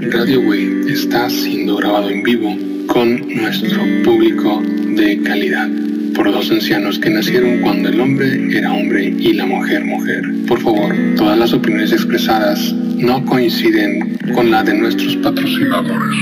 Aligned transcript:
Radio 0.00 0.40
Way 0.42 0.92
está 0.92 1.28
siendo 1.28 1.74
grabado 1.74 2.08
en 2.08 2.22
vivo 2.22 2.54
con 2.86 3.18
nuestro 3.34 3.82
público 4.04 4.62
de 4.62 5.20
calidad 5.24 5.68
por 6.14 6.30
dos 6.30 6.52
ancianos 6.52 7.00
que 7.00 7.10
nacieron 7.10 7.60
cuando 7.62 7.88
el 7.88 8.00
hombre 8.00 8.56
era 8.56 8.72
hombre 8.72 9.06
y 9.06 9.32
la 9.32 9.44
mujer 9.44 9.84
mujer. 9.84 10.22
Por 10.46 10.60
favor, 10.60 10.94
todas 11.16 11.36
las 11.36 11.52
opiniones 11.52 11.90
expresadas 11.90 12.72
no 12.72 13.24
coinciden 13.24 14.16
con 14.36 14.52
la 14.52 14.62
de 14.62 14.74
nuestros 14.74 15.16
patrocinadores. 15.16 16.16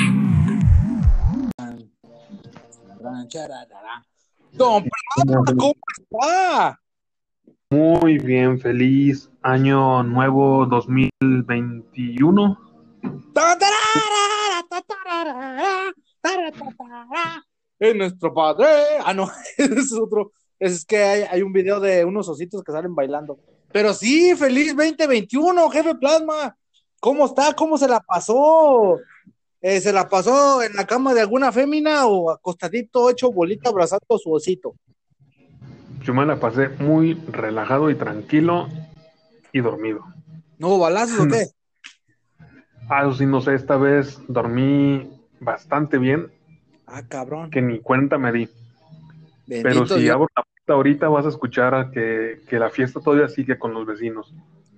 Don 4.53 4.85
Prado, 4.85 5.45
¿cómo 5.59 5.75
está? 5.99 6.81
Muy 7.69 8.17
bien, 8.17 8.59
feliz 8.59 9.29
año 9.43 10.03
nuevo 10.03 10.65
2021. 10.65 12.66
Es 17.79 17.95
nuestro 17.95 18.33
padre. 18.33 18.67
Ah, 19.05 19.13
no, 19.15 19.31
es 19.59 19.93
otro. 19.93 20.33
Es 20.59 20.85
que 20.85 21.03
hay, 21.03 21.23
hay 21.31 21.43
un 21.43 21.53
video 21.53 21.81
de 21.81 22.05
unos 22.05 22.29
ositos 22.29 22.63
que 22.63 22.73
salen 22.73 22.95
bailando. 22.95 23.39
Pero 23.73 23.93
sí, 23.93 24.35
feliz 24.37 24.75
2021, 24.75 25.71
jefe 25.71 25.95
Plasma. 25.97 26.57
¿Cómo 27.01 27.27
está? 27.27 27.53
¿Cómo 27.53 27.77
se 27.77 27.89
la 27.89 28.01
pasó? 28.01 28.99
Eh, 29.61 29.81
¿Se 29.81 29.93
la 29.93 30.09
pasó 30.09 30.63
en 30.63 30.75
la 30.75 30.87
cama 30.87 31.13
de 31.13 31.21
alguna 31.21 31.53
fémina 31.53 32.07
o 32.07 32.31
acostadito, 32.31 33.11
hecho 33.11 33.31
bolita, 33.33 33.71
abrazando 33.71 34.07
a 34.15 34.19
su 34.19 34.33
osito? 34.33 34.75
Yo 36.03 36.15
me 36.15 36.25
la 36.25 36.39
pasé 36.39 36.69
muy 36.69 37.15
relajado 37.15 37.91
y 37.91 37.97
tranquilo 37.97 38.69
y 39.53 39.61
dormido. 39.61 40.05
¿No 40.59 40.69
hubo 40.69 40.79
balazos 40.79 41.21
o 41.21 41.29
qué? 41.29 41.47
Ah, 42.89 43.11
sí, 43.17 43.27
no 43.27 43.41
sé, 43.41 43.55
esta 43.55 43.77
vez 43.77 44.21
dormí 44.29 45.09
bastante 45.41 45.99
bien, 45.99 46.31
Ah, 46.87 47.03
cabrón. 47.09 47.51
que 47.51 47.61
ni 47.61 47.81
cuenta 47.81 48.17
me 48.19 48.33
di. 48.33 48.49
Pero 49.49 49.87
si 49.87 50.01
Dios. 50.01 50.15
abro 50.15 50.29
la 50.37 50.43
puerta 50.43 50.73
ahorita 50.73 51.09
vas 51.09 51.27
a 51.27 51.31
escuchar 51.31 51.75
a 51.75 51.91
que, 51.91 52.41
que 52.49 52.59
la 52.59 52.71
fiesta 52.71 53.01
todavía 53.01 53.29
sigue 53.29 53.59
con 53.59 53.73
los 53.75 53.87
vecinos. 53.87 54.33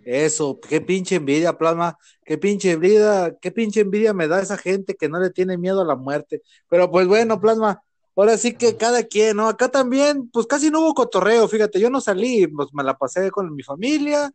Eso, 0.05 0.59
qué 0.67 0.81
pinche 0.81 1.17
envidia, 1.17 1.59
Plasma, 1.59 1.98
qué 2.25 2.39
pinche 2.39 2.73
envidia, 2.73 3.37
qué 3.42 3.50
pinche 3.50 3.81
envidia 3.81 4.15
me 4.15 4.27
da 4.27 4.41
esa 4.41 4.56
gente 4.56 4.95
que 4.95 5.09
no 5.09 5.20
le 5.20 5.31
tiene 5.31 5.59
miedo 5.59 5.83
a 5.83 5.84
la 5.84 5.97
muerte. 5.97 6.43
Pero 6.70 6.91
pues 6.91 7.06
bueno, 7.06 7.39
Plasma, 7.41 7.83
ahora 8.17 8.39
sí 8.39 8.55
que 8.55 8.77
cada 8.77 9.03
quien, 9.03 9.37
¿no? 9.37 9.48
Acá 9.48 9.69
también, 9.69 10.31
pues 10.31 10.47
casi 10.47 10.70
no 10.70 10.81
hubo 10.81 10.95
cotorreo, 10.95 11.47
fíjate, 11.47 11.78
yo 11.78 11.91
no 11.91 12.00
salí, 12.00 12.47
pues 12.47 12.69
me 12.72 12.84
la 12.84 12.97
pasé 12.97 13.31
con 13.31 13.55
mi 13.55 13.62
familia, 13.62 14.31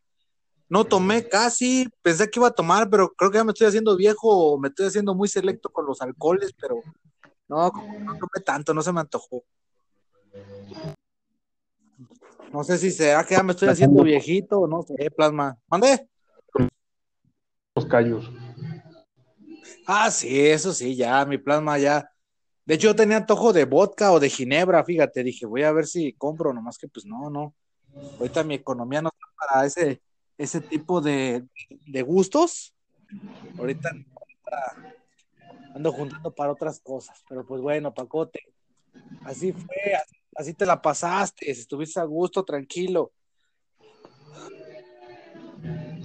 no 0.70 0.86
tomé 0.86 1.28
casi, 1.28 1.88
pensé 2.02 2.30
que 2.30 2.40
iba 2.40 2.48
a 2.48 2.52
tomar, 2.52 2.90
pero 2.90 3.10
creo 3.14 3.32
que 3.32 3.38
ya 3.38 3.44
me 3.44 3.52
estoy 3.52 3.68
haciendo 3.68 3.96
viejo, 3.96 4.58
me 4.60 4.70
estoy 4.70 4.88
haciendo 4.88 5.14
muy 5.14 5.28
selecto 5.28 5.70
con 5.70 5.86
los 5.86 6.02
alcoholes, 6.02 6.54
pero 6.60 6.82
no, 7.48 7.72
no 8.00 8.14
tomé 8.18 8.44
tanto, 8.46 8.74
no 8.74 8.82
se 8.82 8.92
me 8.92 9.02
antojó. 9.02 9.44
No 12.52 12.64
sé 12.64 12.78
si 12.78 12.92
será 12.92 13.24
que 13.26 13.36
ya 13.36 13.44
me 13.44 13.54
estoy 13.54 13.70
haciendo 13.70 14.04
viejito 14.04 14.60
o 14.60 14.68
no 14.68 14.84
sé, 14.84 15.10
Plasma. 15.12 15.58
¿Mande? 15.68 16.08
Los 17.76 17.86
callos. 17.88 18.32
Ah, 19.86 20.12
sí, 20.12 20.48
eso 20.48 20.72
sí, 20.72 20.96
ya, 20.96 21.26
mi 21.26 21.38
plasma 21.38 21.78
ya. 21.78 22.10
De 22.66 22.76
hecho, 22.76 22.88
yo 22.88 22.96
tenía 22.96 23.18
antojo 23.18 23.52
de 23.52 23.66
vodka 23.66 24.12
o 24.12 24.20
de 24.20 24.30
ginebra, 24.30 24.84
fíjate, 24.84 25.24
dije, 25.24 25.46
voy 25.46 25.64
a 25.64 25.72
ver 25.72 25.86
si 25.86 26.14
compro, 26.14 26.54
nomás 26.54 26.78
que 26.78 26.88
pues 26.88 27.06
no, 27.06 27.30
no. 27.30 27.54
Ahorita 28.20 28.44
mi 28.44 28.56
economía 28.56 29.02
no 29.02 29.10
está 29.10 29.28
para 29.38 29.66
ese, 29.66 30.02
ese 30.38 30.62
tipo 30.62 31.02
de, 31.02 31.46
de 31.70 32.02
gustos. 32.02 32.74
Ahorita, 33.58 33.92
ando 35.76 35.92
juntando 35.92 36.34
para 36.34 36.52
otras 36.52 36.80
cosas, 36.80 37.24
pero 37.28 37.46
pues 37.46 37.62
bueno, 37.62 37.94
Pacote, 37.94 38.42
así 39.24 39.52
fue, 39.52 39.76
así, 40.36 40.54
te 40.54 40.66
la 40.66 40.82
pasaste, 40.82 41.50
estuviste 41.50 42.00
a 42.00 42.04
gusto, 42.04 42.44
tranquilo. 42.44 43.12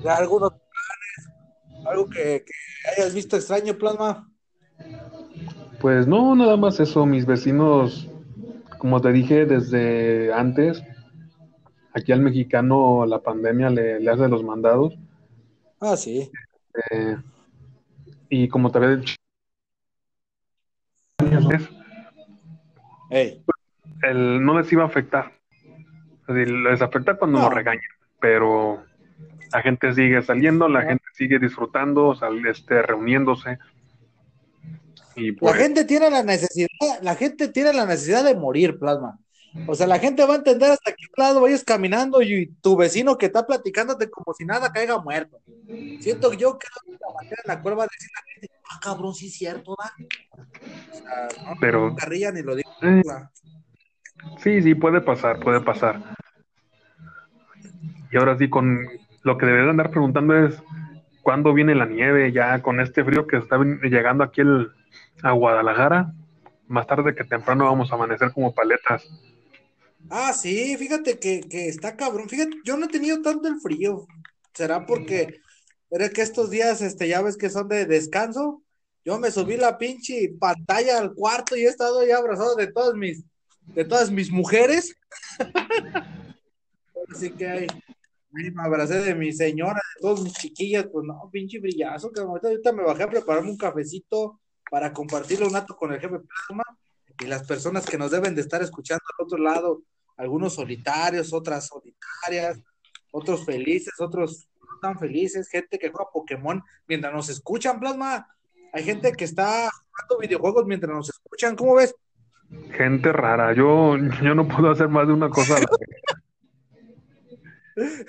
¿Ya 0.03 0.17
algunos? 0.17 0.53
¿Algo 1.87 2.09
que 2.09 2.45
hayas 2.97 3.15
visto 3.15 3.37
extraño, 3.37 3.77
Plasma? 3.77 4.31
Pues 5.81 6.07
no, 6.07 6.35
nada 6.35 6.57
más 6.57 6.81
eso. 6.81 7.07
Mis 7.07 7.25
vecinos, 7.25 8.09
como 8.79 9.01
te 9.01 9.13
dije 9.13 9.47
desde 9.47 10.33
antes, 10.33 10.83
aquí 11.99 12.13
al 12.13 12.21
mexicano 12.21 13.05
la 13.07 13.21
pandemia 13.23 13.71
le, 13.71 14.01
le 14.01 14.11
hace 14.11 14.29
los 14.29 14.43
mandados. 14.43 14.95
Ah, 15.81 15.97
sí. 15.97 16.31
eh, 16.91 17.17
y 18.29 18.49
como 18.49 18.71
te 18.71 18.79
había 18.79 18.97
dicho, 18.97 19.15
Ey. 23.11 23.43
el, 24.03 24.45
no 24.45 24.59
les 24.59 24.71
iba 24.73 24.83
a 24.85 24.87
afectar. 24.87 25.33
Les 26.29 26.83
afecta 26.83 27.15
cuando 27.17 27.39
No. 27.39 27.45
nos 27.47 27.55
regañan, 27.55 27.81
pero 28.21 28.85
la 29.53 29.63
gente 29.63 29.95
sigue 29.95 30.21
saliendo, 30.23 30.69
la 30.69 30.83
gente 30.83 31.05
sigue 31.15 31.39
disfrutando, 31.39 32.15
sal- 32.15 32.45
este, 32.47 32.83
reuniéndose. 32.83 33.59
Y 35.17 35.33
La 35.33 35.39
pues, 35.39 35.55
gente 35.55 35.85
tiene 35.85 36.11
la 36.11 36.23
necesidad, 36.23 36.69
la 37.03 37.15
gente 37.15 37.49
tiene 37.49 37.73
la 37.73 37.87
necesidad 37.87 38.25
de 38.25 38.35
morir, 38.35 38.79
Plasma. 38.79 39.19
O 39.67 39.75
sea, 39.75 39.87
la 39.87 39.99
gente 39.99 40.25
va 40.25 40.35
a 40.35 40.39
entender 40.39 40.71
hasta 40.71 40.93
qué 40.93 41.05
lado 41.17 41.41
vayas 41.43 41.63
caminando 41.65 42.23
y 42.23 42.47
tu 42.63 42.77
vecino 42.77 43.19
que 43.19 43.27
está 43.27 43.47
platicándote 43.47 44.09
como 44.11 44.33
si 44.35 44.45
nada 44.45 44.73
caiga 44.73 44.99
muerto. 44.99 45.39
Siento 46.01 46.31
que 46.31 46.37
yo 46.39 46.59
que 46.59 46.69
la 47.01 47.15
manera 47.15 47.37
en 47.45 47.49
la 47.49 47.61
cual 47.63 47.79
va 47.79 47.83
a 47.85 47.89
decir 47.91 48.09
la 48.15 48.33
gente, 48.33 48.49
ah, 48.71 48.79
cabrón, 48.81 49.15
sí 49.15 49.27
es 49.27 49.35
cierto, 49.35 49.77
¿va? 49.79 49.93
O 50.33 50.95
sea, 50.95 51.29
no, 51.45 51.55
pero 51.61 51.91
no 51.91 51.97
carrilla 51.97 52.33
ni 52.33 52.43
lo 52.43 52.55
digo. 52.57 52.71
eh, 52.83 53.03
sí, 54.39 54.63
sí, 54.63 54.75
puede 54.75 55.01
pasar, 55.01 55.39
puede 55.41 55.61
pasar. 55.61 56.01
Y 58.11 58.17
ahora 58.17 58.39
sí, 58.39 58.49
con 58.49 58.87
lo 59.23 59.37
que 59.37 59.47
deberían 59.47 59.71
andar 59.71 59.91
preguntando 59.91 60.35
es, 60.47 60.63
¿cuándo 61.23 61.53
viene 61.53 61.75
la 61.75 61.85
nieve? 61.87 62.33
Ya 62.33 62.63
con 62.63 62.81
este 62.81 63.05
frío 63.05 63.27
que 63.27 63.37
está 63.37 63.59
llegando 63.83 64.25
aquí 64.25 64.41
el- 64.41 64.71
a 65.23 65.33
Guadalajara, 65.33 66.13
más 66.69 66.87
tarde 66.87 67.15
que 67.15 67.25
temprano 67.25 67.65
vamos 67.65 67.91
a 67.93 67.97
amanecer 67.97 68.33
como 68.33 68.55
paletas. 68.55 69.07
Ah, 70.11 70.33
sí, 70.33 70.77
fíjate 70.77 71.19
que, 71.19 71.41
que 71.41 71.69
está 71.69 71.97
cabrón. 71.97 72.29
Fíjate, 72.29 72.57
yo 72.65 72.77
no 72.77 72.87
he 72.87 72.89
tenido 72.89 73.21
tanto 73.23 73.49
el 73.49 73.61
frío. 73.61 74.07
¿Será 74.55 74.87
porque 74.87 75.41
era 75.91 76.09
que 76.11 76.23
estos 76.23 76.51
días, 76.51 76.81
este, 76.81 77.09
ya 77.09 77.23
ves 77.23 77.37
que 77.37 77.51
son 77.51 77.69
de 77.69 77.87
descanso? 77.87 78.63
Yo 79.05 79.19
me 79.19 79.31
subí 79.31 79.57
la 79.57 79.79
pinche 79.79 80.35
pantalla 80.39 80.99
al 80.99 81.15
cuarto 81.15 81.57
y 81.57 81.65
he 81.65 81.69
estado 81.69 82.05
ya 82.07 82.19
abrazado 82.19 82.57
de 82.57 82.67
todas 82.67 82.95
mis, 82.95 83.25
de 83.67 83.85
todas 83.85 84.11
mis 84.11 84.31
mujeres. 84.31 84.95
Así 87.11 87.31
que 87.31 87.49
ahí, 87.49 87.67
ahí 88.35 88.51
me 88.51 88.63
abracé 88.63 89.01
de 89.01 89.15
mi 89.15 89.33
señora, 89.33 89.81
de 89.97 90.01
todas 90.03 90.21
mis 90.23 90.35
chiquillas, 90.35 90.87
pues 90.93 91.07
no, 91.07 91.29
pinche 91.33 91.59
brillazo, 91.59 92.11
que 92.11 92.21
ahorita, 92.21 92.49
ahorita 92.49 92.73
me 92.73 92.83
bajé 92.83 93.05
a 93.05 93.11
prepararme 93.11 93.51
un 93.51 93.57
cafecito 93.57 94.41
para 94.71 94.93
compartirlo 94.93 95.47
un 95.47 95.55
rato 95.55 95.75
con 95.77 95.93
el 95.93 96.01
jefe 96.01 96.19
Plasma 96.19 96.65
y 97.21 97.27
las 97.27 97.47
personas 97.47 97.87
que 97.87 97.99
nos 97.99 98.11
deben 98.11 98.35
de 98.35 98.43
estar 98.43 98.63
escuchando 98.63 99.03
al 99.19 99.25
otro 99.25 99.39
lado, 99.39 99.83
algunos 100.19 100.55
solitarios, 100.55 101.33
otras 101.33 101.69
solitarias, 101.69 102.61
otros 103.13 103.45
felices, 103.47 103.95
otros 104.01 104.47
no 104.61 104.79
tan 104.81 104.99
felices, 104.99 105.49
gente 105.49 105.79
que 105.79 105.89
juega 105.91 106.11
Pokémon 106.13 106.63
mientras 106.87 107.13
nos 107.15 107.29
escuchan, 107.31 107.81
Plasma. 107.81 108.27
Hay 108.73 108.85
gente 108.85 109.13
que 109.13 109.25
está 109.25 109.71
jugando 109.71 110.19
videojuegos 110.21 110.67
mientras 110.67 110.95
nos 110.95 111.09
escuchan, 111.09 111.57
¿cómo 111.57 111.77
ves? 111.77 111.95
Gente 112.73 113.13
rara, 113.13 113.55
yo, 113.55 113.97
yo 114.23 114.35
no 114.35 114.47
puedo 114.47 114.71
hacer 114.71 114.89
más 114.89 115.07
de 115.07 115.15
una 115.15 115.31
cosa. 115.31 115.57
a 115.57 115.61
la 115.61 115.67
vez. 117.77 117.77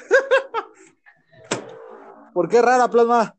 ¿Por 2.33 2.49
qué 2.49 2.61
rara, 2.61 2.87
Plasma? 2.89 3.35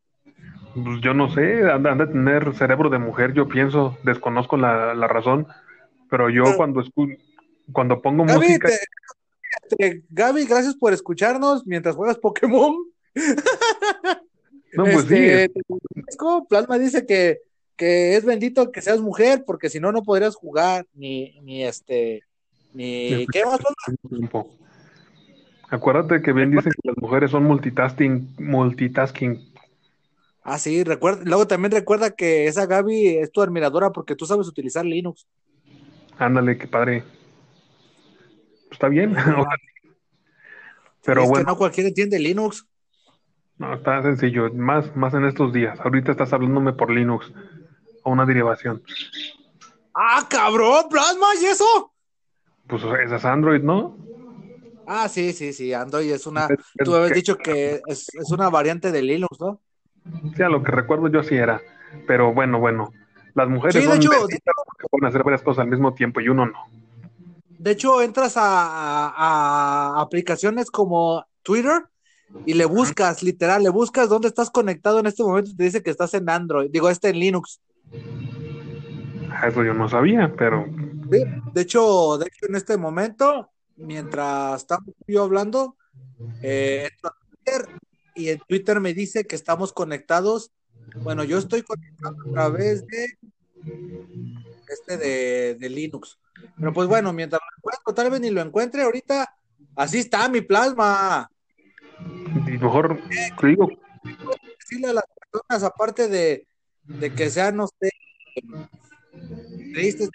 Pues 0.74 1.00
yo 1.02 1.14
no 1.14 1.32
sé, 1.34 1.68
han, 1.70 1.82
de 1.98 2.06
tener 2.06 2.54
cerebro 2.54 2.90
de 2.90 2.98
mujer, 2.98 3.32
yo 3.32 3.48
pienso, 3.48 3.98
desconozco 4.04 4.56
la, 4.56 4.94
la 4.94 5.08
razón, 5.08 5.46
pero 6.08 6.30
yo 6.30 6.44
Ah. 6.46 6.54
cuando 6.56 6.80
escu- 6.80 7.18
cuando 7.72 8.00
pongo 8.00 8.24
Gaby, 8.24 8.46
música, 8.46 8.68
te- 8.68 9.76
te- 9.76 10.04
Gaby, 10.10 10.46
gracias 10.46 10.74
por 10.76 10.92
escucharnos 10.92 11.66
mientras 11.66 11.96
juegas 11.96 12.18
Pokémon. 12.18 12.76
no, 14.74 14.84
pues 14.84 15.04
Este, 15.10 15.50
sí, 16.08 16.16
Plasma 16.48 16.78
dice 16.78 17.06
que, 17.06 17.38
que 17.76 18.16
es 18.16 18.24
bendito 18.24 18.70
que 18.72 18.82
seas 18.82 19.00
mujer, 19.00 19.44
porque 19.46 19.68
si 19.68 19.80
no, 19.80 19.92
no 19.92 20.02
podrías 20.02 20.36
jugar, 20.36 20.86
ni, 20.94 21.40
ni 21.40 21.64
este, 21.64 22.22
ni, 22.72 23.26
¿qué 23.28 23.44
más. 23.44 23.60
Acuérdate 25.70 26.20
que 26.20 26.32
bien 26.32 26.50
dicen 26.50 26.72
que 26.72 26.88
las 26.88 26.96
mujeres 26.98 27.30
son 27.30 27.44
multitasking, 27.44 28.34
multitasking. 28.38 29.50
Ah, 30.42 30.58
sí, 30.58 30.82
recuerda, 30.82 31.22
luego 31.24 31.46
también 31.46 31.70
recuerda 31.70 32.10
que 32.10 32.46
esa 32.48 32.66
Gaby 32.66 33.18
es 33.18 33.30
tu 33.30 33.40
admiradora 33.42 33.90
porque 33.90 34.16
tú 34.16 34.26
sabes 34.26 34.48
utilizar 34.48 34.84
Linux. 34.84 35.28
Ándale, 36.18 36.58
qué 36.58 36.66
padre. 36.66 37.04
Está 38.80 38.88
bien, 38.88 39.14
pero 41.04 41.20
es 41.20 41.26
que 41.26 41.30
bueno, 41.30 41.50
no 41.50 41.56
cualquiera 41.58 41.88
entiende 41.90 42.18
Linux. 42.18 42.66
No, 43.58 43.74
está 43.74 44.02
sencillo, 44.02 44.50
más, 44.54 44.96
más 44.96 45.12
en 45.12 45.26
estos 45.26 45.52
días. 45.52 45.78
Ahorita 45.80 46.12
estás 46.12 46.32
hablándome 46.32 46.72
por 46.72 46.90
Linux 46.90 47.30
o 48.04 48.10
una 48.10 48.24
derivación. 48.24 48.82
¡Ah, 49.94 50.26
cabrón! 50.30 50.84
¡Plasma! 50.88 51.26
¿Y 51.42 51.44
eso? 51.44 51.92
Pues 52.68 52.82
esa 53.04 53.16
es 53.16 53.24
Android, 53.26 53.60
¿no? 53.62 53.98
Ah, 54.86 55.10
sí, 55.10 55.34
sí, 55.34 55.52
sí. 55.52 55.74
Android 55.74 56.10
es 56.10 56.26
una. 56.26 56.46
Es- 56.46 56.50
es 56.78 56.84
Tú 56.86 56.94
habías 56.94 57.10
que- 57.10 57.16
dicho 57.16 57.36
que 57.36 57.82
es, 57.86 58.08
es 58.14 58.30
una 58.30 58.48
variante 58.48 58.90
de 58.92 59.02
Linux, 59.02 59.38
¿no? 59.40 59.60
Sí, 60.34 60.42
a 60.42 60.48
lo 60.48 60.62
que 60.62 60.72
recuerdo 60.72 61.08
yo 61.08 61.22
sí 61.22 61.34
era. 61.36 61.60
Pero 62.06 62.32
bueno, 62.32 62.58
bueno. 62.58 62.94
Las 63.34 63.46
mujeres 63.46 63.74
Sí, 63.74 63.80
de 63.80 63.86
son 63.88 63.98
hecho- 63.98 64.10
porque 64.10 64.86
pueden 64.90 65.06
hacer 65.06 65.22
varias 65.22 65.42
cosas 65.42 65.64
al 65.64 65.70
mismo 65.70 65.92
tiempo 65.92 66.22
y 66.22 66.30
uno 66.30 66.46
no. 66.46 66.64
De 67.60 67.72
hecho, 67.72 68.00
entras 68.00 68.38
a, 68.38 68.42
a- 69.08 69.98
a 69.98 70.00
aplicaciones 70.00 70.70
como 70.70 71.26
Twitter 71.42 71.84
y 72.46 72.54
le 72.54 72.64
buscas, 72.64 73.22
literal, 73.22 73.62
le 73.62 73.68
buscas 73.68 74.08
dónde 74.08 74.28
estás 74.28 74.50
conectado 74.50 74.98
en 74.98 75.06
este 75.06 75.22
momento 75.22 75.50
y 75.50 75.56
te 75.56 75.64
dice 75.64 75.82
que 75.82 75.90
estás 75.90 76.14
en 76.14 76.30
Android. 76.30 76.70
Digo, 76.70 76.88
este 76.88 77.10
en 77.10 77.18
Linux. 77.18 77.60
Eso 79.46 79.62
yo 79.62 79.74
no 79.74 79.88
sabía, 79.90 80.32
pero 80.38 80.64
Sí, 81.10 81.22
De 81.52 81.60
hecho, 81.60 82.16
de 82.18 82.26
hecho, 82.28 82.46
en 82.48 82.54
este 82.54 82.78
momento, 82.78 83.50
mientras 83.76 84.62
estamos 84.62 84.94
yo 85.06 85.24
hablando, 85.24 85.76
eh, 86.42 86.88
entro 86.90 87.10
a 87.10 87.16
Twitter 87.28 87.80
y 88.14 88.28
en 88.30 88.38
Twitter 88.48 88.80
me 88.80 88.94
dice 88.94 89.26
que 89.26 89.36
estamos 89.36 89.72
conectados. 89.74 90.50
Bueno, 91.02 91.24
yo 91.24 91.36
estoy 91.36 91.62
conectado 91.62 92.16
a 92.26 92.32
través 92.32 92.86
de 92.86 93.18
este 94.68 94.96
de, 94.96 95.56
de 95.56 95.68
Linux. 95.68 96.18
Pero 96.56 96.72
pues 96.72 96.88
bueno, 96.88 97.12
mientras 97.12 97.40
lo 97.40 97.56
encuentro, 97.58 97.94
tal 97.94 98.10
vez 98.10 98.20
ni 98.20 98.30
lo 98.30 98.40
encuentre 98.40 98.82
ahorita. 98.82 99.34
Así 99.76 99.98
está 99.98 100.28
mi 100.28 100.40
plasma. 100.40 101.30
y 102.46 102.58
mejor 102.58 103.00
te 103.40 103.46
digo, 103.46 103.68
Decirle 104.58 104.88
a 104.88 104.92
las 104.94 105.04
personas, 105.30 105.62
aparte 105.62 106.08
de, 106.08 106.46
de 106.84 107.14
que 107.14 107.30
sean, 107.30 107.56
no 107.56 107.66
sé, 107.66 107.90
tristes, 109.72 110.10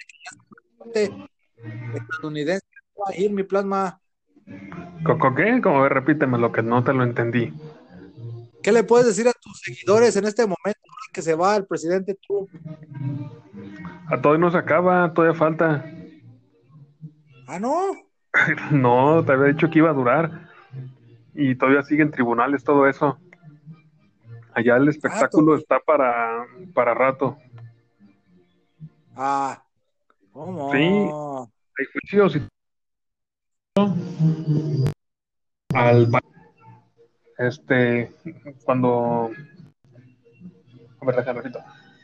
de 0.94 0.94
que 0.94 1.98
estadounidense, 1.98 2.66
va 3.00 3.12
a 3.12 3.16
ir 3.16 3.31
mi 3.31 3.44
plasma. 3.44 4.00
¿Coco 5.04 5.36
qué? 5.36 5.60
Como 5.62 5.88
repíteme 5.88 6.38
lo 6.38 6.51
que 6.51 6.62
no 6.62 6.83
te 6.83 6.94
lo 6.94 7.04
entendí. 7.04 7.54
¿Qué 8.62 8.72
le 8.72 8.83
puedes 8.83 9.06
decir 9.06 9.27
a 9.27 9.33
tus 9.33 9.60
seguidores 9.62 10.16
en 10.16 10.25
este 10.25 10.44
momento 10.44 10.81
que 11.13 11.22
se 11.22 11.36
va 11.36 11.56
el 11.56 11.66
presidente 11.66 12.18
Trump? 12.27 12.50
A 14.07 14.22
todavía 14.22 14.45
no 14.45 14.51
se 14.51 14.57
acaba, 14.57 15.13
todavía 15.13 15.38
falta. 15.38 15.86
Ah, 17.48 17.60
no. 17.60 17.94
No, 18.72 19.24
te 19.24 19.32
había 19.32 19.54
dicho 19.54 19.70
que 19.70 19.80
iba 19.80 19.90
a 19.90 19.94
durar. 19.94 20.50
Y 21.34 21.56
todavía 21.56 21.84
sigue 21.84 22.04
en 22.04 22.12
tribunales 22.12 22.64
todo 22.64 22.88
eso. 22.88 23.18
Allá 24.54 24.78
el 24.78 24.90
espectáculo 24.90 25.54
Rato. 25.54 25.62
está 25.62 25.80
para, 25.80 26.46
para 26.74 26.94
rato. 26.94 27.38
Ah, 29.16 29.64
¿cómo? 30.32 30.72
Sí. 30.72 30.78
Hay 31.78 31.86
juicios 31.92 32.36
y 32.38 32.48
al 35.74 36.10
este 37.38 38.10
cuando 38.64 39.32
a 41.02 41.06
ver, 41.06 41.16
déjame 41.18 41.42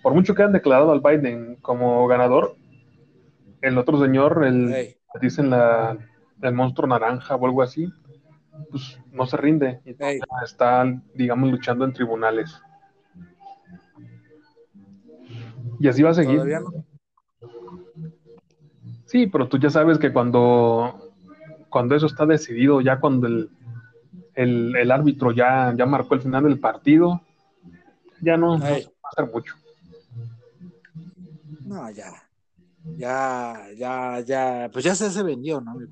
por 0.03 0.13
mucho 0.13 0.35
que 0.35 0.43
han 0.43 0.51
declarado 0.51 0.91
al 0.91 0.99
Biden 0.99 1.55
como 1.61 2.05
ganador 2.07 2.55
el 3.61 3.77
otro 3.77 4.01
señor 4.01 4.43
el. 4.45 4.97
Dicen 5.19 5.49
la 5.49 5.97
el 6.41 6.53
monstruo 6.53 6.87
naranja 6.87 7.35
o 7.35 7.45
algo 7.45 7.61
así 7.61 7.91
pues 8.69 8.99
no 9.11 9.25
se 9.25 9.37
rinde 9.37 9.81
y 9.85 9.95
Ey. 10.03 10.19
está 10.43 10.85
digamos 11.13 11.51
luchando 11.51 11.85
en 11.85 11.93
tribunales 11.93 12.61
y 15.79 15.87
así 15.87 16.03
va 16.03 16.11
a 16.11 16.13
seguir 16.13 16.43
no. 16.45 16.85
Sí, 19.11 19.27
pero 19.27 19.49
tú 19.49 19.57
ya 19.57 19.69
sabes 19.69 19.99
que 19.99 20.13
cuando, 20.13 21.11
cuando 21.67 21.95
eso 21.95 22.05
está 22.05 22.25
decidido, 22.25 22.79
ya 22.79 23.01
cuando 23.01 23.27
el, 23.27 23.49
el, 24.35 24.73
el 24.73 24.89
árbitro 24.89 25.33
ya, 25.33 25.73
ya 25.75 25.85
marcó 25.85 26.13
el 26.13 26.21
final 26.21 26.45
del 26.45 26.61
partido, 26.61 27.19
ya 28.21 28.37
no, 28.37 28.57
no 28.57 28.65
Ey. 28.65 28.83
se 28.83 28.87
va 28.87 28.93
a 29.03 29.09
hacer 29.09 29.33
mucho. 29.33 29.55
No, 31.65 31.91
ya. 31.91 32.13
Ya, 32.83 33.67
ya, 33.77 34.19
ya, 34.21 34.69
pues 34.71 34.85
ya 34.85 34.95
se, 34.95 35.09
se 35.11 35.23
vendió, 35.23 35.61
¿no? 35.61 35.83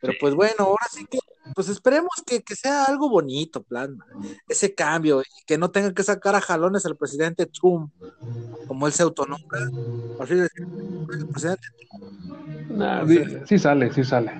Pero 0.00 0.14
pues 0.20 0.34
bueno, 0.34 0.54
ahora 0.60 0.86
sí 0.90 1.04
que, 1.10 1.18
pues 1.54 1.68
esperemos 1.68 2.10
que, 2.26 2.42
que 2.42 2.54
sea 2.56 2.84
algo 2.84 3.08
bonito, 3.10 3.62
plasma. 3.62 4.06
Ese 4.48 4.74
cambio, 4.74 5.22
y 5.22 5.44
que 5.46 5.58
no 5.58 5.70
tenga 5.70 5.92
que 5.94 6.02
sacar 6.02 6.34
a 6.36 6.40
jalones 6.40 6.86
al 6.86 6.96
presidente 6.96 7.46
Trump, 7.46 7.92
como 8.66 8.86
él 8.86 8.92
se 8.92 9.02
autonombra. 9.04 9.70
Así 10.18 10.34
de 10.34 10.48
el 11.08 11.26
presidente 11.28 11.66
Nah, 12.68 13.06
sí, 13.06 13.18
sí 13.46 13.58
sale, 13.58 13.92
sí 13.92 14.04
sale. 14.04 14.32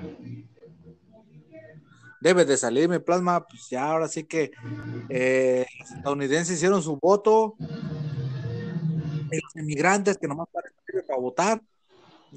debe 2.19 2.45
de 2.45 2.57
salir 2.57 2.89
mi 2.89 2.99
plasma, 2.99 3.45
pues 3.47 3.69
ya 3.69 3.85
ahora 3.85 4.07
sí 4.07 4.25
que 4.25 4.51
eh, 5.09 5.65
los 5.79 5.91
estadounidenses 5.91 6.55
hicieron 6.57 6.81
su 6.83 6.97
voto, 7.01 7.59
y 9.31 9.37
los 9.41 9.55
inmigrantes 9.55 10.17
que 10.17 10.27
nomás 10.27 10.47
para, 10.51 10.69
para 11.07 11.19
votar, 11.19 11.61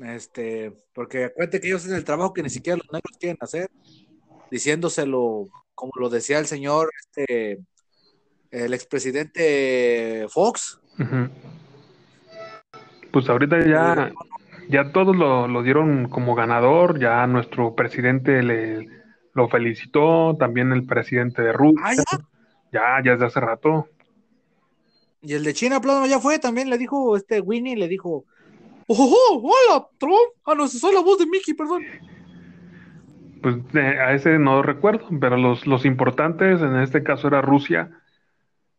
este, 0.04 0.72
porque 0.92 1.26
acuérdate 1.26 1.60
que 1.60 1.68
ellos 1.68 1.86
en 1.86 1.94
el 1.94 2.04
trabajo 2.04 2.32
que 2.32 2.42
ni 2.42 2.50
siquiera 2.50 2.76
los 2.76 2.92
negros 2.92 3.16
quieren 3.18 3.38
hacer, 3.40 3.70
diciéndoselo, 4.50 5.48
como 5.74 5.92
lo 5.98 6.08
decía 6.08 6.38
el 6.38 6.46
señor, 6.46 6.90
este, 7.00 7.58
el 8.50 8.74
expresidente 8.74 10.26
Fox. 10.28 10.80
Pues 13.12 13.28
ahorita 13.28 13.66
ya, 13.66 14.12
ya 14.68 14.92
todos 14.92 15.16
lo, 15.16 15.48
lo 15.48 15.62
dieron 15.62 16.08
como 16.08 16.34
ganador, 16.34 16.98
ya 16.98 17.26
nuestro 17.26 17.74
presidente 17.74 18.42
le 18.42 18.98
lo 19.38 19.48
felicitó, 19.48 20.36
también 20.36 20.72
el 20.72 20.84
presidente 20.84 21.42
de 21.42 21.52
Rusia, 21.52 21.80
ah, 21.84 21.94
ya, 21.94 22.18
ya, 22.72 23.02
ya 23.04 23.12
desde 23.12 23.26
hace 23.26 23.40
rato. 23.40 23.88
y 25.22 25.34
el 25.34 25.44
de 25.44 25.54
China, 25.54 25.80
plasma, 25.80 26.08
ya 26.08 26.18
fue, 26.18 26.40
también 26.40 26.68
le 26.68 26.76
dijo, 26.76 27.16
este 27.16 27.40
Winnie 27.40 27.76
le 27.76 27.86
dijo, 27.86 28.24
¡Oh, 28.90 29.42
hola, 29.42 29.86
Trump! 29.98 30.16
Ah, 30.46 30.54
no, 30.54 30.66
soy 30.66 30.94
la 30.94 31.02
voz 31.02 31.18
de 31.18 31.26
Mickey, 31.26 31.52
perdón. 31.52 31.84
Pues 33.42 33.56
eh, 33.74 34.00
a 34.00 34.14
ese 34.14 34.38
no 34.38 34.62
recuerdo, 34.62 35.06
pero 35.20 35.36
los, 35.36 35.66
los 35.66 35.84
importantes 35.84 36.62
en 36.62 36.76
este 36.78 37.02
caso 37.02 37.28
era 37.28 37.42
Rusia 37.42 37.90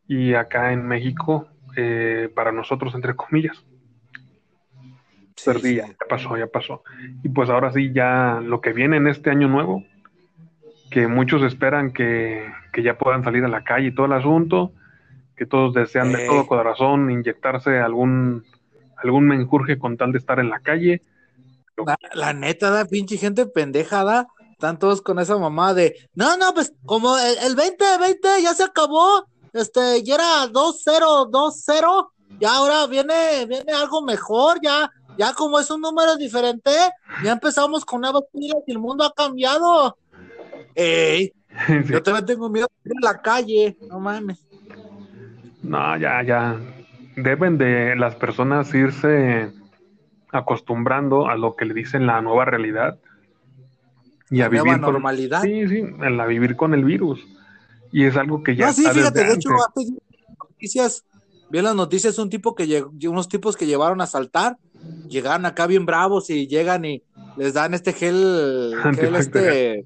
y 0.08 0.34
acá 0.34 0.74
en 0.74 0.88
México, 0.88 1.48
eh, 1.78 2.28
para 2.34 2.52
nosotros, 2.52 2.96
entre 2.96 3.16
comillas, 3.16 3.64
perdí, 5.46 5.76
ya, 5.76 5.88
ya 5.88 5.96
pasó, 6.10 6.36
ya 6.36 6.48
pasó. 6.48 6.84
Y 7.24 7.30
pues 7.30 7.52
ahora 7.52 7.72
sí, 7.72 7.92
ya 7.94 8.42
lo 8.44 8.62
que 8.62 8.74
viene 8.74 8.98
en 8.98 9.08
este 9.08 9.30
año 9.30 9.48
nuevo, 9.48 9.84
que 10.90 11.08
muchos 11.08 11.44
esperan 11.44 11.94
que, 11.94 12.52
que 12.74 12.82
ya 12.82 12.98
puedan 12.98 13.24
salir 13.24 13.46
a 13.46 13.48
la 13.48 13.64
calle 13.64 13.90
y 13.90 13.92
todo 13.94 14.08
el 14.08 14.14
asunto, 14.14 14.74
que 15.38 15.46
todos 15.46 15.76
desean 15.76 16.12
de 16.12 16.26
todo 16.26 16.48
corazón 16.48 17.12
inyectarse 17.12 17.78
algún, 17.78 18.44
algún 19.04 19.28
menjurje 19.28 19.78
con 19.80 19.98
tal 19.98 20.12
de 20.12 20.18
estar 20.20 20.40
en 20.40 20.50
la 20.50 20.60
calle. 20.60 21.02
La, 21.86 21.98
la 22.14 22.34
neta, 22.34 22.70
da 22.70 22.86
pinche 22.86 23.18
gente 23.18 23.46
pendeja, 23.46 24.04
da. 24.04 24.28
Están 24.52 24.78
todos 24.78 25.02
con 25.02 25.20
esa 25.20 25.38
mamá 25.38 25.74
de, 25.74 25.96
no, 26.16 26.36
no, 26.36 26.54
pues 26.54 26.74
como 26.86 27.18
el, 27.18 27.38
el 27.44 27.56
2020 27.56 28.28
ya 28.44 28.54
se 28.54 28.64
acabó, 28.64 29.26
este, 29.54 30.04
ya 30.04 30.16
era 30.16 30.48
2-0, 30.52 31.32
2-0, 31.32 32.10
ya 32.42 32.56
ahora 32.58 32.86
viene, 32.88 33.46
viene 33.48 33.72
algo 33.72 34.02
mejor, 34.02 34.60
ya, 34.62 34.92
ya 35.18 35.34
como 35.34 35.62
es 35.62 35.72
un 35.72 35.80
número 35.80 36.18
diferente, 36.18 36.72
ya 37.24 37.32
empezamos 37.32 37.86
con 37.86 38.02
nuevas 38.02 38.24
pilas 38.34 38.58
y 38.68 38.72
el 38.74 38.80
mundo 38.80 39.06
ha 39.06 39.14
cambiado. 39.14 39.98
Ey, 40.76 41.32
Sí. 41.68 41.74
yo 41.90 42.04
también 42.04 42.26
tengo 42.26 42.50
miedo 42.50 42.68
de 42.84 42.92
ir 42.92 43.08
a 43.08 43.14
la 43.14 43.22
calle, 43.22 43.78
no 43.90 44.00
mames. 44.02 44.46
No, 45.64 45.98
ya, 45.98 46.22
ya. 46.24 46.60
Deben 47.24 47.58
de 47.58 47.96
las 47.96 48.16
personas 48.16 48.74
irse 48.74 49.52
acostumbrando 50.32 51.28
a 51.28 51.36
lo 51.36 51.56
que 51.56 51.66
le 51.66 51.74
dicen 51.74 52.06
la 52.06 52.22
nueva 52.22 52.46
realidad 52.46 53.00
y 54.30 54.42
a 54.42 54.50
Nueva 54.50 54.64
vivir 54.64 54.82
con 54.82 54.94
normalidad. 54.94 55.42
sí, 55.42 55.68
sí, 55.68 55.84
la 56.00 56.26
vivir 56.26 56.56
con 56.56 56.74
el 56.74 56.84
virus. 56.84 57.20
Y 57.92 58.06
es 58.06 58.16
algo 58.16 58.44
que 58.44 58.56
ya 58.56 58.68
No, 58.68 58.74
sí, 58.74 58.82
está 58.82 58.94
fíjate, 58.94 59.20
desde 59.20 59.30
de 59.30 59.36
hecho, 59.36 59.50
antes. 59.50 59.92
noticias, 60.40 61.04
vi 61.50 61.58
en 61.58 61.66
las 61.66 61.76
noticias 61.76 62.20
un 62.20 62.30
tipo 62.30 62.54
que 62.54 62.68
llegó, 62.68 62.92
unos 63.10 63.28
tipos 63.28 63.58
que 63.58 63.66
llevaron 63.66 64.02
a 64.02 64.06
saltar, 64.06 64.58
llegaron 65.08 65.48
acá 65.48 65.66
bien 65.66 65.88
bravos 65.88 66.30
y 66.30 66.48
llegan 66.48 66.86
y 66.86 67.02
les 67.38 67.56
dan 67.56 67.74
este 67.74 67.94
gel, 67.94 68.76
gel 68.96 69.16
este, 69.16 69.86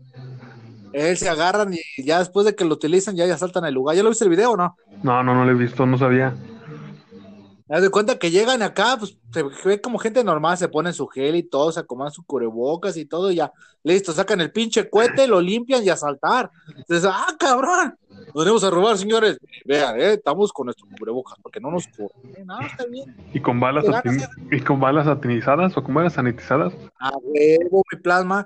él 0.91 1.17
se 1.17 1.29
agarran 1.29 1.73
y 1.73 2.03
ya 2.03 2.19
después 2.19 2.45
de 2.45 2.55
que 2.55 2.65
lo 2.65 2.73
utilizan 2.73 3.15
ya, 3.15 3.25
ya 3.25 3.37
saltan 3.37 3.63
el 3.63 3.73
lugar. 3.73 3.95
¿Ya 3.95 4.03
lo 4.03 4.09
viste 4.09 4.25
el 4.25 4.29
video 4.29 4.51
o 4.51 4.57
no? 4.57 4.75
No, 5.03 5.23
no, 5.23 5.33
no 5.33 5.45
lo 5.45 5.51
he 5.51 5.55
visto, 5.55 5.85
no 5.85 5.97
sabía. 5.97 6.35
Haz 7.69 7.81
de 7.81 7.89
cuenta 7.89 8.19
que 8.19 8.29
llegan 8.29 8.61
acá, 8.61 8.97
pues 8.99 9.17
se 9.31 9.43
ve 9.65 9.79
como 9.79 9.97
gente 9.97 10.23
normal, 10.23 10.57
se 10.57 10.67
ponen 10.67 10.93
su 10.93 11.07
gel 11.07 11.35
y 11.35 11.43
todo, 11.43 11.71
se 11.71 11.79
acomodan 11.79 12.11
su 12.11 12.23
cubrebocas 12.25 12.97
y 12.97 13.05
todo, 13.05 13.31
y 13.31 13.35
ya, 13.35 13.53
listo, 13.83 14.11
sacan 14.11 14.41
el 14.41 14.51
pinche 14.51 14.89
cohete, 14.89 15.27
lo 15.27 15.39
limpian 15.39 15.81
y 15.83 15.89
a 15.89 15.95
saltar. 15.95 16.51
Entonces, 16.75 17.09
ah, 17.11 17.35
cabrón, 17.39 17.97
nos 18.09 18.43
venimos 18.43 18.63
a 18.65 18.69
robar, 18.69 18.97
señores. 18.97 19.37
Vean, 19.65 19.99
eh, 19.99 20.13
estamos 20.13 20.51
con 20.51 20.65
nuestro 20.65 20.87
cubrebocas, 20.87 21.37
porque 21.41 21.61
no 21.61 21.71
nos 21.71 21.87
corren. 21.87 22.45
No, 22.45 22.59
está 22.61 22.85
bien. 22.85 23.15
¿Y 23.33 23.39
con 23.39 23.59
balas, 23.59 23.85
¿y 24.51 24.59
con 24.59 24.79
balas 24.81 25.05
satinizadas 25.05 25.77
o 25.77 25.83
con 25.83 25.93
balas 25.93 26.13
sanitizadas? 26.13 26.73
A 26.99 27.13
huevo, 27.21 27.83
mi 27.91 27.99
plasma. 27.99 28.45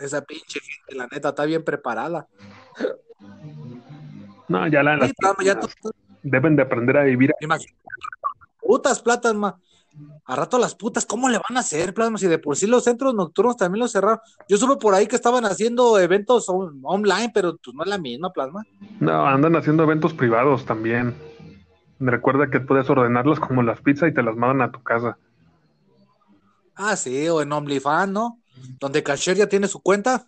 Esa 0.00 0.22
pinche 0.22 0.60
gente, 0.60 0.94
la 0.94 1.08
neta, 1.08 1.30
está 1.30 1.44
bien 1.44 1.64
preparada. 1.64 2.26
No, 4.48 4.66
ya 4.68 4.82
la, 4.82 5.06
Sí, 5.06 5.12
plasma, 5.14 5.44
ya 5.44 5.58
tú, 5.58 5.68
deben 6.22 6.56
de 6.56 6.62
aprender 6.62 6.96
a 6.96 7.04
vivir. 7.04 7.32
Imagínate, 7.40 7.76
putas, 8.60 9.00
plasma. 9.00 9.58
A 10.24 10.36
rato 10.36 10.58
las 10.58 10.74
putas, 10.74 11.04
¿cómo 11.04 11.28
le 11.28 11.36
van 11.36 11.56
a 11.56 11.60
hacer, 11.60 11.92
plasma? 11.92 12.16
Si 12.16 12.26
de 12.26 12.38
por 12.38 12.56
sí 12.56 12.66
los 12.66 12.84
centros 12.84 13.14
nocturnos 13.14 13.56
también 13.58 13.80
los 13.80 13.92
cerraron. 13.92 14.20
Yo 14.48 14.56
supe 14.56 14.76
por 14.76 14.94
ahí 14.94 15.06
que 15.06 15.16
estaban 15.16 15.44
haciendo 15.44 15.98
eventos 15.98 16.48
on- 16.48 16.80
online, 16.82 17.30
pero 17.34 17.58
pues 17.62 17.74
no 17.76 17.82
es 17.82 17.88
la 17.90 17.98
misma, 17.98 18.32
plasma. 18.32 18.64
No, 19.00 19.26
andan 19.26 19.54
haciendo 19.56 19.82
eventos 19.82 20.14
privados 20.14 20.64
también. 20.64 21.14
Recuerda 22.00 22.48
que 22.50 22.60
puedes 22.60 22.88
ordenarlas 22.88 23.38
como 23.38 23.62
las 23.62 23.80
pizzas 23.82 24.08
y 24.10 24.14
te 24.14 24.22
las 24.22 24.34
mandan 24.36 24.68
a 24.68 24.72
tu 24.72 24.82
casa. 24.82 25.18
Ah, 26.74 26.96
sí, 26.96 27.28
o 27.28 27.42
en 27.42 27.52
OnlyFans, 27.52 28.12
¿no? 28.12 28.38
Donde 28.80 29.02
Cashier 29.02 29.36
ya 29.36 29.46
tiene 29.48 29.68
su 29.68 29.80
cuenta, 29.80 30.26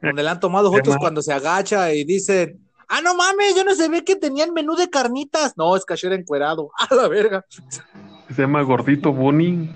donde 0.00 0.22
le 0.22 0.28
han 0.28 0.38
tomado 0.40 0.70
fotos 0.70 0.96
cuando 0.98 1.20
se 1.20 1.32
agacha 1.32 1.92
y 1.92 2.04
dicen, 2.04 2.60
ah, 2.88 3.00
no 3.02 3.14
mames, 3.14 3.54
yo 3.54 3.64
no 3.64 3.74
se 3.74 3.88
ve 3.88 4.04
que 4.04 4.16
tenían 4.16 4.52
menú 4.52 4.74
de 4.74 4.90
carnitas. 4.90 5.56
No, 5.56 5.76
es 5.76 5.84
Cashier 5.84 6.12
encuerado. 6.12 6.70
A 6.90 6.94
la 6.94 7.08
verga. 7.08 7.44
Se 8.34 8.42
llama 8.42 8.62
Gordito 8.62 9.12
Bunny. 9.12 9.70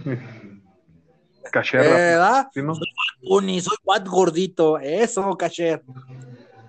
Cacherra. 1.51 1.85
Eh, 1.85 1.91
¿Verdad? 1.91 2.49
¿sí, 2.53 2.63
no? 2.63 2.73
Uni, 3.23 3.61
soy 3.61 3.77
Wat 3.85 4.07
gordito. 4.07 4.79
Eso, 4.79 5.37
Cashier. 5.37 5.83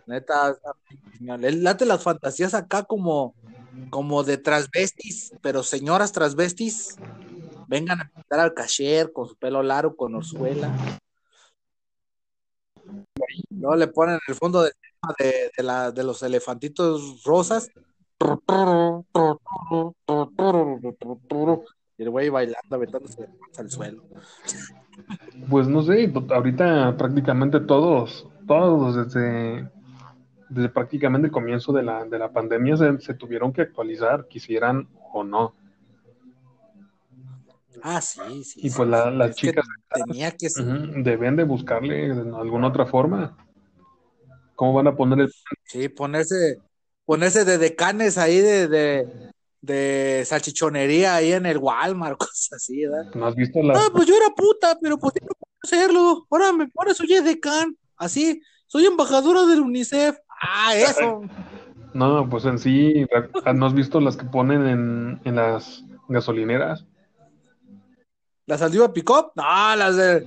Neta, 0.05 0.57
late 1.21 1.85
las 1.85 2.03
fantasías 2.03 2.53
acá 2.53 2.83
como, 2.83 3.33
como 3.89 4.23
de 4.23 4.37
transvestis, 4.37 5.33
pero 5.41 5.63
señoras 5.63 6.11
transvestis, 6.11 6.97
vengan 7.67 8.01
a 8.01 8.09
pintar 8.09 8.41
al 8.41 8.53
Cashier 8.53 9.13
con 9.13 9.29
su 9.29 9.35
pelo 9.37 9.63
largo, 9.63 9.95
con 9.95 10.15
orzuela. 10.15 10.99
Luego 13.49 13.75
le 13.77 13.87
ponen 13.87 14.19
el 14.27 14.35
fondo 14.35 14.63
de, 14.63 14.71
de, 15.19 15.51
de 15.55 15.63
la, 15.63 15.91
de 15.91 16.03
los 16.03 16.23
elefantitos 16.23 17.23
rosas. 17.23 17.69
Y 21.97 22.03
el 22.03 22.09
güey 22.09 22.29
bailando, 22.29 22.75
aventándose 22.75 23.27
al 23.57 23.69
suelo. 23.69 24.03
Pues 25.49 25.67
no 25.67 25.83
sé, 25.83 26.07
to- 26.07 26.25
ahorita 26.33 26.95
prácticamente 26.97 27.59
todos, 27.59 28.27
todos 28.47 28.95
desde, 28.95 29.69
desde 30.49 30.69
prácticamente 30.69 31.27
el 31.27 31.31
comienzo 31.31 31.71
de 31.73 31.83
la, 31.83 32.05
de 32.05 32.17
la 32.17 32.31
pandemia 32.31 32.77
se, 32.77 32.99
se 32.99 33.13
tuvieron 33.13 33.51
que 33.53 33.61
actualizar, 33.61 34.27
quisieran 34.27 34.87
o 35.11 35.23
no. 35.23 35.53
Ah, 37.81 37.99
sí, 38.01 38.43
sí. 38.43 38.61
Y 38.63 38.69
sí, 38.69 38.77
pues 38.77 38.89
la- 38.89 39.11
sí, 39.11 39.17
las 39.17 39.29
es 39.31 39.35
que 39.35 39.47
chicas 39.49 39.65
tenía 39.93 40.31
que 40.31 40.47
deben 41.03 41.35
de 41.35 41.43
buscarle 41.43 42.15
de 42.15 42.35
alguna 42.37 42.67
otra 42.69 42.85
forma. 42.85 43.35
¿Cómo 44.63 44.75
van 44.75 44.87
a 44.87 44.95
poner 44.95 45.19
el... 45.19 45.33
Sí, 45.65 45.89
ponerse, 45.89 46.57
ponerse 47.03 47.43
de 47.43 47.57
decanes 47.57 48.17
ahí 48.17 48.37
de, 48.37 48.69
de, 48.69 49.31
de 49.59 50.23
salchichonería 50.25 51.15
ahí 51.15 51.33
en 51.33 51.45
el 51.45 51.57
Walmart, 51.57 52.17
cosas 52.17 52.53
así, 52.53 52.85
¿verdad? 52.85 53.11
¿No 53.13 53.27
has 53.27 53.35
visto 53.35 53.61
las... 53.61 53.77
Ah, 53.77 53.89
pues 53.91 54.07
yo 54.07 54.15
era 54.15 54.33
puta, 54.33 54.79
pero 54.81 54.97
pues 54.97 55.15
yo 55.19 55.27
no 55.27 55.33
puedo 55.37 55.59
hacerlo. 55.63 56.27
Ahora 56.29 56.53
me 56.53 56.69
ahora 56.77 56.93
soy 56.93 57.07
decán, 57.21 57.75
así, 57.97 58.41
soy 58.67 58.85
embajadora 58.85 59.45
del 59.45 59.59
UNICEF. 59.59 60.15
Ah, 60.41 60.73
eso. 60.77 61.23
No, 61.93 62.27
pues 62.27 62.45
en 62.45 62.57
sí, 62.57 63.05
¿no 63.53 63.65
has 63.67 63.73
visto 63.75 63.99
las 63.99 64.17
que 64.17 64.25
ponen 64.25 64.65
en, 64.65 65.21
en 65.25 65.35
las 65.35 65.83
gasolineras? 66.07 66.87
¿La 68.47 68.57
Saldiva 68.57 68.91
Pickup? 68.91 69.33
No, 69.35 69.75
las 69.75 69.95
de. 69.97 70.25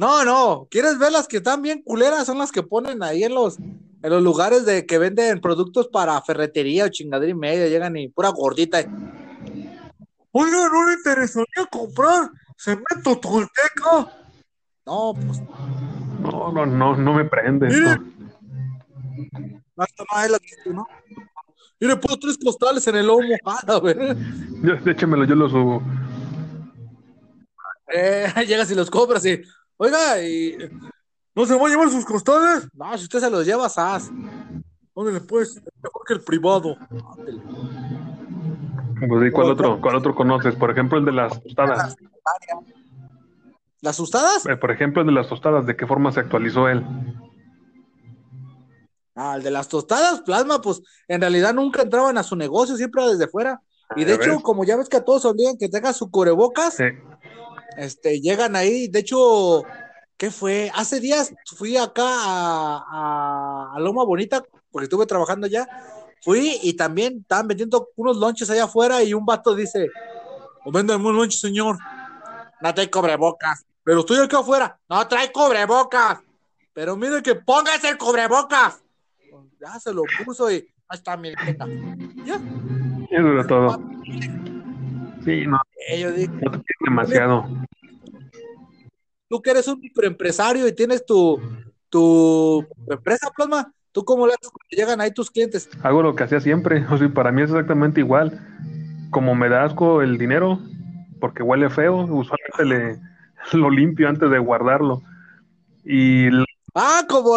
No, 0.00 0.24
no. 0.24 0.66
¿Quieres 0.70 0.98
ver 0.98 1.12
las 1.12 1.28
que 1.28 1.36
están 1.36 1.60
bien 1.60 1.82
culeras? 1.82 2.24
Son 2.24 2.38
las 2.38 2.50
que 2.50 2.62
ponen 2.62 3.02
ahí 3.02 3.22
en 3.22 3.34
los, 3.34 3.58
en 3.58 4.10
los 4.10 4.22
lugares 4.22 4.64
de 4.64 4.86
que 4.86 4.96
venden 4.96 5.42
productos 5.42 5.88
para 5.88 6.18
ferretería 6.22 6.86
o 6.86 6.88
chingadera 6.88 7.30
y 7.30 7.34
media. 7.34 7.68
Llegan 7.68 7.94
y 7.98 8.08
pura 8.08 8.30
gordita. 8.30 8.80
y, 8.80 8.86
Oiga, 10.32 10.68
¿no 10.72 10.88
le 10.88 10.94
interesaría 10.94 11.66
comprar 11.70 12.30
cemento 12.56 13.18
tolteca? 13.20 14.10
No, 14.86 15.12
pues 15.14 15.42
No, 16.22 16.50
no, 16.50 16.64
no, 16.64 16.96
no 16.96 17.12
me 17.12 17.26
prende 17.26 17.66
Mire. 17.66 18.00
hasta 19.76 20.04
más 20.10 20.30
la 20.30 20.38
que 20.38 20.70
¿no? 20.72 20.86
Mire, 21.78 21.96
puedo 21.96 22.18
tres 22.18 22.38
costales 22.42 22.86
en 22.86 22.96
el 22.96 23.06
lomo. 23.06 23.20
Ah, 23.44 23.60
a 23.66 23.80
ver. 23.80 24.16
Échemelo, 24.86 25.24
yo 25.24 25.34
lo 25.34 25.50
subo. 25.50 25.82
Eh, 27.92 28.32
llegas 28.46 28.70
y 28.70 28.74
los 28.74 28.90
compras 28.90 29.26
y, 29.26 29.42
oiga, 29.80 30.22
y 30.22 30.56
¿no 31.34 31.46
se 31.46 31.56
va 31.56 31.66
a 31.66 31.70
llevar 31.70 31.88
sus 31.90 32.04
costales? 32.04 32.68
No, 32.74 32.96
si 32.98 33.04
usted 33.04 33.20
se 33.20 33.30
los 33.30 33.46
lleva, 33.46 33.68
sas. 33.68 34.10
¿Dónde 34.94 35.20
pues? 35.22 35.56
Es 35.56 35.62
mejor 35.82 36.02
que 36.06 36.12
el 36.14 36.20
privado. 36.22 36.76
Pues, 39.08 39.28
¿y 39.28 39.30
¿cuál 39.30 39.50
otro, 39.50 39.80
cuál 39.80 39.96
otro 39.96 40.14
conoces? 40.14 40.54
Por 40.56 40.70
ejemplo, 40.70 40.98
el 40.98 41.04
de 41.06 41.12
las 41.12 41.42
tostadas. 41.42 41.96
¿Las 43.80 43.94
asustadas? 43.96 44.44
Eh, 44.46 44.56
Por 44.56 44.70
ejemplo, 44.70 45.00
el 45.00 45.06
de 45.06 45.14
las 45.14 45.28
tostadas, 45.28 45.64
¿de 45.64 45.74
qué 45.74 45.86
forma 45.86 46.12
se 46.12 46.20
actualizó 46.20 46.68
él? 46.68 46.84
Ah, 49.14 49.36
el 49.36 49.42
de 49.42 49.50
las 49.50 49.68
tostadas, 49.68 50.20
plasma, 50.20 50.60
pues 50.60 50.82
en 51.08 51.20
realidad 51.22 51.54
nunca 51.54 51.80
entraban 51.82 52.18
a 52.18 52.22
su 52.22 52.36
negocio, 52.36 52.76
siempre 52.76 53.02
desde 53.06 53.26
fuera. 53.28 53.62
Y 53.96 54.04
de 54.04 54.10
¿Ya 54.16 54.22
hecho, 54.22 54.30
ves? 54.34 54.42
como 54.42 54.64
ya 54.64 54.76
ves 54.76 54.88
que 54.90 54.98
a 54.98 55.04
todos 55.04 55.24
obligan 55.24 55.56
que 55.56 55.68
tenga 55.70 55.92
su 55.94 56.10
cubrebocas, 56.10 56.74
Sí. 56.74 56.84
Este, 57.76 58.20
llegan 58.20 58.56
ahí. 58.56 58.88
De 58.88 59.00
hecho, 59.00 59.64
¿qué 60.16 60.30
fue? 60.30 60.70
Hace 60.74 61.00
días 61.00 61.32
fui 61.56 61.76
acá 61.76 62.04
a, 62.04 62.84
a- 62.90 63.72
a 63.76 63.80
Loma 63.80 64.04
Bonita, 64.04 64.42
porque 64.70 64.84
estuve 64.84 65.06
trabajando 65.06 65.46
allá. 65.46 65.66
Fui 66.22 66.58
y 66.62 66.74
también 66.74 67.18
estaban 67.22 67.48
vendiendo 67.48 67.88
unos 67.96 68.16
lonches 68.18 68.50
allá 68.50 68.64
afuera 68.64 69.02
y 69.02 69.14
un 69.14 69.24
vato 69.24 69.54
dice, 69.54 69.88
"O 70.64 70.70
venden 70.70 71.04
un 71.04 71.16
lonche, 71.16 71.38
señor. 71.38 71.78
No 72.60 72.74
trae 72.74 72.90
cubrebocas. 72.90 73.64
Pero 73.82 74.00
estoy 74.00 74.18
acá 74.18 74.40
afuera. 74.40 74.78
No 74.88 75.06
trae 75.08 75.32
cubrebocas. 75.32 76.18
Pero 76.74 76.94
mire 76.96 77.22
que 77.22 77.34
póngase 77.34 77.88
el 77.88 77.96
cubrebocas. 77.98 78.82
Ya 79.58 79.78
se 79.80 79.92
lo 79.94 80.02
puso 80.24 80.50
y 80.50 80.56
ahí 80.88 80.98
está 80.98 81.16
mi. 81.16 81.30
Ya. 82.24 82.34
Eso 83.10 83.26
era 83.28 83.46
todo. 83.46 83.78
Sí, 85.24 85.46
no, 85.46 85.58
Te 85.90 86.28
pides 86.28 86.64
demasiado. 86.84 87.46
tú 89.28 89.40
que 89.42 89.50
eres 89.50 89.68
un 89.68 89.80
microempresario 89.80 90.66
y 90.66 90.72
tienes 90.74 91.04
tu, 91.04 91.40
tu 91.88 92.66
empresa, 92.88 93.30
Plasma, 93.36 93.72
¿tú 93.92 94.04
cómo 94.04 94.26
le 94.26 94.34
haces 94.34 94.50
cuando 94.50 94.68
llegan 94.70 95.00
ahí 95.00 95.12
tus 95.12 95.30
clientes? 95.30 95.68
Hago 95.82 96.02
lo 96.02 96.14
que 96.14 96.24
hacía 96.24 96.40
siempre. 96.40 96.84
O 96.90 96.98
sea, 96.98 97.08
para 97.08 97.32
mí 97.32 97.42
es 97.42 97.50
exactamente 97.50 98.00
igual. 98.00 98.40
Como 99.10 99.34
me 99.34 99.48
da 99.48 99.64
asco 99.64 100.02
el 100.02 100.18
dinero, 100.18 100.58
porque 101.20 101.42
huele 101.42 101.68
feo, 101.70 101.96
usualmente 102.04 102.64
le, 102.64 103.00
lo 103.52 103.70
limpio 103.70 104.08
antes 104.08 104.30
de 104.30 104.38
guardarlo. 104.38 105.02
Y 105.84 106.28
Ah, 106.74 107.04
como, 107.08 107.34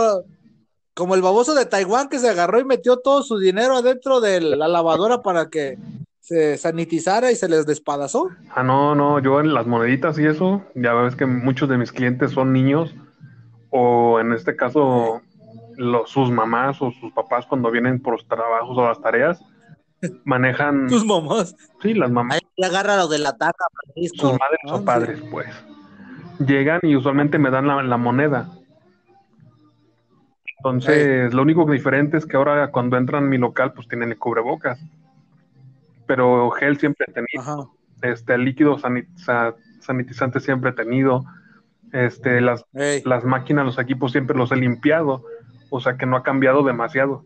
como 0.94 1.16
el 1.16 1.22
baboso 1.22 1.56
de 1.56 1.66
Taiwán 1.66 2.08
que 2.10 2.20
se 2.20 2.30
agarró 2.30 2.60
y 2.60 2.66
metió 2.66 2.98
todo 2.98 3.24
su 3.24 3.40
dinero 3.40 3.76
adentro 3.78 4.20
de 4.22 4.42
la 4.42 4.68
lavadora 4.68 5.22
para 5.24 5.50
que 5.50 5.78
se 6.24 6.58
sanitizara 6.58 7.32
y 7.32 7.36
se 7.36 7.50
les 7.50 7.66
despadazó. 7.66 8.30
Ah, 8.56 8.64
no, 8.64 8.96
no, 8.96 9.20
yo 9.20 9.42
en 9.42 9.54
las 9.54 9.68
moneditas 9.68 10.18
y 10.18 10.26
eso, 10.26 10.64
ya 10.74 10.94
ves 10.94 11.18
que 11.18 11.26
muchos 11.26 11.68
de 11.68 11.78
mis 11.78 11.92
clientes 11.92 12.32
son 12.32 12.54
niños, 12.54 12.96
o 13.70 14.22
en 14.22 14.32
este 14.32 14.56
caso, 14.56 15.22
los, 15.76 16.10
sus 16.10 16.32
mamás 16.32 16.82
o 16.82 16.92
sus 16.92 17.12
papás 17.12 17.46
cuando 17.46 17.70
vienen 17.72 18.02
por 18.02 18.14
los 18.14 18.26
trabajos 18.26 18.78
o 18.78 18.88
las 18.88 19.02
tareas, 19.02 19.42
manejan, 20.24 20.88
Tus 20.88 21.06
mamás. 21.06 21.58
sí, 21.82 21.94
las 21.94 22.10
mamás, 22.10 22.40
Ahí 22.42 22.64
agarra 22.64 22.96
lo 22.96 23.10
de 23.10 23.20
la 23.20 23.36
taca, 23.36 23.66
Francisco. 23.84 24.30
sus 24.30 24.40
madres 24.40 24.60
Ah, 24.70 24.76
o 24.76 24.86
padres, 24.86 25.22
pues. 25.30 25.48
Llegan 26.40 26.80
y 26.84 26.96
usualmente 26.96 27.38
me 27.38 27.52
dan 27.52 27.68
la, 27.68 27.84
la 27.84 27.98
moneda. 27.98 28.50
Entonces, 30.60 31.34
lo 31.34 31.42
único 31.42 31.66
que 31.66 31.74
diferente 31.74 32.16
es 32.16 32.26
que 32.26 32.38
ahora 32.38 32.72
cuando 32.72 32.96
entran 32.96 33.26
a 33.26 33.28
mi 33.28 33.38
local, 33.38 33.74
pues 33.74 33.90
tienen 33.90 34.12
el 34.12 34.18
cubrebocas. 34.18 34.80
Pero 36.16 36.52
gel 36.52 36.78
siempre 36.78 37.08
he 37.10 37.12
tenido. 37.12 37.40
Ajá. 37.42 37.58
este 38.04 38.38
líquido 38.38 38.78
sanit- 38.78 39.08
sa- 39.18 39.56
sanitizante 39.82 40.40
siempre 40.40 40.70
he 40.70 40.74
tenido, 40.74 41.24
este, 41.92 42.40
las, 42.40 42.64
las 42.72 43.24
máquinas, 43.24 43.66
los 43.66 43.80
equipos 43.80 44.12
siempre 44.12 44.38
los 44.38 44.52
he 44.52 44.56
limpiado, 44.56 45.24
o 45.72 45.80
sea 45.82 45.98
que 45.98 46.06
no 46.06 46.16
ha 46.16 46.22
cambiado 46.22 46.62
demasiado. 46.64 47.26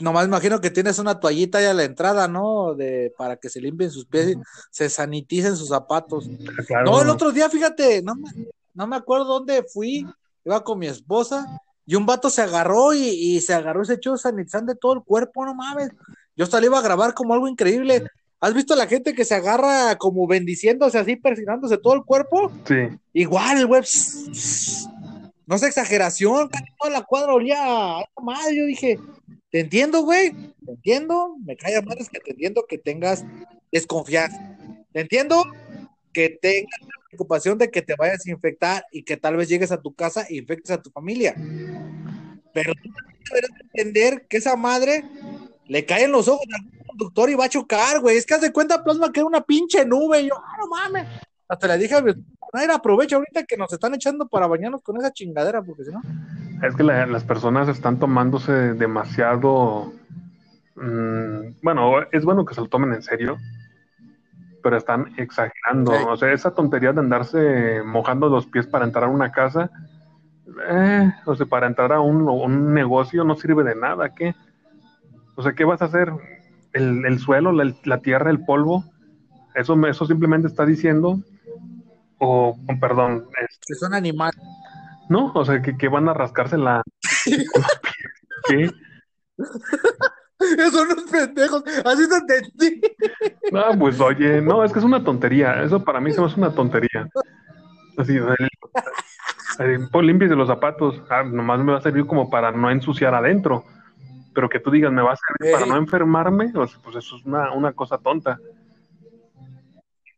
nomás 0.00 0.26
imagino 0.26 0.60
que 0.62 0.70
tienes 0.70 0.98
una 0.98 1.18
toallita 1.20 1.58
ahí 1.58 1.66
a 1.66 1.74
la 1.74 1.84
entrada, 1.84 2.26
¿no? 2.28 2.72
De, 2.74 3.12
para 3.18 3.36
que 3.36 3.50
se 3.50 3.60
limpien 3.60 3.90
sus 3.90 4.06
pies, 4.06 4.28
y 4.30 4.36
se 4.70 4.88
saniticen 4.88 5.56
sus 5.56 5.68
zapatos. 5.68 6.30
Claro. 6.66 6.90
No, 6.90 7.02
el 7.02 7.10
otro 7.10 7.32
día, 7.32 7.50
fíjate, 7.50 8.00
no 8.02 8.14
me, 8.14 8.30
no 8.72 8.86
me 8.86 8.96
acuerdo 8.96 9.24
dónde 9.26 9.62
fui, 9.64 10.06
iba 10.44 10.64
con 10.64 10.78
mi 10.78 10.86
esposa 10.86 11.44
y 11.88 11.94
un 11.94 12.04
vato 12.04 12.28
se 12.28 12.42
agarró 12.42 12.92
y, 12.92 13.08
y 13.08 13.40
se 13.40 13.54
agarró 13.54 13.82
y 13.82 13.86
se 13.86 13.94
echó 13.94 14.14
sanitizante 14.18 14.74
de 14.74 14.78
todo 14.78 14.92
el 14.92 15.00
cuerpo, 15.02 15.46
no 15.46 15.54
mames. 15.54 15.88
Yo 16.36 16.44
hasta 16.44 16.60
le 16.60 16.66
iba 16.66 16.78
a 16.78 16.82
grabar 16.82 17.14
como 17.14 17.32
algo 17.32 17.48
increíble. 17.48 18.04
¿Has 18.40 18.52
visto 18.52 18.74
a 18.74 18.76
la 18.76 18.86
gente 18.86 19.14
que 19.14 19.24
se 19.24 19.34
agarra 19.34 19.96
como 19.96 20.26
bendiciéndose 20.26 20.98
así, 20.98 21.16
persinándose 21.16 21.78
todo 21.78 21.94
el 21.94 22.04
cuerpo? 22.04 22.52
Sí. 22.66 22.74
Igual, 23.14 23.66
güey. 23.66 23.82
No 25.46 25.56
es 25.56 25.62
exageración, 25.62 26.48
casi 26.48 26.66
toda 26.78 26.92
la 26.92 27.04
cuadra 27.04 27.32
olía 27.32 27.56
a 28.00 28.04
madre. 28.22 28.54
Yo 28.54 28.66
dije, 28.66 29.00
te 29.50 29.60
entiendo, 29.60 30.02
güey. 30.02 30.32
Te 30.66 30.72
entiendo. 30.72 31.36
Me 31.42 31.56
cae 31.56 31.74
a 31.74 31.80
madres 31.80 32.10
que 32.10 32.20
te 32.20 32.32
entiendo 32.32 32.66
que 32.68 32.76
tengas 32.76 33.24
desconfianza. 33.72 34.58
Te 34.92 35.00
entiendo 35.00 35.42
que 36.12 36.38
tengas 36.42 36.80
preocupación 37.08 37.58
de 37.58 37.70
que 37.70 37.82
te 37.82 37.94
vayas 37.98 38.26
a 38.26 38.30
infectar 38.30 38.84
y 38.92 39.02
que 39.02 39.16
tal 39.16 39.36
vez 39.36 39.48
llegues 39.48 39.72
a 39.72 39.80
tu 39.80 39.94
casa 39.94 40.24
e 40.28 40.36
infectes 40.36 40.70
a 40.70 40.82
tu 40.82 40.90
familia. 40.90 41.34
Pero 42.52 42.72
tú 42.74 42.90
deberías 43.30 43.60
entender 43.72 44.26
que 44.28 44.36
esa 44.38 44.56
madre 44.56 45.04
le 45.66 45.84
caen 45.84 46.12
los 46.12 46.28
ojos 46.28 46.46
a 46.52 46.56
algún 46.56 46.86
conductor 46.86 47.30
y 47.30 47.34
va 47.34 47.44
a 47.46 47.48
chocar, 47.48 48.00
güey. 48.00 48.16
Es 48.16 48.26
que 48.26 48.34
haz 48.34 48.40
de 48.40 48.52
cuenta, 48.52 48.82
plasma, 48.84 49.12
que 49.12 49.20
era 49.20 49.26
una 49.26 49.40
pinche 49.42 49.84
nube. 49.84 50.20
Y 50.22 50.28
yo, 50.28 50.34
ah, 50.36 50.56
no 50.58 50.66
mames. 50.68 51.06
Hasta 51.48 51.66
le 51.68 51.78
dije 51.78 51.94
a 51.94 52.02
mi 52.02 52.10
esposa, 52.10 52.74
aprovecha 52.74 53.16
ahorita 53.16 53.44
que 53.44 53.56
nos 53.56 53.72
están 53.72 53.94
echando 53.94 54.28
para 54.28 54.46
bañarnos 54.46 54.82
con 54.82 54.96
esa 54.98 55.12
chingadera, 55.12 55.62
porque 55.62 55.84
si 55.84 55.90
no. 55.92 56.02
Es 56.66 56.74
que 56.74 56.82
la- 56.82 57.06
las 57.06 57.24
personas 57.24 57.68
están 57.68 57.98
tomándose 57.98 58.52
demasiado. 58.52 59.92
mm, 60.76 61.56
bueno, 61.62 62.02
es 62.12 62.24
bueno 62.24 62.44
que 62.44 62.54
se 62.54 62.60
lo 62.60 62.68
tomen 62.68 62.92
en 62.94 63.02
serio, 63.02 63.36
pero 64.62 64.76
están 64.76 65.12
exagerando. 65.16 65.92
Sí. 65.92 66.04
O 66.08 66.16
sea, 66.16 66.32
esa 66.32 66.54
tontería 66.54 66.92
de 66.92 67.00
andarse 67.00 67.82
mojando 67.84 68.28
los 68.28 68.46
pies 68.46 68.66
para 68.66 68.84
entrar 68.84 69.04
a 69.04 69.08
una 69.08 69.30
casa, 69.32 69.70
eh, 70.68 71.12
o 71.26 71.34
sea, 71.34 71.46
para 71.46 71.66
entrar 71.66 71.92
a 71.92 72.00
un, 72.00 72.28
un 72.28 72.74
negocio 72.74 73.24
no 73.24 73.34
sirve 73.36 73.64
de 73.64 73.74
nada. 73.74 74.14
¿Qué? 74.14 74.34
O 75.36 75.42
sea, 75.42 75.52
¿qué 75.52 75.64
vas 75.64 75.82
a 75.82 75.86
hacer? 75.86 76.12
El, 76.72 77.04
el 77.06 77.18
suelo, 77.18 77.52
la, 77.52 77.72
la 77.84 77.98
tierra, 77.98 78.30
el 78.30 78.44
polvo, 78.44 78.84
eso, 79.54 79.74
eso 79.86 80.04
simplemente 80.06 80.48
está 80.48 80.66
diciendo, 80.66 81.20
o, 82.18 82.50
o 82.50 82.80
perdón, 82.80 83.26
este, 83.40 83.58
Que 83.68 83.74
son 83.74 83.94
animales. 83.94 84.40
no, 85.08 85.32
o 85.34 85.44
sea, 85.44 85.62
que, 85.62 85.76
que 85.76 85.88
van 85.88 86.08
a 86.08 86.14
rascarse 86.14 86.58
la... 86.58 86.82
¿Qué? 88.48 88.70
Son 90.72 90.88
unos 90.90 91.10
pendejos. 91.10 91.64
Así 91.84 92.08
te 92.08 92.16
entendí. 92.16 92.80
No, 93.50 93.78
pues 93.78 94.00
oye, 94.00 94.40
no, 94.40 94.64
es 94.64 94.72
que 94.72 94.78
es 94.78 94.84
una 94.84 95.02
tontería. 95.02 95.62
Eso 95.62 95.82
para 95.82 96.00
mí 96.00 96.12
se 96.12 96.20
me 96.20 96.26
hace 96.26 96.38
una 96.38 96.54
tontería. 96.54 97.08
Así, 97.96 98.16
eh, 98.16 98.48
eh, 99.58 99.78
pues 99.90 100.06
límpiese 100.06 100.36
los 100.36 100.48
zapatos. 100.48 101.02
Ah, 101.10 101.24
nomás 101.24 101.60
me 101.60 101.72
va 101.72 101.78
a 101.78 101.82
servir 101.82 102.06
como 102.06 102.30
para 102.30 102.52
no 102.52 102.70
ensuciar 102.70 103.14
adentro. 103.14 103.64
Pero 104.34 104.48
que 104.48 104.60
tú 104.60 104.70
digas, 104.70 104.92
me 104.92 105.02
va 105.02 105.12
a 105.12 105.16
servir 105.16 105.52
para 105.52 105.64
Ey. 105.64 105.70
no 105.70 105.76
enfermarme, 105.76 106.52
pues 106.52 106.96
eso 106.96 107.16
es 107.16 107.24
una, 107.24 107.52
una 107.52 107.72
cosa 107.72 107.98
tonta. 107.98 108.38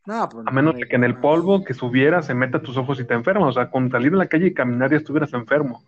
No, 0.04 0.28
pues, 0.28 0.46
A 0.46 0.50
menos 0.50 0.74
no, 0.74 0.80
de 0.80 0.86
que 0.86 0.96
en 0.96 1.04
el 1.04 1.18
polvo 1.18 1.64
que 1.64 1.72
subiera 1.72 2.20
se 2.20 2.34
meta 2.34 2.58
a 2.58 2.62
tus 2.62 2.76
ojos 2.76 3.00
y 3.00 3.04
te 3.04 3.14
enfermas. 3.14 3.50
O 3.50 3.52
sea, 3.52 3.70
con 3.70 3.90
salir 3.90 4.12
a 4.12 4.16
la 4.16 4.26
calle 4.26 4.48
y 4.48 4.54
caminar 4.54 4.90
ya 4.90 4.98
estuvieras 4.98 5.32
enfermo. 5.32 5.82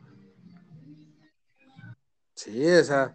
Sí, 2.34 2.66
o 2.66 2.84
sea, 2.84 3.14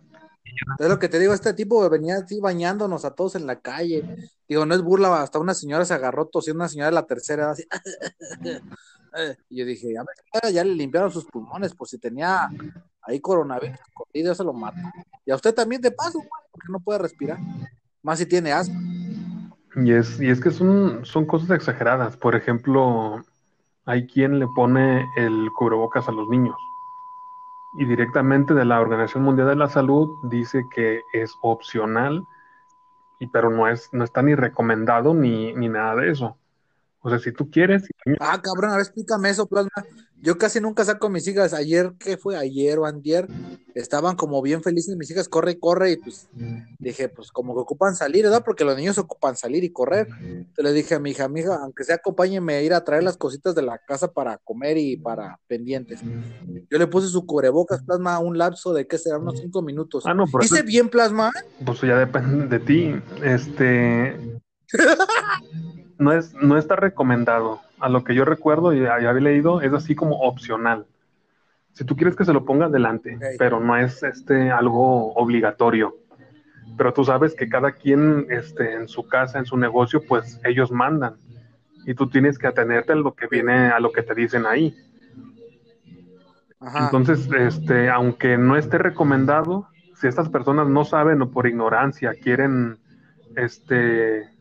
es 0.80 0.90
lo 0.90 1.00
que 1.00 1.10
te 1.10 1.20
digo, 1.20 1.34
este 1.34 1.54
tipo 1.54 1.90
venía 1.90 2.18
así 2.18 2.40
bañándonos 2.40 3.06
a 3.06 3.16
todos 3.16 3.36
en 3.36 3.46
la 3.48 3.60
calle. 3.60 4.04
Digo, 4.48 4.66
no 4.66 4.76
es 4.76 4.82
burla, 4.82 5.22
hasta 5.22 5.40
una 5.40 5.54
señora 5.54 5.86
se 5.86 5.94
agarró 5.94 6.28
tosiendo, 6.28 6.62
una 6.62 6.70
señora 6.70 6.90
de 6.90 6.96
la 6.96 7.06
tercera, 7.06 7.52
así. 7.52 7.66
Y 9.50 9.58
yo 9.58 9.66
dije, 9.66 9.94
ya, 9.94 10.50
ya 10.50 10.64
le 10.64 10.76
limpiaron 10.76 11.10
sus 11.10 11.26
pulmones, 11.26 11.74
por 11.74 11.88
si 11.88 11.98
tenía 11.98 12.50
ahí 13.02 13.20
coronavirus 13.20 13.80
escondido, 13.80 14.36
se 14.36 14.44
lo 14.44 14.54
mata. 14.54 14.94
Y 15.26 15.32
a 15.32 15.36
usted 15.36 15.56
también 15.56 15.82
de 15.82 15.90
paso, 15.90 16.20
güey, 16.20 16.30
porque 16.52 16.68
no 16.70 16.80
puede 16.80 17.00
respirar. 17.00 17.40
Más 18.04 18.20
si 18.20 18.28
tiene 18.28 18.52
asma. 18.52 18.80
Y 19.76 19.92
es, 19.92 20.20
y 20.20 20.30
es 20.30 20.40
que 20.40 20.52
son, 20.52 21.04
son 21.04 21.26
cosas 21.26 21.50
exageradas. 21.52 22.16
Por 22.16 22.36
ejemplo, 22.36 23.24
hay 23.86 24.06
quien 24.06 24.40
le 24.40 24.48
pone 24.56 25.06
el 25.16 25.50
cubrebocas 25.58 26.08
a 26.08 26.12
los 26.12 26.28
niños. 26.30 26.56
Y 27.74 27.86
directamente 27.86 28.54
de 28.54 28.66
la 28.66 28.80
Organización 28.80 29.24
Mundial 29.24 29.50
de 29.50 29.56
la 29.56 29.70
Salud 29.70 30.10
dice 30.24 30.64
que 30.74 31.02
es 31.14 31.34
opcional, 31.42 32.24
y, 33.20 33.28
pero 33.28 33.50
no, 33.50 33.68
es, 33.68 33.90
no 33.94 34.04
está 34.04 34.22
ni 34.22 34.36
recomendado 34.36 35.14
ni, 35.14 35.54
ni 35.54 35.70
nada 35.70 35.96
de 35.96 36.12
eso. 36.12 36.38
O 37.08 37.10
sea, 37.10 37.20
si 37.20 37.32
tú 37.32 37.50
quieres, 37.50 37.84
Ah, 38.20 38.42
cabrón, 38.42 38.72
a 38.72 38.74
ver, 38.74 38.82
explícame 38.82 39.30
eso, 39.30 39.48
plasma. 39.48 39.70
Yo 40.22 40.38
casi 40.38 40.60
nunca 40.60 40.84
saco 40.84 41.08
a 41.08 41.10
mis 41.10 41.26
hijas. 41.28 41.54
Ayer, 41.54 41.94
¿qué 42.00 42.18
fue? 42.18 42.36
Ayer 42.36 42.78
o 42.80 42.86
antier, 42.86 43.30
estaban 43.74 44.18
como 44.18 44.42
bien 44.42 44.62
felices 44.62 44.98
mis 44.98 45.10
hijas, 45.10 45.30
corre 45.30 45.52
y 45.52 45.60
corre, 45.60 45.92
y 45.92 45.98
pues 45.98 46.28
dije, 46.80 47.08
pues 47.08 47.32
como 47.32 47.54
que 47.56 47.62
ocupan 47.62 47.96
salir, 47.96 48.24
¿verdad? 48.26 48.44
Porque 48.44 48.66
los 48.66 48.76
niños 48.76 48.98
ocupan 48.98 49.38
salir 49.38 49.64
y 49.64 49.72
correr. 49.72 50.10
Te 50.54 50.64
le 50.64 50.74
dije 50.74 50.96
a 50.96 51.00
mi 51.00 51.12
hija, 51.12 51.30
mi 51.30 51.40
hija, 51.42 51.56
aunque 51.62 51.86
sea 51.86 51.96
acompáñeme 51.96 52.56
a 52.56 52.62
ir 52.62 52.74
a 52.74 52.84
traer 52.84 53.04
las 53.04 53.16
cositas 53.16 53.56
de 53.56 53.62
la 53.62 53.78
casa 53.78 54.12
para 54.12 54.38
comer 54.40 54.78
y 54.78 54.98
para 54.98 55.40
pendientes. 55.48 56.04
Yo 56.70 56.78
le 56.78 56.88
puse 56.88 57.08
su 57.08 57.26
cubrebocas, 57.26 57.84
plasma, 57.84 58.20
un 58.20 58.38
lapso 58.38 58.74
de, 58.74 58.86
¿qué 58.86 58.98
será? 58.98 59.18
Unos 59.18 59.40
cinco 59.40 59.62
minutos. 59.62 60.04
ah, 60.06 60.14
no, 60.14 60.26
pero 60.26 60.44
eso- 60.44 60.56
Hice 60.56 60.64
bien, 60.66 60.90
plasma. 60.90 61.32
pues 61.66 61.80
ya 61.82 61.98
depende 61.98 62.48
de 62.48 62.60
ti. 62.60 62.94
Este 63.24 64.20
no 66.00 66.12
es, 66.12 66.34
no 66.36 66.58
está 66.58 66.76
recomendado. 66.76 67.62
A 67.80 67.90
lo 67.90 68.04
que 68.04 68.16
yo 68.16 68.26
recuerdo 68.26 68.74
y 68.74 68.86
había 68.86 69.14
leído, 69.14 69.62
es 69.62 69.72
así 69.74 69.96
como 69.96 70.20
opcional. 70.22 70.86
Si 71.74 71.86
tú 71.86 71.96
quieres 71.96 72.16
que 72.16 72.26
se 72.26 72.34
lo 72.34 72.44
ponga 72.44 72.66
adelante, 72.66 73.20
pero 73.38 73.60
no 73.60 73.78
es 73.78 74.02
este 74.02 74.50
algo 74.50 75.14
obligatorio. 75.14 75.96
Pero 76.76 76.94
tú 76.94 77.04
sabes 77.04 77.36
que 77.36 77.48
cada 77.48 77.72
quien 77.74 78.28
este, 78.30 78.74
en 78.74 78.88
su 78.88 79.08
casa, 79.08 79.38
en 79.38 79.46
su 79.46 79.58
negocio, 79.58 80.02
pues 80.08 80.40
ellos 80.44 80.72
mandan. 80.72 81.18
Y 81.86 81.94
tú 81.94 82.10
tienes 82.10 82.38
que 82.38 82.48
atenerte 82.48 82.94
a 82.94 82.96
lo 82.96 83.14
que 83.14 83.28
viene, 83.28 83.70
a 83.70 83.80
lo 83.80 83.92
que 83.92 84.02
te 84.02 84.16
dicen 84.16 84.46
ahí. 84.46 84.76
Ajá. 86.60 86.86
Entonces, 86.86 87.30
este, 87.32 87.90
aunque 87.90 88.38
no 88.38 88.58
esté 88.58 88.80
recomendado, 88.80 89.68
si 89.96 90.08
estas 90.08 90.30
personas 90.30 90.68
no 90.68 90.84
saben 90.84 91.22
o 91.22 91.30
por 91.30 91.48
ignorancia 91.48 92.14
quieren 92.14 92.80
este 93.36 94.37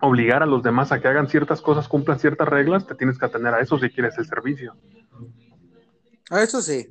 obligar 0.00 0.42
a 0.42 0.46
los 0.46 0.62
demás 0.62 0.92
a 0.92 1.00
que 1.00 1.08
hagan 1.08 1.28
ciertas 1.28 1.60
cosas, 1.60 1.88
cumplan 1.88 2.18
ciertas 2.18 2.48
reglas, 2.48 2.86
te 2.86 2.94
tienes 2.94 3.18
que 3.18 3.26
atener 3.26 3.54
a 3.54 3.60
eso 3.60 3.78
si 3.78 3.90
quieres 3.90 4.16
el 4.18 4.26
servicio. 4.26 4.74
Ah, 6.30 6.42
eso 6.42 6.60
sí. 6.62 6.88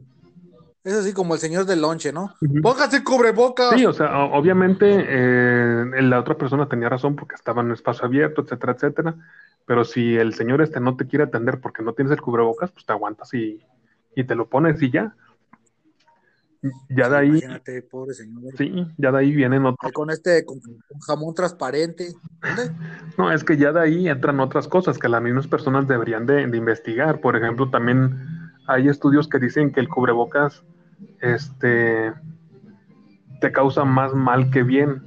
Eso 0.83 1.01
sí, 1.03 1.13
como 1.13 1.33
el 1.33 1.39
señor 1.39 1.65
del 1.65 1.81
lonche, 1.81 2.13
¿no? 2.13 2.35
Póngase 2.61 3.03
cubrebocas. 3.03 3.71
Sí, 3.71 3.85
o 3.85 3.93
sea, 3.93 4.17
obviamente 4.23 4.85
eh, 4.87 6.01
la 6.01 6.19
otra 6.19 6.35
persona 6.35 6.69
tenía 6.69 6.87
razón 6.87 7.15
porque 7.15 7.35
estaba 7.35 7.61
en 7.61 7.67
un 7.67 7.73
espacio 7.73 8.05
abierto, 8.05 8.41
etcétera, 8.41 8.73
etcétera. 8.73 9.15
Pero 9.65 9.83
si 9.83 10.15
el 10.15 10.33
señor 10.33 10.61
este 10.61 10.79
no 10.79 10.95
te 10.95 11.05
quiere 11.05 11.25
atender 11.25 11.59
porque 11.59 11.83
no 11.83 11.93
tienes 11.93 12.13
el 12.13 12.21
cubrebocas, 12.21 12.71
pues 12.71 12.85
te 12.85 12.93
aguantas 12.93 13.33
y, 13.33 13.61
y 14.15 14.23
te 14.23 14.35
lo 14.35 14.47
pones 14.47 14.81
y 14.81 14.89
ya. 14.89 15.15
Ya 16.89 17.09
de 17.09 17.17
ahí, 17.17 17.29
Imagínate, 17.29 17.81
pobre 17.83 18.13
señor. 18.13 18.53
sí, 18.57 18.85
ya 18.97 19.11
de 19.11 19.17
ahí 19.17 19.33
vienen 19.33 19.65
otros. 19.65 19.91
Con 19.93 20.09
este, 20.09 20.43
con, 20.43 20.59
con 20.59 20.99
jamón 21.07 21.33
transparente. 21.33 22.13
¿Dónde? 22.41 22.73
No, 23.17 23.31
es 23.31 23.45
que 23.45 23.55
ya 23.55 23.71
de 23.71 23.79
ahí 23.79 24.09
entran 24.09 24.39
otras 24.41 24.67
cosas 24.67 24.97
que 24.97 25.07
las 25.07 25.21
mismas 25.21 25.47
personas 25.47 25.87
deberían 25.87 26.25
de, 26.25 26.45
de 26.47 26.57
investigar. 26.57 27.21
Por 27.21 27.37
ejemplo, 27.37 27.69
también 27.69 28.51
hay 28.67 28.89
estudios 28.89 29.29
que 29.29 29.39
dicen 29.39 29.71
que 29.71 29.79
el 29.79 29.87
cubrebocas 29.87 30.63
este, 31.21 32.13
te 33.39 33.51
causa 33.53 33.85
más 33.85 34.13
mal 34.13 34.51
que 34.51 34.63
bien. 34.63 35.03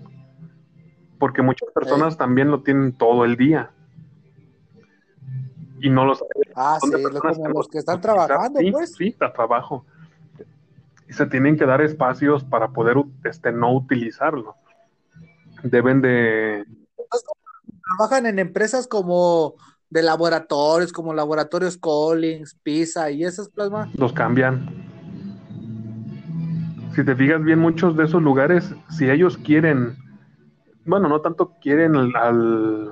Porque 1.19 1.43
muchas 1.43 1.69
personas 1.73 2.17
también 2.17 2.51
lo 2.51 2.63
tienen 2.63 2.97
todo 2.97 3.25
el 3.25 3.37
día. 3.37 3.71
Y 5.81 5.91
no 5.91 6.05
lo 6.05 6.15
saben. 6.15 6.31
Ah, 6.57 6.79
sí, 6.81 6.91
como 6.91 7.09
los 7.49 7.67
lo 7.67 7.71
que 7.71 7.79
están 7.79 8.01
trabajando, 8.01 8.59
sí, 8.59 8.73
pues. 8.73 8.95
Sí, 8.95 9.17
a 9.21 9.33
trabajo. 9.33 9.85
Y 11.13 11.15
se 11.15 11.27
tienen 11.27 11.59
que 11.59 11.67
dar 11.67 11.83
espacios 11.83 12.43
para 12.43 12.69
poder 12.69 12.97
este, 13.25 13.53
no 13.53 13.75
utilizarlo. 13.75 14.57
Deben 15.63 16.01
de, 16.01 16.65
Trabajan 17.99 18.25
en 18.25 18.39
empresas 18.39 18.87
como 18.87 19.57
de 19.91 20.03
laboratorios, 20.03 20.91
como 20.91 21.13
laboratorios 21.13 21.77
Collins, 21.77 22.55
PISA 22.63 23.11
y 23.11 23.25
esas 23.25 23.51
plasma. 23.51 23.91
los 23.99 24.15
cambian. 24.15 24.67
Si 26.95 27.05
te 27.05 27.15
fijas 27.15 27.45
bien, 27.45 27.59
muchos 27.59 27.95
de 27.95 28.05
esos 28.05 28.23
lugares, 28.23 28.75
si 28.89 29.11
ellos 29.11 29.37
quieren, 29.37 29.99
bueno, 30.87 31.09
no 31.11 31.21
tanto 31.21 31.53
quieren 31.61 31.95
al, 31.95 32.17
al- 32.17 32.91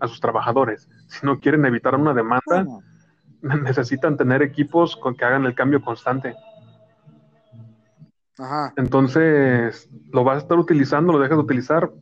a 0.00 0.08
sus 0.08 0.18
trabajadores, 0.20 0.88
sino 1.06 1.38
quieren 1.38 1.64
evitar 1.66 1.94
una 1.94 2.14
demanda, 2.14 2.64
Bueno, 2.64 2.82
necesitan 3.62 4.16
tener 4.16 4.42
equipos 4.42 4.96
con 4.96 5.14
que 5.14 5.24
hagan 5.24 5.44
el 5.44 5.54
cambio 5.54 5.80
constante. 5.80 6.34
Ajá. 8.38 8.72
Entonces, 8.76 9.88
lo 10.12 10.24
vas 10.24 10.36
a 10.36 10.40
estar 10.40 10.58
utilizando, 10.58 11.12
lo 11.12 11.20
dejas 11.20 11.38
de 11.38 11.44
utilizar. 11.44 11.92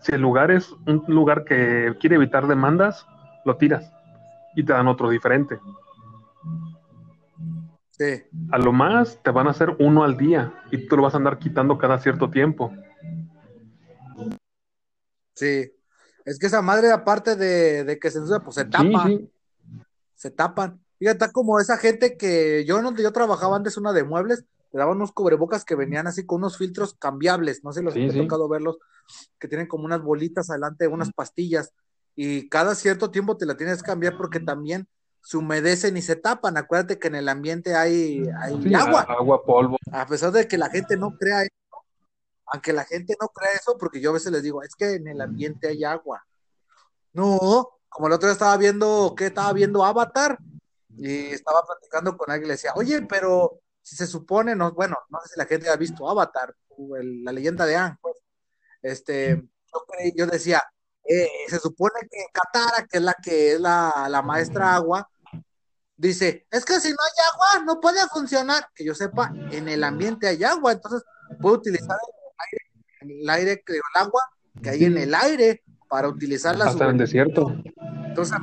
Si 0.00 0.12
el 0.12 0.20
lugar 0.20 0.50
es 0.50 0.72
un 0.86 1.04
lugar 1.08 1.44
que 1.44 1.94
quiere 2.00 2.16
evitar 2.16 2.46
demandas, 2.46 3.06
lo 3.44 3.56
tiras 3.56 3.90
y 4.54 4.64
te 4.64 4.72
dan 4.72 4.88
otro 4.88 5.10
diferente. 5.10 5.58
Sí. 7.90 8.22
A 8.50 8.58
lo 8.58 8.72
más 8.72 9.22
te 9.22 9.30
van 9.30 9.46
a 9.46 9.50
hacer 9.50 9.76
uno 9.78 10.04
al 10.04 10.16
día 10.16 10.52
y 10.70 10.88
tú 10.88 10.96
lo 10.96 11.02
vas 11.02 11.14
a 11.14 11.18
andar 11.18 11.38
quitando 11.38 11.78
cada 11.78 11.98
cierto 11.98 12.30
tiempo. 12.30 12.72
Sí. 15.34 15.70
Es 16.24 16.38
que 16.38 16.46
esa 16.46 16.62
madre, 16.62 16.90
aparte 16.90 17.36
de, 17.36 17.84
de 17.84 17.98
que 17.98 18.10
se 18.10 18.18
ensucia, 18.18 18.40
pues 18.40 18.56
se 18.56 18.64
tapa. 18.64 19.04
Sí, 19.04 19.18
sí. 19.18 19.30
Se 20.14 20.30
tapan. 20.30 20.80
Fíjate, 20.98 21.30
como 21.32 21.60
esa 21.60 21.76
gente 21.76 22.16
que 22.16 22.64
yo 22.64 22.80
donde 22.80 23.02
yo 23.02 23.12
trabajaba 23.12 23.56
antes, 23.56 23.76
una 23.76 23.92
de 23.92 24.04
muebles, 24.04 24.44
le 24.74 24.80
daban 24.80 24.96
unos 24.96 25.12
cubrebocas 25.12 25.64
que 25.64 25.76
venían 25.76 26.08
así 26.08 26.26
con 26.26 26.38
unos 26.38 26.58
filtros 26.58 26.94
cambiables. 26.94 27.62
No 27.62 27.72
sé 27.72 27.78
si 27.78 27.84
los 27.84 27.94
Sí, 27.94 28.06
he 28.06 28.10
sí. 28.10 28.18
tocado 28.18 28.48
verlos, 28.48 28.76
que 29.38 29.46
tienen 29.46 29.68
como 29.68 29.84
unas 29.84 30.02
bolitas 30.02 30.50
adelante, 30.50 30.88
unas 30.88 31.12
pastillas. 31.12 31.72
Y 32.16 32.48
cada 32.48 32.74
cierto 32.74 33.12
tiempo 33.12 33.36
te 33.36 33.46
la 33.46 33.56
tienes 33.56 33.82
que 33.82 33.86
cambiar 33.86 34.16
porque 34.16 34.40
también 34.40 34.88
se 35.20 35.36
humedecen 35.36 35.96
y 35.96 36.02
se 36.02 36.16
tapan. 36.16 36.56
Acuérdate 36.56 36.98
que 36.98 37.06
en 37.06 37.14
el 37.14 37.28
ambiente 37.28 37.76
hay, 37.76 38.28
hay 38.36 38.60
Sí, 38.60 38.74
agua. 38.74 39.06
polvo. 39.46 39.78
A 39.92 40.06
pesar 40.06 40.32
de 40.32 40.48
que 40.48 40.58
la 40.58 40.68
gente 40.68 40.96
no 40.96 41.16
crea 41.16 41.42
eso, 41.42 41.84
aunque 42.46 42.72
la 42.72 42.84
gente 42.84 43.16
no 43.20 43.28
crea 43.28 43.52
eso, 43.52 43.78
porque 43.78 44.00
yo 44.00 44.10
a 44.10 44.14
veces 44.14 44.32
les 44.32 44.42
digo, 44.42 44.60
es 44.64 44.74
que 44.74 44.94
en 44.94 45.06
el 45.06 45.20
ambiente 45.20 45.68
hay 45.68 45.84
agua. 45.84 46.26
No, 47.12 47.68
como 47.88 48.08
el 48.08 48.12
otro 48.12 48.26
día 48.26 48.32
estaba 48.32 48.56
viendo, 48.56 49.14
¿qué? 49.16 49.26
Estaba 49.26 49.52
viendo 49.52 49.84
Avatar 49.84 50.36
y 50.96 51.26
estaba 51.26 51.62
platicando 51.64 52.16
con 52.16 52.28
alguien 52.28 52.46
y 52.46 52.48
le 52.48 52.54
decía, 52.54 52.72
oye, 52.74 53.02
pero 53.02 53.60
si 53.84 53.96
se 53.96 54.06
supone, 54.06 54.56
no, 54.56 54.72
bueno, 54.72 54.96
no 55.10 55.18
sé 55.20 55.34
si 55.34 55.38
la 55.38 55.44
gente 55.44 55.68
ha 55.68 55.76
visto 55.76 56.08
Avatar, 56.08 56.54
o 56.70 56.96
el- 56.96 57.22
la 57.22 57.32
leyenda 57.32 57.66
de 57.66 57.76
Aang, 57.76 57.98
pues, 58.00 58.16
este, 58.82 59.36
yo, 59.36 59.84
creí- 59.86 60.14
yo 60.16 60.26
decía, 60.26 60.62
eh, 61.06 61.28
se 61.48 61.58
supone 61.58 61.94
que 62.10 62.18
Katara, 62.32 62.86
que 62.86 62.96
es 62.96 63.02
la 63.02 63.14
que 63.22 63.52
es 63.52 63.60
la, 63.60 64.06
la 64.08 64.22
maestra 64.22 64.74
agua, 64.74 65.06
dice, 65.96 66.46
es 66.50 66.64
que 66.64 66.80
si 66.80 66.90
no 66.90 66.96
hay 66.98 67.24
agua, 67.58 67.64
no 67.66 67.80
puede 67.80 68.00
funcionar. 68.08 68.68
Que 68.74 68.84
yo 68.86 68.94
sepa, 68.94 69.30
en 69.50 69.68
el 69.68 69.84
ambiente 69.84 70.26
hay 70.28 70.42
agua, 70.44 70.72
entonces 70.72 71.02
puedo 71.40 71.56
utilizar 71.56 71.96
el 73.00 73.08
aire, 73.10 73.20
el 73.20 73.30
aire 73.30 73.62
el 73.66 73.80
agua 73.94 74.22
que 74.62 74.70
hay 74.70 74.84
en 74.86 74.96
el 74.96 75.14
aire 75.14 75.62
para 75.88 76.08
utilizarla. 76.08 76.64
Hasta 76.66 76.84
en 76.84 76.90
el 76.92 76.98
desierto. 76.98 77.48
Entonces 78.06 78.34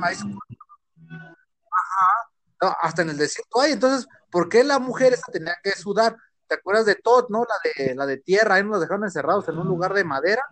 ajá, 1.70 2.30
no, 2.62 2.76
hasta 2.80 3.02
en 3.02 3.10
el 3.10 3.16
desierto 3.18 3.60
hay. 3.60 3.72
Entonces, 3.72 4.06
¿por 4.32 4.48
qué 4.48 4.64
la 4.64 4.80
mujer 4.80 5.12
esa 5.12 5.30
tenía 5.30 5.54
que 5.62 5.72
sudar? 5.72 6.16
¿Te 6.48 6.56
acuerdas 6.56 6.86
de 6.86 6.96
Todd, 6.96 7.26
no? 7.28 7.44
La 7.44 7.84
de, 7.84 7.94
la 7.94 8.06
de 8.06 8.16
tierra, 8.16 8.56
ahí 8.56 8.64
nos 8.64 8.80
dejaron 8.80 9.04
encerrados 9.04 9.48
en 9.48 9.58
un 9.58 9.68
lugar 9.68 9.92
de 9.92 10.02
madera 10.02 10.42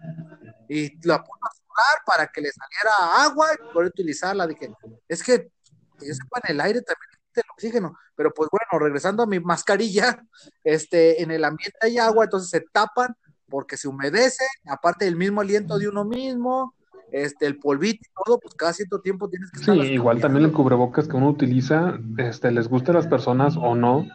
y 0.69 0.95
la 1.07 1.19
puso 1.19 1.41
a 1.43 1.51
sudar 1.53 2.05
para 2.07 2.27
que 2.29 2.43
le 2.43 2.51
saliera 2.53 3.25
agua 3.25 3.49
y 3.55 3.73
poder 3.73 3.89
utilizarla. 3.89 4.47
Dije, 4.47 4.73
es 5.09 5.23
que, 5.23 5.51
yo 5.99 6.15
sepa, 6.15 6.41
en 6.45 6.55
el 6.55 6.61
aire 6.61 6.83
también 6.83 7.11
el 7.35 7.43
oxígeno. 7.53 7.97
Pero 8.15 8.33
pues 8.35 8.51
bueno, 8.51 8.85
regresando 8.85 9.23
a 9.23 9.27
mi 9.27 9.41
mascarilla, 9.41 10.23
este, 10.63 11.23
en 11.23 11.31
el 11.31 11.45
ambiente 11.45 11.79
hay 11.81 11.99
agua, 11.99 12.25
entonces 12.25 12.51
se 12.51 12.61
tapan 12.73 13.17
porque 13.49 13.77
se 13.77 13.89
humedece, 13.89 14.45
aparte 14.67 15.07
del 15.07 15.17
mismo 15.17 15.41
aliento 15.41 15.79
de 15.79 15.89
uno 15.89 16.05
mismo, 16.05 16.75
este, 17.13 17.47
el 17.47 17.59
polvito 17.59 18.01
y 18.03 18.25
todo, 18.25 18.39
pues 18.39 18.55
cada 18.55 18.73
cierto 18.73 19.01
tiempo 19.01 19.29
tienes 19.29 19.51
que 19.51 19.59
Sí, 19.59 19.63
estarlas 19.63 19.87
igual 19.89 20.21
también 20.21 20.45
el 20.45 20.53
cubrebocas 20.53 21.09
que 21.09 21.17
uno 21.17 21.29
utiliza, 21.29 21.99
este, 22.19 22.51
les 22.51 22.69
guste 22.69 22.91
a 22.91 22.95
las 22.95 23.07
personas 23.07 23.57
o 23.57 23.75
no, 23.75 24.07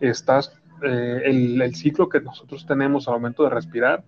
estás, 0.00 0.52
eh, 0.82 1.22
el, 1.24 1.60
el 1.60 1.74
ciclo 1.74 2.08
que 2.08 2.20
nosotros 2.20 2.66
tenemos 2.66 3.08
al 3.08 3.14
momento 3.14 3.44
de 3.44 3.50
respirar, 3.50 4.04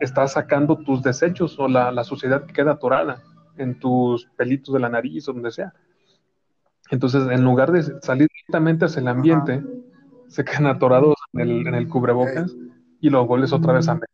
estás 0.00 0.32
sacando 0.32 0.76
tus 0.78 1.02
desechos 1.02 1.58
o 1.58 1.68
la, 1.68 1.92
la 1.92 2.04
suciedad 2.04 2.44
que 2.46 2.52
queda 2.52 2.72
atorada 2.72 3.22
en 3.56 3.78
tus 3.78 4.26
pelitos 4.36 4.74
de 4.74 4.80
la 4.80 4.88
nariz 4.88 5.28
o 5.28 5.32
donde 5.32 5.50
sea. 5.50 5.72
Entonces, 6.90 7.26
en 7.30 7.42
lugar 7.44 7.72
de 7.72 7.82
salir 8.02 8.28
directamente 8.28 8.84
hacia 8.84 9.00
el 9.00 9.08
ambiente, 9.08 9.62
se 10.28 10.44
quedan 10.44 10.66
atorados 10.66 11.14
en 11.32 11.40
el, 11.40 11.66
en 11.66 11.74
el 11.74 11.88
cubrebocas 11.88 12.54
y 13.00 13.10
lo 13.10 13.26
vuelves 13.26 13.52
otra 13.52 13.72
vez 13.72 13.88
a 13.88 13.94
meter. 13.94 14.08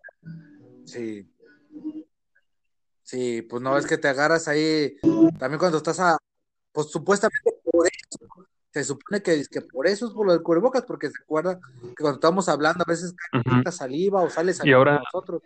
Sí. 0.84 1.29
Sí, 3.10 3.42
pues 3.42 3.60
no, 3.60 3.76
es 3.76 3.86
que 3.86 3.98
te 3.98 4.06
agarras 4.06 4.46
ahí, 4.46 4.94
también 5.36 5.58
cuando 5.58 5.78
estás 5.78 5.98
a, 5.98 6.16
pues 6.70 6.92
supuestamente 6.92 7.50
por 7.64 7.84
eso, 7.88 8.46
se 8.72 8.84
supone 8.84 9.20
que, 9.20 9.42
que 9.50 9.62
por 9.62 9.88
eso 9.88 10.06
es 10.06 10.12
por 10.12 10.26
lo 10.26 10.32
del 10.32 10.42
cubrebocas, 10.42 10.84
porque 10.84 11.08
se 11.10 11.20
acuerda 11.20 11.56
que 11.56 12.02
cuando 12.02 12.18
estamos 12.18 12.48
hablando 12.48 12.84
a 12.86 12.88
veces 12.88 13.12
Ujú. 13.34 13.50
poquita 13.50 13.72
saliva 13.72 14.22
o 14.22 14.30
sale 14.30 14.52
Y 14.52 14.58
saliva 14.58 14.76
ahora, 14.76 14.92
de 14.92 15.00
nosotros, 15.00 15.42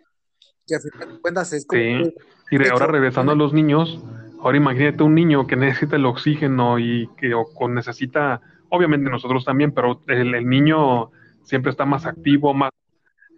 que 0.67 0.75
al 0.75 0.81
final 0.81 1.09
de 1.09 1.19
cuentas 1.21 1.53
es 1.53 1.65
como 1.65 1.81
sí, 1.81 1.87
que, 1.97 2.13
y 2.51 2.57
de 2.59 2.69
ahora 2.69 2.85
hecho, 2.85 2.91
regresando 2.91 3.31
a 3.31 3.35
los 3.35 3.51
niños, 3.51 3.99
ahora 4.41 4.57
imagínate 4.57 5.01
un 5.01 5.15
niño 5.15 5.47
que 5.47 5.55
necesita 5.55 5.95
el 5.95 6.05
oxígeno 6.05 6.77
y 6.77 7.09
que 7.17 7.33
o, 7.33 7.47
o 7.55 7.67
necesita, 7.67 8.41
obviamente 8.69 9.09
nosotros 9.09 9.43
también, 9.43 9.71
pero 9.73 10.03
el, 10.05 10.35
el 10.35 10.47
niño 10.47 11.09
siempre 11.41 11.71
está 11.71 11.85
más 11.85 12.05
activo, 12.05 12.53
más, 12.53 12.69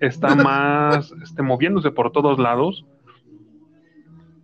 está 0.01 0.35
más 0.35 1.13
este, 1.23 1.43
moviéndose 1.43 1.91
por 1.91 2.11
todos 2.11 2.39
lados 2.39 2.85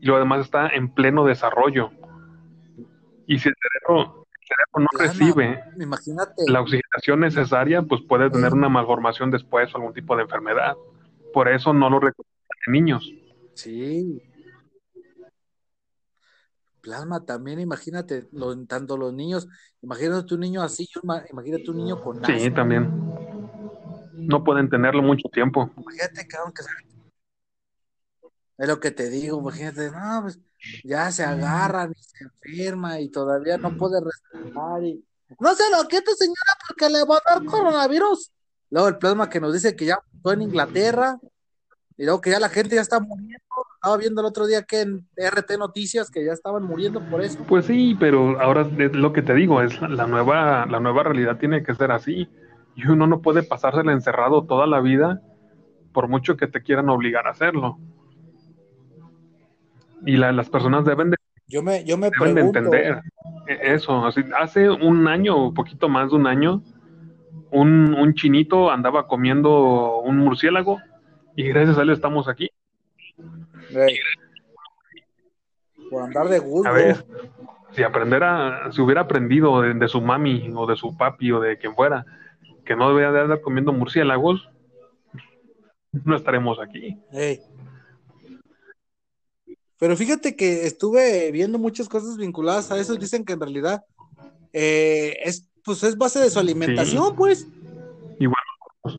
y 0.03 0.07
lo 0.07 0.19
demás 0.19 0.41
está 0.41 0.67
en 0.67 0.93
pleno 0.93 1.23
desarrollo. 1.23 1.89
Y 3.25 3.39
si 3.39 3.47
el 3.47 3.55
cerebro, 3.55 4.25
el 4.33 4.47
cerebro 4.47 4.79
no 4.91 4.99
recibe 4.99 5.63
imagínate, 5.79 6.43
la 6.47 6.59
oxigenación 6.59 7.21
necesaria, 7.21 7.81
pues 7.83 8.01
puede 8.01 8.29
tener 8.29 8.49
Sí. 8.49 8.57
una 8.57 8.67
malformación 8.67 9.31
después 9.31 9.73
o 9.73 9.77
algún 9.77 9.93
tipo 9.93 10.15
de 10.17 10.23
enfermedad. 10.23 10.75
Por 11.31 11.47
eso 11.47 11.73
no 11.73 11.89
lo 11.89 12.01
recomiendan 12.01 12.57
en 12.67 12.73
niños. 12.73 13.13
sí, 13.55 14.21
plasma 16.81 17.25
también, 17.25 17.59
imagínate, 17.61 18.27
lo- 18.33 18.65
tanto 18.65 18.97
los 18.97 19.13
niños, 19.13 19.47
imagínate 19.81 20.33
un 20.33 20.41
niño 20.41 20.61
así, 20.61 20.89
imagínate 21.31 21.71
un 21.71 21.77
niño 21.77 22.01
con 22.01 22.23
Sí, 22.25 22.33
asma, 22.33 22.55
también. 22.55 22.89
No 24.27 24.43
pueden 24.43 24.69
tenerlo 24.69 25.01
mucho 25.01 25.29
tiempo. 25.29 25.69
imagínate, 25.77 26.27
cabrón, 26.27 26.53
que 26.53 26.63
se 26.63 26.69
Es 28.57 28.67
lo 28.67 28.79
que 28.79 28.91
te 28.91 29.09
digo, 29.09 29.39
imagínate, 29.39 29.89
no, 29.89 30.21
pues 30.21 30.39
ya 30.83 31.11
se 31.11 31.23
agarran 31.23 31.91
y 31.91 32.03
se 32.03 32.23
enferma 32.23 32.99
y 32.99 33.09
todavía 33.09 33.57
no 33.57 33.75
puede 33.75 33.99
respirar 33.99 34.83
y 34.83 35.03
no 35.39 35.55
se 35.55 35.63
lo 35.71 35.87
quite 35.87 36.13
señora 36.15 36.53
porque 36.67 36.89
le 36.89 37.03
va 37.05 37.17
a 37.17 37.33
dar 37.33 37.45
coronavirus. 37.45 38.31
Luego 38.69 38.87
el 38.87 38.97
plasma 38.97 39.29
que 39.29 39.39
nos 39.39 39.53
dice 39.53 39.75
que 39.75 39.85
ya 39.85 39.99
fue 40.21 40.33
en 40.33 40.43
Inglaterra 40.43 41.19
y 41.97 42.05
luego 42.05 42.21
que 42.21 42.31
ya 42.31 42.39
la 42.39 42.49
gente 42.49 42.75
ya 42.75 42.81
está 42.81 42.99
muriendo. 42.99 43.43
Estaba 43.75 43.97
viendo 43.97 44.21
el 44.21 44.27
otro 44.27 44.47
día 44.47 44.63
que 44.63 44.81
en 44.81 45.07
RT 45.17 45.57
Noticias 45.57 46.09
que 46.09 46.25
ya 46.25 46.31
estaban 46.31 46.63
muriendo 46.63 47.01
por 47.09 47.21
eso. 47.21 47.43
Pues 47.47 47.65
sí, 47.65 47.95
pero 47.99 48.39
ahora 48.41 48.67
es 48.77 48.95
lo 48.95 49.11
que 49.11 49.21
te 49.21 49.33
digo, 49.33 49.61
es 49.61 49.79
la 49.81 50.07
nueva, 50.07 50.65
la 50.65 50.79
nueva 50.79 51.03
realidad 51.03 51.37
tiene 51.37 51.63
que 51.63 51.75
ser 51.75 51.91
así. 51.91 52.29
Y 52.75 52.87
uno 52.87 53.07
no 53.07 53.21
puede 53.21 53.43
pasársela 53.43 53.91
encerrado 53.91 54.45
toda 54.45 54.65
la 54.65 54.79
vida 54.79 55.21
por 55.91 56.07
mucho 56.07 56.37
que 56.37 56.47
te 56.47 56.63
quieran 56.63 56.89
obligar 56.89 57.27
a 57.27 57.31
hacerlo. 57.31 57.77
Y 60.05 60.17
la- 60.17 60.31
las 60.31 60.49
personas 60.49 60.85
deben 60.85 61.11
de, 61.11 61.17
Yo 61.47 61.61
me, 61.61 61.83
yo 61.85 61.97
me 61.97 62.09
deben 62.09 62.35
de 62.35 62.41
entender 62.41 63.01
eso. 63.47 64.05
Así, 64.05 64.21
hace 64.39 64.69
un 64.69 65.07
año, 65.07 65.53
poquito 65.53 65.89
más 65.89 66.09
de 66.09 66.15
un 66.15 66.27
año, 66.27 66.61
un, 67.51 67.93
un 67.93 68.13
chinito 68.13 68.71
andaba 68.71 69.07
comiendo 69.07 69.97
un 69.99 70.17
murciélago 70.17 70.79
y 71.35 71.43
gracias 71.43 71.77
a 71.77 71.81
él 71.83 71.89
estamos 71.91 72.27
aquí. 72.27 72.49
por 75.89 76.03
andar 76.03 76.27
de 76.27 76.39
gusto. 76.39 76.69
A 76.69 76.71
ver, 76.71 77.05
si 77.71 77.83
aprendiera, 77.83 78.71
si 78.71 78.81
hubiera 78.81 79.01
aprendido 79.01 79.61
de, 79.61 79.73
de 79.73 79.87
su 79.87 80.01
mami 80.01 80.51
o 80.55 80.65
de 80.65 80.75
su 80.75 80.97
papi 80.97 81.31
o 81.31 81.39
de 81.39 81.57
quien 81.57 81.75
fuera, 81.75 82.05
que 82.65 82.75
no 82.75 82.89
debería 82.89 83.11
de 83.11 83.21
andar 83.21 83.41
comiendo 83.41 83.73
murciélagos, 83.73 84.49
no 86.03 86.15
estaremos 86.15 86.59
aquí. 86.59 86.97
Ey. 87.11 87.41
Pero 89.83 89.97
fíjate 89.97 90.37
que 90.37 90.65
estuve 90.65 91.29
viendo 91.33 91.59
muchas 91.59 91.89
cosas 91.89 92.15
vinculadas 92.15 92.71
a 92.71 92.79
eso. 92.79 92.95
Dicen 92.95 93.25
que 93.25 93.33
en 93.33 93.41
realidad 93.41 93.83
eh, 94.53 95.17
es, 95.25 95.49
pues 95.61 95.83
es 95.83 95.97
base 95.97 96.19
de 96.19 96.29
su 96.29 96.39
alimentación, 96.39 97.13
pues. 97.17 97.45
Igual, 98.17 98.97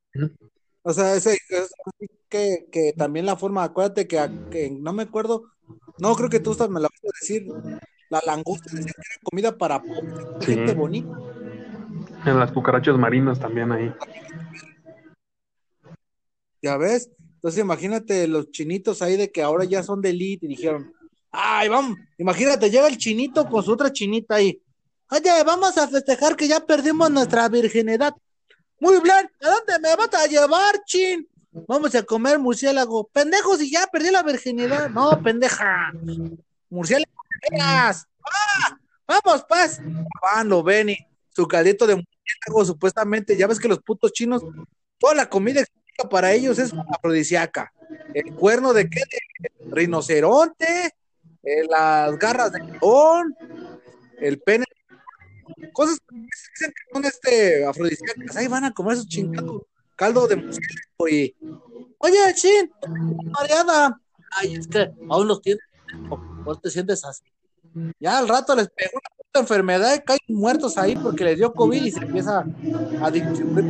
O 0.82 0.92
sea, 0.92 1.14
ese, 1.14 1.38
es 1.48 1.74
que, 2.28 2.66
que 2.70 2.92
también 2.98 3.24
la 3.24 3.34
forma, 3.34 3.64
acuérdate 3.64 4.06
que, 4.06 4.28
que 4.50 4.70
no 4.78 4.92
me 4.92 5.04
acuerdo, 5.04 5.44
no 6.00 6.14
creo 6.16 6.28
que 6.28 6.40
tú 6.40 6.50
me 6.68 6.80
la 6.80 6.88
vas 6.88 7.00
a 7.02 7.18
decir. 7.18 7.46
La 8.10 8.20
langosta 8.26 8.70
decía 8.70 8.92
que 8.94 9.00
era 9.10 9.20
comida 9.22 9.56
para 9.56 9.82
pobres, 9.82 10.26
Sí. 10.40 10.54
gente 10.54 10.74
bonita. 10.74 11.16
en 12.26 12.38
las 12.38 12.52
cucarachas 12.52 12.98
marinas 12.98 13.40
también 13.40 13.72
ahí. 13.72 13.90
Ya 16.60 16.76
ves. 16.76 17.08
Entonces 17.44 17.60
imagínate 17.62 18.26
los 18.26 18.50
chinitos 18.52 19.02
ahí 19.02 19.18
de 19.18 19.30
que 19.30 19.42
ahora 19.42 19.66
ya 19.66 19.82
son 19.82 20.00
de 20.00 20.08
elite 20.08 20.46
y 20.46 20.48
dijeron, 20.48 20.90
ay, 21.30 21.68
vamos, 21.68 21.98
imagínate, 22.16 22.70
llega 22.70 22.88
el 22.88 22.96
chinito 22.96 23.46
con 23.50 23.62
su 23.62 23.72
otra 23.72 23.92
chinita 23.92 24.36
ahí. 24.36 24.62
Oye, 25.10 25.30
vamos 25.44 25.76
a 25.76 25.86
festejar 25.86 26.36
que 26.36 26.48
ya 26.48 26.60
perdimos 26.60 27.10
nuestra 27.10 27.46
virginidad. 27.50 28.14
Muy 28.80 28.98
bien, 29.02 29.30
¿a 29.42 29.50
dónde 29.50 29.78
me 29.78 29.94
vas 29.94 30.14
a 30.14 30.26
llevar, 30.26 30.82
chin? 30.86 31.28
Vamos 31.68 31.94
a 31.94 32.02
comer 32.02 32.38
murciélago. 32.38 33.10
Pendejos, 33.12 33.60
y 33.60 33.70
ya 33.70 33.88
perdí 33.92 34.10
la 34.10 34.22
virginidad. 34.22 34.88
No, 34.88 35.22
pendeja. 35.22 35.92
Murciélago. 36.70 37.12
¡Ah! 37.60 37.94
Vamos, 39.06 39.44
pues. 39.46 39.82
Van, 40.22 40.48
lo 40.48 40.62
ven 40.62 40.88
y 40.88 40.96
su 41.28 41.46
caldito 41.46 41.86
de 41.86 41.96
murciélago, 41.96 42.64
supuestamente. 42.64 43.36
Ya 43.36 43.46
ves 43.46 43.60
que 43.60 43.68
los 43.68 43.80
putos 43.80 44.14
chinos, 44.14 44.42
toda 44.98 45.14
la 45.14 45.28
comida 45.28 45.62
para 46.10 46.32
ellos 46.32 46.58
es 46.58 46.72
afrodisíaca. 46.88 47.72
El 48.12 48.34
cuerno 48.34 48.72
de 48.72 48.88
qué? 48.88 49.00
De 49.38 49.50
rinoceronte, 49.70 50.94
eh, 51.42 51.64
las 51.68 52.18
garras 52.18 52.52
de 52.52 52.60
león, 52.60 53.36
el 54.18 54.40
pene. 54.40 54.64
Cosas 55.72 55.98
que 56.08 56.16
dicen 56.16 56.72
que 56.72 56.92
son 56.92 57.04
este 57.04 57.66
afrodisíacas. 57.66 58.36
Ahí 58.36 58.48
van 58.48 58.64
a 58.64 58.72
comer 58.72 58.94
esos 58.94 59.08
chingados 59.08 59.62
caldo 59.96 60.26
de 60.26 60.36
murciélago 60.36 61.08
y. 61.10 61.34
Oye, 61.98 62.34
chin, 62.34 62.70
mareada. 63.30 63.98
Ay, 64.30 64.54
es 64.54 64.66
que 64.66 64.90
aún 65.08 65.28
los 65.28 65.40
tienes. 65.40 65.62
Vos 66.44 66.60
te 66.60 66.70
sientes 66.70 67.04
así. 67.04 67.22
Ya 67.98 68.18
al 68.18 68.28
rato 68.28 68.54
les 68.54 68.68
pegó 68.68 68.92
una 68.94 69.16
puta 69.16 69.40
enfermedad 69.40 69.94
y 69.96 70.00
caen 70.00 70.20
muertos 70.28 70.76
ahí 70.78 70.96
porque 70.96 71.24
les 71.24 71.38
dio 71.38 71.52
COVID 71.52 71.84
y 71.84 71.90
se 71.90 72.00
empieza 72.00 72.44
a 73.00 73.10
distribuir. 73.10 73.64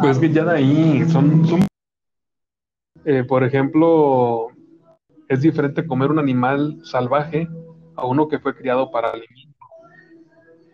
Pues 0.00 0.18
que 0.18 0.32
ya 0.32 0.44
de 0.44 0.56
ahí 0.56 1.10
son, 1.10 1.46
son 1.46 1.69
eh, 3.04 3.24
por 3.24 3.44
ejemplo, 3.44 4.48
es 5.28 5.40
diferente 5.40 5.86
comer 5.86 6.10
un 6.10 6.18
animal 6.18 6.78
salvaje 6.84 7.48
a 7.96 8.06
uno 8.06 8.28
que 8.28 8.38
fue 8.38 8.54
criado 8.54 8.90
para 8.90 9.10
alimento. 9.10 9.50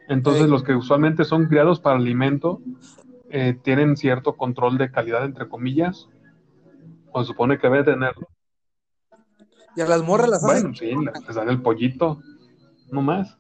Entonces, 0.09 0.45
Sí. 0.45 0.51
los 0.51 0.63
que 0.63 0.75
usualmente 0.75 1.25
son 1.25 1.47
criados 1.47 1.81
para 1.81 1.97
alimento 1.97 2.61
eh, 3.31 3.59
tienen 3.63 3.97
cierto 3.97 4.37
control 4.37 4.79
de 4.79 4.91
calidad, 4.91 5.25
entre 5.25 5.49
comillas, 5.49 6.09
o 7.11 7.21
se 7.23 7.27
supone 7.27 7.59
que 7.59 7.69
debe 7.69 7.83
tenerlo. 7.85 8.29
Y 9.75 9.81
a 9.81 9.87
las 9.87 10.03
morras 10.03 10.29
las 10.29 10.45
hacen. 10.45 10.73
Bueno, 10.73 10.77
sí, 10.77 11.21
les 11.27 11.35
dan 11.35 11.49
el 11.49 11.61
pollito, 11.61 12.21
no 12.91 13.03
más. 13.03 13.37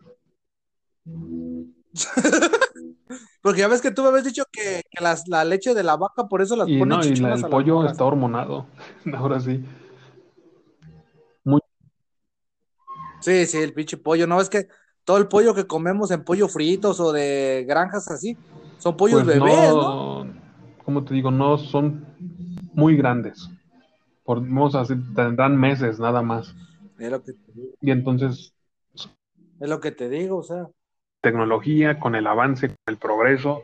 Porque 3.42 3.60
ya 3.60 3.68
ves 3.68 3.80
que 3.80 3.90
tú 3.90 4.02
me 4.02 4.08
habías 4.08 4.24
dicho 4.24 4.44
que, 4.50 4.82
que 4.90 5.02
las, 5.02 5.28
la 5.28 5.44
leche 5.44 5.74
de 5.74 5.82
la 5.82 5.96
vaca, 5.96 6.24
por 6.28 6.42
eso 6.42 6.56
las 6.56 6.68
Y 6.68 6.78
ponen 6.78 6.98
no, 6.98 7.04
y 7.04 7.16
la- 7.16 7.34
el 7.34 7.40
las 7.40 7.50
pollo 7.50 7.86
está 7.86 8.04
hormonado, 8.04 8.66
ahora 9.14 9.40
sí. 9.40 9.64
Sí, 13.20 13.46
sí, 13.46 13.58
el 13.58 13.72
pinche 13.72 13.96
pollo. 13.96 14.26
No 14.26 14.40
es 14.40 14.48
que 14.48 14.68
todo 15.04 15.16
el 15.18 15.28
pollo 15.28 15.54
que 15.54 15.66
comemos 15.66 16.10
en 16.10 16.24
pollo 16.24 16.48
fritos 16.48 17.00
o 17.00 17.12
de 17.12 17.64
granjas 17.66 18.08
así, 18.10 18.36
son 18.78 18.96
pollos 18.96 19.24
Pues 19.24 19.40
bebés, 19.40 19.74
¿no? 19.74 19.82
no, 19.82 20.26
como 20.84 21.04
te 21.04 21.14
digo, 21.14 21.30
no 21.30 21.58
son 21.58 22.04
muy 22.72 22.96
grandes. 22.96 23.48
Por, 24.24 24.40
vamos 24.40 24.74
a 24.74 24.80
decir, 24.80 24.98
tendrán 25.14 25.56
meses 25.58 25.98
nada 25.98 26.22
más. 26.22 26.54
Es 26.98 27.10
lo 27.10 27.22
que 27.22 27.32
te 27.32 27.52
digo, 27.52 27.74
Y 27.80 27.90
entonces, 27.90 28.52
es 29.60 29.68
lo 29.68 29.80
que 29.80 29.92
te 29.92 30.08
digo, 30.08 30.38
o 30.38 30.42
sea. 30.42 30.66
Tecnología, 31.26 31.98
con 31.98 32.14
el 32.14 32.24
avance, 32.24 32.68
con 32.68 32.76
el 32.86 32.98
progreso, 32.98 33.62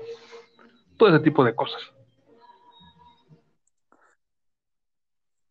todo 0.96 1.10
ese 1.10 1.22
tipo 1.22 1.44
de 1.44 1.54
cosas. 1.54 1.80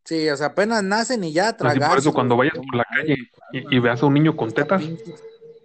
Sí, 0.04 0.30
o 0.30 0.36
sea, 0.36 0.48
apenas 0.48 0.84
nacen 0.84 1.24
y 1.24 1.32
ya 1.32 1.50
Así 1.50 1.80
por 1.80 1.98
eso 1.98 2.12
cuando 2.12 2.36
vayas 2.36 2.58
por 2.58 2.76
la 2.76 2.84
calle 2.84 3.16
y, 3.54 3.76
y 3.76 3.80
veas 3.80 4.04
a 4.04 4.08
un 4.08 4.14
niño 4.14 4.36
con 4.36 4.52
tetas, 4.52 4.84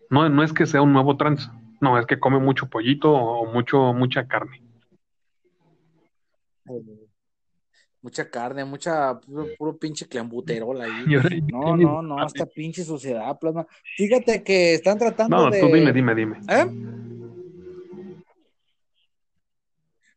no, 0.08 0.28
no 0.28 0.44
es 0.44 0.52
que 0.52 0.66
sea 0.66 0.82
un 0.82 0.92
nuevo 0.92 1.16
trans, 1.16 1.50
no, 1.80 1.98
es 1.98 2.06
que 2.06 2.20
come 2.20 2.38
mucho 2.38 2.68
pollito 2.68 3.10
o 3.12 3.52
mucho, 3.52 3.92
mucha 3.92 4.28
carne. 4.28 4.62
Mucha 8.06 8.30
carne, 8.30 8.64
mucha, 8.64 9.18
puro, 9.18 9.48
puro 9.58 9.76
pinche 9.76 10.06
clembuterol 10.06 10.80
ahí. 10.80 10.92
No, 11.50 11.76
no, 11.76 12.02
no, 12.02 12.24
esta 12.24 12.46
pinche 12.46 12.84
sociedad, 12.84 13.36
plasma. 13.36 13.66
Fíjate 13.96 14.44
que 14.44 14.74
están 14.74 14.96
tratando 14.96 15.36
No, 15.36 15.50
de. 15.50 15.58
tú 15.58 15.66
dime, 15.66 15.92
dime, 15.92 16.14
dime. 16.14 16.38
¿Eh? 16.48 16.66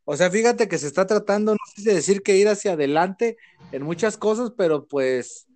O 0.06 0.16
sea, 0.16 0.30
fíjate 0.30 0.68
que 0.68 0.78
se 0.78 0.86
está 0.86 1.08
tratando, 1.08 1.54
no 1.54 1.58
sé 1.74 1.82
si 1.82 1.88
decir 1.90 2.22
que 2.22 2.38
ir 2.38 2.48
hacia 2.48 2.74
adelante 2.74 3.38
en 3.72 3.82
muchas 3.82 4.18
cosas, 4.18 4.52
pero 4.56 4.86
pues 4.86 5.48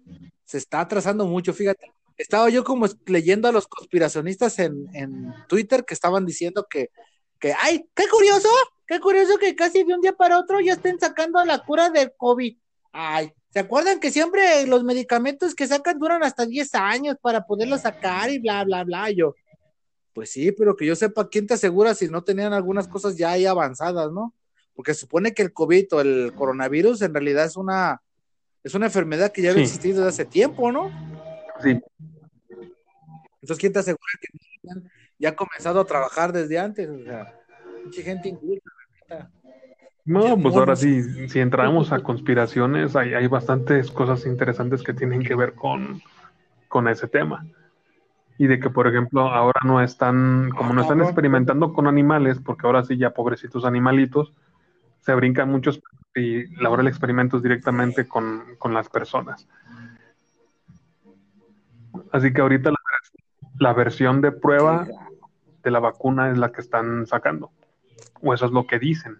se 0.45 0.57
está 0.57 0.79
atrasando 0.79 1.27
mucho, 1.27 1.53
fíjate. 1.53 1.91
Estaba 2.17 2.49
yo 2.49 2.63
como 2.63 2.87
leyendo 3.05 3.47
a 3.47 3.51
los 3.51 3.67
conspiracionistas 3.67 4.57
en, 4.57 4.87
en 4.93 5.31
Twitter 5.47 5.85
que 5.85 5.93
estaban 5.93 6.25
diciendo 6.25 6.65
que, 6.67 6.89
que, 7.37 7.53
ay, 7.53 7.85
qué 7.93 8.05
curioso, 8.07 8.49
qué 8.87 8.99
curioso 8.99 9.37
que 9.37 9.55
casi 9.55 9.83
de 9.83 9.93
un 9.93 10.01
día 10.01 10.13
para 10.13 10.39
otro 10.39 10.59
ya 10.59 10.73
estén 10.73 10.99
sacando 10.99 11.43
la 11.45 11.59
cura 11.59 11.89
del 11.89 12.13
COVID. 12.15 12.57
Ay, 12.91 13.33
¿se 13.49 13.59
acuerdan 13.59 13.99
que 13.99 14.11
siempre 14.11 14.65
los 14.67 14.83
medicamentos 14.83 15.55
que 15.55 15.67
sacan 15.67 15.97
duran 15.97 16.23
hasta 16.23 16.45
10 16.45 16.73
años 16.75 17.17
para 17.21 17.45
poderlos 17.45 17.81
sacar 17.81 18.29
y 18.29 18.39
bla, 18.39 18.63
bla, 18.63 18.83
bla? 18.83 19.09
Yo, 19.11 19.35
pues 20.13 20.31
sí, 20.31 20.51
pero 20.51 20.75
que 20.75 20.85
yo 20.85 20.95
sepa, 20.95 21.27
¿quién 21.29 21.47
te 21.47 21.55
asegura 21.55 21.95
si 21.95 22.07
no 22.07 22.23
tenían 22.23 22.53
algunas 22.53 22.87
cosas 22.87 23.17
ya 23.17 23.31
ahí 23.31 23.45
avanzadas, 23.45 24.11
no? 24.11 24.33
Porque 24.75 24.93
se 24.93 25.01
supone 25.01 25.33
que 25.33 25.41
el 25.41 25.53
COVID 25.53 25.93
o 25.93 26.01
el 26.01 26.33
coronavirus 26.35 27.01
en 27.01 27.13
realidad 27.13 27.45
es 27.45 27.57
una, 27.57 28.01
es 28.63 28.73
una 28.75 28.85
enfermedad 28.87 29.31
que 29.31 29.41
ya 29.41 29.49
había 29.51 29.63
Sí. 29.63 29.71
existido 29.71 29.97
desde 30.05 30.09
hace 30.09 30.25
tiempo, 30.25 30.71
¿no? 30.71 30.89
Sí, 31.61 31.79
Entonces, 33.41 33.57
¿quién 33.59 33.73
te 33.73 33.79
asegura 33.79 34.11
que 34.21 34.27
ya 35.19 35.35
comenzado 35.35 35.79
a 35.81 35.85
trabajar 35.85 36.31
desde 36.31 36.57
antes? 36.59 36.89
O 36.89 37.03
sea, 37.03 37.39
mucha 37.85 38.01
gente 38.01 38.29
inculta. 38.29 38.69
la. 39.09 39.29
No, 40.05 40.37
pues 40.37 40.55
ahora 40.55 40.75
sí, 40.75 41.29
si 41.29 41.39
entramos 41.39 41.91
a 41.91 41.99
conspiraciones, 42.03 42.95
hay, 42.95 43.13
hay 43.13 43.27
bastantes 43.27 43.89
cosas 43.89 44.25
interesantes 44.25 44.83
que 44.83 44.93
tienen 44.93 45.23
que 45.23 45.35
ver 45.35 45.53
con, 45.53 46.01
con 46.67 46.87
ese 46.87 47.07
tema. 47.07 47.45
Y 48.37 48.47
de 48.47 48.59
que, 48.59 48.69
por 48.69 48.87
ejemplo, 48.87 49.21
ahora 49.29 49.59
no 49.63 49.81
están, 49.81 50.49
como 50.49 50.73
no 50.73 50.81
están 50.81 50.97
cabrón. 50.97 51.07
experimentando 51.07 51.71
con 51.71 51.87
animales, 51.87 52.39
porque 52.43 52.65
ahora 52.65 52.83
sí 52.83 52.97
ya 52.97 53.11
pobrecitos 53.11 53.63
animalitos, 53.63 54.33
se 55.01 55.13
brincan 55.13 55.49
muchos 55.49 55.81
y 56.15 56.43
ahora 56.65 56.81
el 56.81 56.87
experimento 56.87 57.37
es 57.37 57.43
directamente 57.43 58.07
con, 58.07 58.55
con 58.57 58.73
las 58.73 58.89
personas. 58.89 59.47
Así 62.11 62.33
que 62.33 62.41
ahorita 62.41 62.71
la, 62.71 62.77
la 63.59 63.73
versión 63.73 64.21
de 64.21 64.31
prueba 64.31 64.87
de 65.63 65.71
la 65.71 65.79
vacuna 65.79 66.31
es 66.31 66.37
la 66.37 66.51
que 66.51 66.61
están 66.61 67.05
sacando. 67.05 67.51
O 68.23 68.33
eso 68.33 68.45
es 68.45 68.51
lo 68.51 68.65
que 68.65 68.79
dicen. 68.79 69.19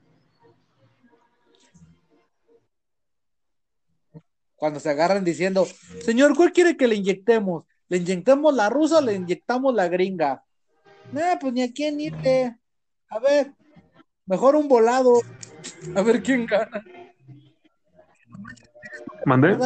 Cuando 4.56 4.80
se 4.80 4.90
agarran 4.90 5.26
diciendo, 5.26 5.68
señor, 6.02 6.36
¿cuál 6.38 6.54
quiere 6.54 6.78
que 6.78 6.88
le 6.88 6.96
inyectemos? 6.96 7.66
¿Le 7.90 7.98
inyectamos 7.98 8.56
la 8.56 8.70
rusa 8.70 9.00
o 9.00 9.02
le 9.02 9.16
inyectamos 9.16 9.74
la 9.76 9.90
gringa? 9.90 10.42
Nah, 11.12 11.38
pues 11.40 11.52
ni 11.52 11.64
a 11.64 11.74
quién 11.74 12.00
irle. 12.00 12.58
A 13.10 13.20
ver, 13.20 13.52
mejor 14.26 14.56
un 14.56 14.70
volado. 14.70 15.20
A 15.96 16.02
ver 16.02 16.24
quién 16.24 16.46
gana. 16.46 16.82
¿Mandé? 19.26 19.58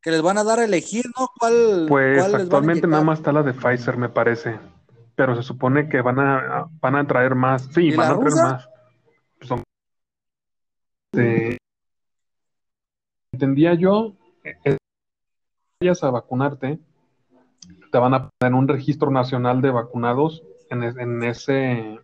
Que 0.00 0.10
les 0.10 0.22
van 0.22 0.38
a 0.38 0.44
dar 0.44 0.60
a 0.60 0.64
elegir, 0.64 1.04
¿no? 1.18 1.28
¿Cuál, 1.38 1.86
Pues 1.86 2.18
cuál 2.18 2.32
les 2.32 2.32
van 2.32 2.40
a 2.40 2.44
actualmente 2.44 2.86
nada 2.86 3.04
más 3.04 3.18
está 3.18 3.30
la 3.30 3.42
de 3.42 3.52
Pfizer, 3.52 3.98
me 3.98 4.08
parece. 4.08 4.58
Pero 5.18 5.34
se 5.34 5.42
supone 5.42 5.88
que 5.88 6.00
van 6.00 6.20
a, 6.20 6.68
van 6.80 6.94
a 6.94 7.04
traer 7.04 7.34
más. 7.34 7.62
Sí, 7.74 7.88
¿Y 7.88 7.96
van 7.96 8.12
a 8.12 8.18
traer 8.20 8.34
más. 8.36 8.68
Son- 9.40 9.64
Este, 11.12 11.58
entendía 13.32 13.74
yo, 13.74 14.12
eh, 14.44 14.76
vayas 15.80 16.04
a 16.04 16.10
vacunarte, 16.12 16.78
te 17.90 17.98
van 17.98 18.14
a 18.14 18.28
poner 18.38 18.54
un 18.54 18.68
registro 18.68 19.10
nacional 19.10 19.60
de 19.60 19.70
vacunados 19.72 20.44
en, 20.70 20.84
es- 20.84 20.96
en 20.96 21.20
ese 21.24 21.98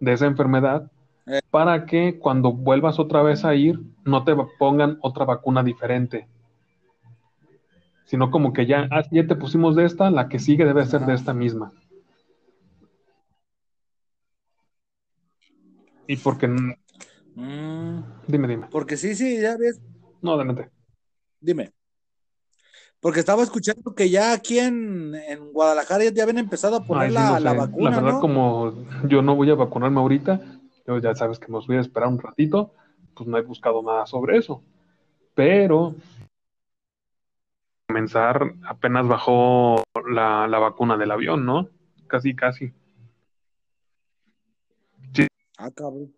de 0.00 0.12
esa 0.12 0.26
enfermedad 0.26 0.90
Eh. 1.26 1.40
para 1.50 1.86
que 1.86 2.18
cuando 2.18 2.52
vuelvas 2.52 2.98
otra 2.98 3.22
vez 3.22 3.46
a 3.46 3.54
ir 3.54 3.80
no 4.04 4.22
te 4.24 4.36
pongan 4.58 4.98
otra 5.00 5.24
vacuna 5.24 5.62
diferente. 5.62 6.28
Sino 8.04 8.30
como 8.30 8.52
que 8.52 8.66
ya, 8.66 8.86
ah, 8.90 9.02
ya 9.10 9.26
te 9.26 9.34
pusimos 9.34 9.76
de 9.76 9.86
esta, 9.86 10.10
la 10.10 10.28
que 10.28 10.38
sigue 10.38 10.66
debe 10.66 10.84
ser 10.84 11.06
de 11.06 11.14
esta 11.14 11.32
misma. 11.32 11.72
Y 16.06 16.16
porque, 16.16 16.48
Mm, 17.36 18.00
dime, 18.28 18.46
dime. 18.46 18.68
porque 18.70 18.96
sí, 18.96 19.14
sí, 19.14 19.40
ya 19.40 19.56
ves. 19.56 19.80
No, 20.22 20.34
adelante. 20.34 20.70
Dime. 21.40 21.72
Porque 23.00 23.20
estaba 23.20 23.42
escuchando 23.42 23.94
que 23.94 24.08
ya 24.08 24.32
aquí 24.32 24.58
en, 24.58 25.14
en 25.14 25.52
Guadalajara 25.52 26.04
ya, 26.04 26.22
habían 26.22 26.38
empezado 26.38 26.76
a 26.76 26.84
poner 26.84 27.02
Ay, 27.04 27.10
sí, 27.10 27.14
la, 27.14 27.30
no 27.30 27.40
la 27.40 27.50
sé. 27.50 27.56
vacuna, 27.56 27.90
La 27.90 27.96
verdad, 27.96 28.12
¿no? 28.12 28.20
como 28.20 28.72
yo 29.08 29.20
no 29.20 29.34
voy 29.36 29.50
a 29.50 29.54
vacunarme 29.56 29.98
ahorita, 30.00 30.40
yo 30.86 30.98
ya 30.98 31.14
sabes 31.14 31.38
que 31.38 31.50
me 31.52 31.58
voy 31.58 31.76
a 31.76 31.80
esperar 31.80 32.08
un 32.08 32.18
ratito, 32.20 32.72
pues 33.14 33.28
no 33.28 33.36
he 33.36 33.42
buscado 33.42 33.82
nada 33.82 34.06
sobre 34.06 34.38
eso. 34.38 34.62
Pero 35.34 35.94
comenzar 37.88 38.54
apenas 38.66 39.06
bajó 39.06 39.82
la, 40.08 40.46
la 40.46 40.58
vacuna 40.58 40.96
del 40.96 41.10
avión, 41.10 41.44
¿no? 41.44 41.68
Casi, 42.06 42.34
casi. 42.34 42.72
Ah, 45.64 45.70
cabrón. 45.74 46.14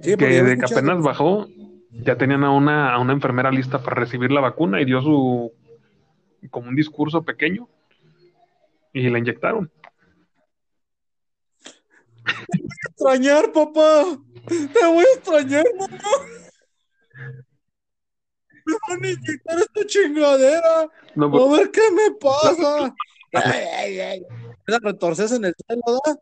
que 0.00 0.16
de 0.16 0.58
que 0.58 0.64
apenas 0.64 1.02
bajó, 1.02 1.48
ya 1.90 2.16
tenían 2.16 2.44
a 2.44 2.52
una, 2.52 2.94
a 2.94 3.00
una 3.00 3.12
enfermera 3.12 3.50
lista 3.50 3.82
para 3.82 3.96
recibir 3.96 4.30
la 4.30 4.40
vacuna 4.40 4.80
y 4.80 4.84
dio 4.84 5.02
su 5.02 5.52
como 6.50 6.68
un 6.68 6.76
discurso 6.76 7.24
pequeño 7.24 7.68
y 8.92 9.10
la 9.10 9.18
inyectaron. 9.18 9.72
Te 12.24 12.58
voy 12.58 12.68
a 12.70 12.90
extrañar, 12.90 13.52
papá. 13.52 14.18
Te 14.46 14.86
voy 14.86 15.04
a 15.04 15.16
extrañar, 15.16 15.64
papá. 15.76 16.10
Me 18.66 18.74
van 18.88 19.04
a 19.04 19.08
inyectar 19.08 19.58
esta 19.58 19.86
chingadera. 19.86 20.90
No, 21.16 21.28
pues, 21.28 21.42
A 21.42 21.56
ver 21.56 21.70
qué 21.72 21.90
me 21.90 22.14
pasa. 22.20 22.94
Ay, 23.34 23.64
ay, 23.64 24.00
ay. 24.00 24.26
Retorcerse 24.66 25.36
en 25.36 25.46
el 25.46 25.54
suelo, 25.66 25.82
¿verdad? 25.86 26.20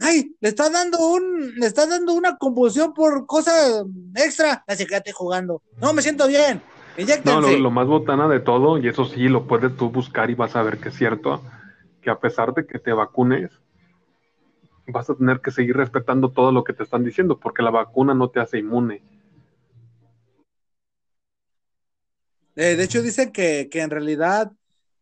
Ay, 0.00 0.34
le 0.40 0.48
está 0.48 0.70
dando 0.70 0.98
un, 0.98 1.54
le 1.56 1.66
está 1.66 1.86
dando 1.86 2.14
una 2.14 2.36
convulsión 2.38 2.94
por 2.94 3.26
cosa 3.26 3.84
extra. 4.16 4.64
Así 4.66 4.86
quédate 4.86 5.12
jugando. 5.12 5.62
No, 5.80 5.92
me 5.92 6.00
siento 6.02 6.26
bien. 6.26 6.62
no, 6.96 7.02
Inyéctense. 7.02 7.52
lo, 7.52 7.58
lo 7.58 7.70
más 7.70 7.86
botana 7.86 8.26
de 8.26 8.40
todo, 8.40 8.78
y 8.78 8.88
eso 8.88 9.04
sí 9.04 9.28
lo 9.28 9.46
puedes 9.46 9.76
tú 9.76 9.90
buscar 9.90 10.30
y 10.30 10.34
vas 10.34 10.56
a 10.56 10.62
ver 10.62 10.78
que 10.78 10.88
es 10.88 10.96
cierto, 10.96 11.42
que 12.02 12.10
a 12.10 12.18
pesar 12.18 12.54
de 12.54 12.66
que 12.66 12.78
te 12.78 12.92
vacunes, 12.92 13.50
vas 14.86 15.08
a 15.10 15.14
tener 15.14 15.40
que 15.40 15.50
seguir 15.50 15.76
respetando 15.76 16.30
todo 16.30 16.50
lo 16.50 16.64
que 16.64 16.72
te 16.72 16.82
están 16.82 17.04
diciendo, 17.04 17.38
porque 17.38 17.62
la 17.62 17.70
vacuna 17.70 18.14
no 18.14 18.28
te 18.30 18.40
hace 18.40 18.58
inmune. 18.58 19.02
Eh, 22.56 22.76
de 22.76 22.84
hecho, 22.84 23.02
dicen 23.02 23.32
que, 23.32 23.68
que 23.70 23.80
en 23.80 23.90
realidad, 23.90 24.50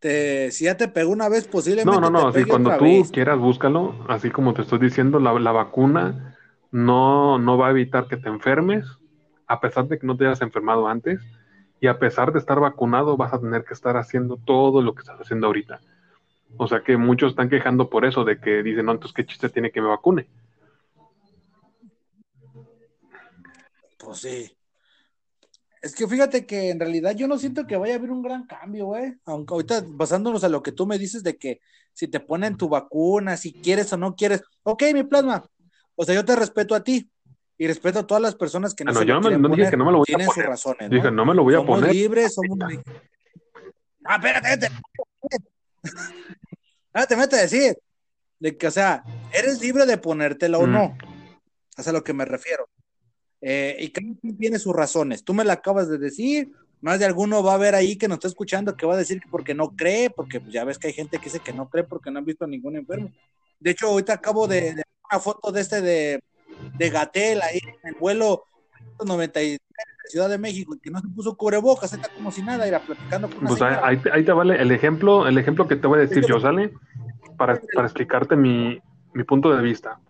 te, 0.00 0.50
si 0.50 0.64
ya 0.64 0.76
te 0.76 0.88
pegó 0.88 1.10
una 1.10 1.28
vez, 1.28 1.46
posiblemente. 1.46 1.90
No, 1.90 2.00
no, 2.00 2.10
no, 2.10 2.32
te 2.32 2.40
así 2.40 2.48
cuando 2.48 2.76
tú 2.76 2.84
vez. 2.84 3.10
quieras, 3.10 3.38
búscalo, 3.38 3.94
así 4.08 4.30
como 4.30 4.54
te 4.54 4.62
estoy 4.62 4.78
diciendo, 4.78 5.18
la, 5.18 5.38
la 5.38 5.52
vacuna 5.52 6.36
no, 6.70 7.38
no 7.38 7.58
va 7.58 7.68
a 7.68 7.70
evitar 7.70 8.06
que 8.06 8.16
te 8.16 8.28
enfermes, 8.28 8.86
a 9.46 9.60
pesar 9.60 9.88
de 9.88 9.98
que 9.98 10.06
no 10.06 10.16
te 10.16 10.26
hayas 10.26 10.42
enfermado 10.42 10.88
antes, 10.88 11.20
y 11.80 11.86
a 11.86 11.98
pesar 11.98 12.32
de 12.32 12.38
estar 12.38 12.60
vacunado, 12.60 13.16
vas 13.16 13.32
a 13.32 13.40
tener 13.40 13.64
que 13.64 13.74
estar 13.74 13.96
haciendo 13.96 14.36
todo 14.36 14.82
lo 14.82 14.94
que 14.94 15.00
estás 15.00 15.20
haciendo 15.20 15.46
ahorita. 15.46 15.80
O 16.56 16.66
sea 16.66 16.82
que 16.82 16.96
muchos 16.96 17.30
están 17.30 17.48
quejando 17.48 17.88
por 17.88 18.04
eso, 18.04 18.24
de 18.24 18.40
que 18.40 18.62
dicen, 18.62 18.86
no, 18.86 18.92
entonces 18.92 19.14
qué 19.14 19.26
chiste 19.26 19.48
tiene 19.48 19.70
que 19.70 19.80
me 19.80 19.88
vacune. 19.88 20.28
Pues 23.98 24.18
sí. 24.18 24.57
Es 25.82 25.94
que 25.94 26.06
fíjate 26.08 26.44
que 26.46 26.70
en 26.70 26.80
realidad 26.80 27.14
yo 27.14 27.28
no 27.28 27.38
siento 27.38 27.66
que 27.66 27.76
vaya 27.76 27.94
a 27.94 27.96
haber 27.98 28.10
un 28.10 28.22
gran 28.22 28.46
cambio, 28.46 28.86
güey. 28.86 29.14
Aunque 29.26 29.54
ahorita 29.54 29.84
basándonos 29.86 30.42
a 30.44 30.48
lo 30.48 30.62
que 30.62 30.72
tú 30.72 30.86
me 30.86 30.98
dices 30.98 31.22
de 31.22 31.36
que 31.36 31.60
si 31.92 32.08
te 32.08 32.20
ponen 32.20 32.56
tu 32.56 32.68
vacuna, 32.68 33.36
si 33.36 33.52
quieres 33.52 33.92
o 33.92 33.96
no 33.96 34.14
quieres, 34.16 34.42
ok, 34.64 34.82
mi 34.94 35.04
plasma. 35.04 35.44
O 35.94 36.04
sea, 36.04 36.14
yo 36.14 36.24
te 36.24 36.34
respeto 36.36 36.74
a 36.74 36.82
ti 36.82 37.08
y 37.56 37.66
respeto 37.66 38.00
a 38.00 38.06
todas 38.06 38.22
las 38.22 38.34
personas 38.36 38.74
que 38.74 38.84
no 38.84 38.90
Ah, 38.90 38.94
no, 38.94 39.00
se 39.00 39.06
yo 39.06 39.14
lo 39.14 39.20
no, 39.20 39.30
me- 39.30 39.38
no 39.48 39.56
dije 39.56 39.70
que 39.70 39.76
no 39.76 39.84
me 39.84 39.92
lo 39.92 39.98
voy 39.98 40.04
a 40.04 40.06
Tienen 40.06 40.26
sus 40.26 40.34
poner. 40.34 40.48
razones, 40.50 40.90
¿no? 40.90 40.96
Dije, 40.96 41.10
no 41.10 41.24
me 41.24 41.34
lo 41.34 41.42
voy 41.44 41.54
a 41.54 41.58
somos 41.58 41.78
poner. 41.80 41.94
libres, 41.94 42.34
somos. 42.34 42.58
Ah, 44.04 44.14
espérate, 44.16 44.48
espérate. 44.52 45.48
Ah, 46.92 47.06
te 47.06 47.16
metes 47.16 47.38
a 47.38 47.42
decir. 47.42 47.76
De 48.40 48.56
que, 48.56 48.68
o 48.68 48.70
sea, 48.70 49.02
eres 49.32 49.60
libre 49.60 49.84
de 49.86 49.98
ponértela 49.98 50.58
o 50.58 50.66
Mm. 50.66 50.72
no. 50.72 50.96
Es 51.76 51.88
a 51.88 51.92
lo 51.92 52.04
que 52.04 52.12
me 52.12 52.24
refiero. 52.24 52.68
Eh, 53.40 53.76
y 53.78 53.90
cada 53.90 54.06
quien 54.20 54.36
tiene 54.36 54.58
sus 54.58 54.74
razones. 54.74 55.24
Tú 55.24 55.34
me 55.34 55.44
la 55.44 55.54
acabas 55.54 55.88
de 55.88 55.98
decir. 55.98 56.50
Más 56.80 57.00
de 57.00 57.06
alguno 57.06 57.42
va 57.42 57.54
a 57.54 57.58
ver 57.58 57.74
ahí 57.74 57.96
que 57.96 58.06
nos 58.06 58.18
está 58.18 58.28
escuchando 58.28 58.76
que 58.76 58.86
va 58.86 58.94
a 58.94 58.98
decir 58.98 59.20
que 59.20 59.28
porque 59.28 59.52
no 59.52 59.74
cree, 59.74 60.10
porque 60.10 60.40
pues, 60.40 60.52
ya 60.52 60.62
ves 60.64 60.78
que 60.78 60.86
hay 60.86 60.92
gente 60.92 61.18
que 61.18 61.24
dice 61.24 61.40
que 61.40 61.52
no 61.52 61.68
cree 61.68 61.82
porque 61.82 62.08
no 62.08 62.20
han 62.20 62.24
visto 62.24 62.44
a 62.44 62.48
ningún 62.48 62.76
enfermo. 62.76 63.10
De 63.58 63.72
hecho, 63.72 63.88
ahorita 63.88 64.12
acabo 64.12 64.46
de, 64.46 64.74
de 64.74 64.82
una 65.10 65.20
foto 65.20 65.50
de 65.50 65.60
este 65.60 65.82
de, 65.82 66.20
de 66.76 66.90
Gatel 66.90 67.42
ahí 67.42 67.58
en 67.82 67.88
el 67.88 67.94
vuelo 67.98 68.44
93 69.04 69.58
de 69.58 70.10
Ciudad 70.10 70.28
de 70.28 70.38
México, 70.38 70.76
que 70.80 70.90
no 70.90 71.00
se 71.00 71.08
puso 71.08 71.36
cubrebocas, 71.36 71.92
está 71.92 72.08
como 72.10 72.30
si 72.30 72.42
nada, 72.42 72.66
era 72.66 72.80
platicando 72.80 73.28
con 73.28 73.38
una 73.38 73.48
Pues 73.48 73.62
ahí, 73.62 73.70
señora. 73.70 73.86
ahí 73.88 73.96
te, 73.96 74.12
ahí 74.12 74.24
te 74.24 74.32
vale 74.32 74.62
el 74.62 74.70
ejemplo, 74.70 75.26
el 75.26 75.36
ejemplo 75.36 75.66
que 75.66 75.76
te 75.76 75.86
voy 75.86 75.98
a 75.98 76.02
decir 76.02 76.24
yo, 76.26 76.38
¿sale? 76.40 76.72
Para, 77.36 77.60
para 77.74 77.86
explicarte 77.86 78.36
mi, 78.36 78.78
mi 79.14 79.24
punto 79.24 79.54
de 79.54 79.62
vista. 79.62 80.00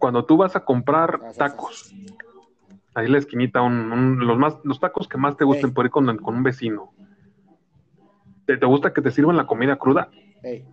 Cuando 0.00 0.24
tú 0.24 0.38
vas 0.38 0.56
a 0.56 0.64
comprar 0.64 1.20
tacos, 1.36 1.94
ahí 2.94 3.04
en 3.04 3.12
la 3.12 3.18
esquinita, 3.18 3.60
un- 3.60 3.92
un- 3.92 4.26
los, 4.26 4.38
más, 4.38 4.56
los 4.64 4.80
tacos 4.80 5.06
que 5.06 5.18
más 5.18 5.36
te 5.36 5.44
gusten 5.44 5.68
Ey. 5.68 5.74
por 5.74 5.84
ir 5.84 5.90
con, 5.90 6.16
con 6.16 6.36
un 6.36 6.42
vecino. 6.42 6.94
¿Te, 8.46 8.56
te 8.56 8.64
gusta 8.64 8.94
que 8.94 9.02
te 9.02 9.10
sirvan 9.10 9.36
la 9.36 9.46
comida 9.46 9.76
cruda? 9.76 10.08
Ey, 10.42 10.64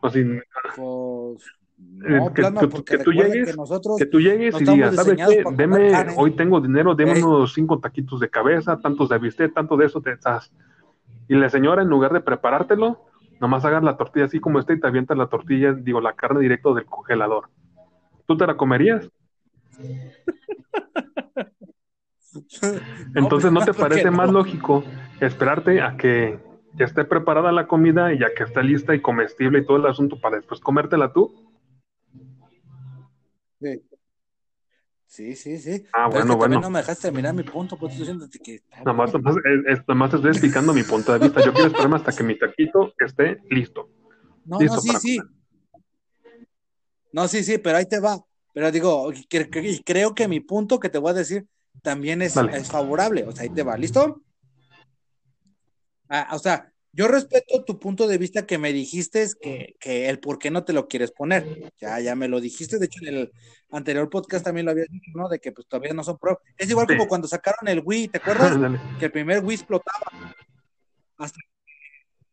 O 0.00 0.10
si, 0.10 0.24
pues, 0.74 1.44
Eh, 2.04 2.18
no, 2.18 2.34
que- 2.34 2.42
que- 2.84 2.98
tú 2.98 3.12
llegues, 3.12 3.56
que 3.96 4.06
tú 4.06 4.18
llegues 4.18 4.54
no 4.54 4.60
y 4.60 4.64
digas, 4.74 4.96
¿sabes 4.96 5.18
qué? 5.24 5.44
Deme, 5.52 5.90
carne. 5.92 6.14
hoy 6.16 6.32
tengo 6.32 6.60
dinero, 6.60 6.96
deme 6.96 7.12
Ey. 7.12 7.22
unos 7.22 7.52
cinco 7.52 7.78
taquitos 7.78 8.18
de 8.18 8.28
cabeza, 8.28 8.80
tantos 8.80 9.08
de 9.08 9.18
bistec, 9.18 9.54
tanto 9.54 9.76
de 9.76 9.86
eso, 9.86 10.00
te 10.00 10.10
estás. 10.12 10.52
Y 11.28 11.36
la 11.36 11.48
señora, 11.48 11.82
en 11.82 11.88
lugar 11.88 12.12
de 12.12 12.20
preparártelo, 12.22 13.04
nomás 13.40 13.64
hagas 13.64 13.82
la 13.82 13.96
tortilla 13.96 14.26
así 14.26 14.38
como 14.38 14.60
está 14.60 14.74
y 14.74 14.80
te 14.80 14.86
avientas 14.86 15.16
la 15.16 15.28
tortilla, 15.28 15.72
digo, 15.72 16.00
la 16.00 16.12
carne 16.12 16.40
directo 16.40 16.74
del 16.74 16.84
congelador. 16.84 17.48
¿Tú 18.26 18.36
te 18.36 18.46
la 18.46 18.56
comerías? 18.56 19.08
Entonces, 23.14 23.50
¿no 23.50 23.60
te 23.60 23.72
¿por 23.72 23.74
qué 23.74 23.80
parece 23.80 24.10
más 24.10 24.30
lógico 24.30 24.84
esperarte 25.20 25.80
a 25.80 25.96
que 25.96 26.38
ya 26.74 26.84
esté 26.84 27.04
preparada 27.04 27.50
la 27.50 27.66
comida 27.66 28.12
y 28.12 28.20
ya 28.20 28.32
que 28.34 28.44
esté 28.44 28.62
lista 28.62 28.94
y 28.94 29.00
comestible 29.00 29.60
y 29.60 29.64
todo 29.64 29.78
el 29.78 29.86
asunto 29.86 30.20
para 30.20 30.36
después 30.36 30.60
comértela 30.60 31.12
tú? 31.12 31.34
Sí. 33.60 33.82
Sí, 35.10 35.34
sí, 35.34 35.58
sí. 35.58 35.84
Ah, 35.92 36.08
Pero 36.08 36.20
es 36.20 36.24
bueno, 36.24 36.34
que 36.34 36.40
también 36.40 36.60
bueno. 36.60 36.60
no 36.60 36.70
me 36.70 36.78
dejaste 36.78 37.02
terminar 37.08 37.34
mi 37.34 37.42
punto, 37.42 37.76
pues 37.76 37.92
estoy 37.92 38.06
diciendo 38.06 38.28
que 38.44 38.62
Nada 38.84 38.92
más, 38.92 39.12
nada 39.12 39.18
más, 39.18 39.36
es- 39.38 39.78
es- 39.78 39.88
nada 39.88 39.94
más 39.98 40.10
te 40.10 40.16
estoy 40.16 40.30
explicando 40.30 40.72
mi 40.72 40.84
punto 40.84 41.12
de 41.12 41.18
vista. 41.18 41.44
Yo 41.44 41.52
quiero 41.52 41.66
esperarme 41.66 41.96
hasta 41.96 42.12
que 42.12 42.22
mi 42.22 42.38
taquito 42.38 42.92
esté 42.96 43.40
listo. 43.50 43.88
No, 44.44 44.60
Listo 44.60 44.76
no, 44.76 44.80
sí, 44.82 44.88
para 44.88 45.00
sí. 45.00 45.20
No, 47.12 47.26
sí, 47.26 47.42
sí, 47.42 47.58
pero 47.58 47.78
ahí 47.78 47.86
te 47.86 47.98
va. 47.98 48.24
Pero 48.54 48.70
digo, 48.70 49.12
cre- 49.12 49.82
creo 49.84 50.14
que 50.14 50.28
mi 50.28 50.38
punto 50.38 50.78
que 50.78 50.88
te 50.88 50.98
voy 50.98 51.10
a 51.10 51.14
decir 51.14 51.44
también 51.82 52.22
es, 52.22 52.36
es 52.36 52.68
favorable. 52.68 53.24
O 53.24 53.32
sea, 53.32 53.42
ahí 53.42 53.50
te 53.50 53.64
va. 53.64 53.76
¿Listo? 53.76 54.22
Ah, 56.08 56.28
o 56.34 56.38
sea, 56.38 56.72
yo 56.92 57.06
respeto 57.08 57.64
tu 57.64 57.78
punto 57.78 58.06
de 58.08 58.18
vista 58.18 58.46
que 58.46 58.58
me 58.58 58.72
dijiste 58.72 59.22
es 59.22 59.34
que, 59.36 59.76
que 59.78 60.08
el 60.08 60.18
por 60.18 60.38
qué 60.38 60.50
no 60.50 60.64
te 60.64 60.72
lo 60.72 60.88
quieres 60.88 61.12
poner. 61.12 61.72
Ya, 61.80 62.00
ya 62.00 62.14
me 62.16 62.26
lo 62.28 62.40
dijiste. 62.40 62.78
De 62.78 62.86
hecho, 62.86 63.00
en 63.04 63.14
el 63.14 63.32
anterior 63.70 64.10
podcast 64.10 64.44
también 64.44 64.66
lo 64.66 64.72
habías 64.72 64.88
dicho, 64.88 65.10
¿no? 65.14 65.28
De 65.28 65.38
que 65.38 65.52
pues 65.52 65.66
todavía 65.68 65.92
no 65.94 66.02
son 66.02 66.18
pro. 66.18 66.40
Es 66.58 66.68
igual 66.68 66.86
Sí. 66.88 66.96
como 66.96 67.08
cuando 67.08 67.28
sacaron 67.28 67.68
el 67.68 67.82
Wii, 67.84 68.08
¿te 68.08 68.18
acuerdas? 68.18 68.58
Que 68.98 69.04
el 69.06 69.12
primer 69.12 69.44
Wii 69.44 69.54
explotaba. 69.56 70.34
Hasta, 71.16 71.38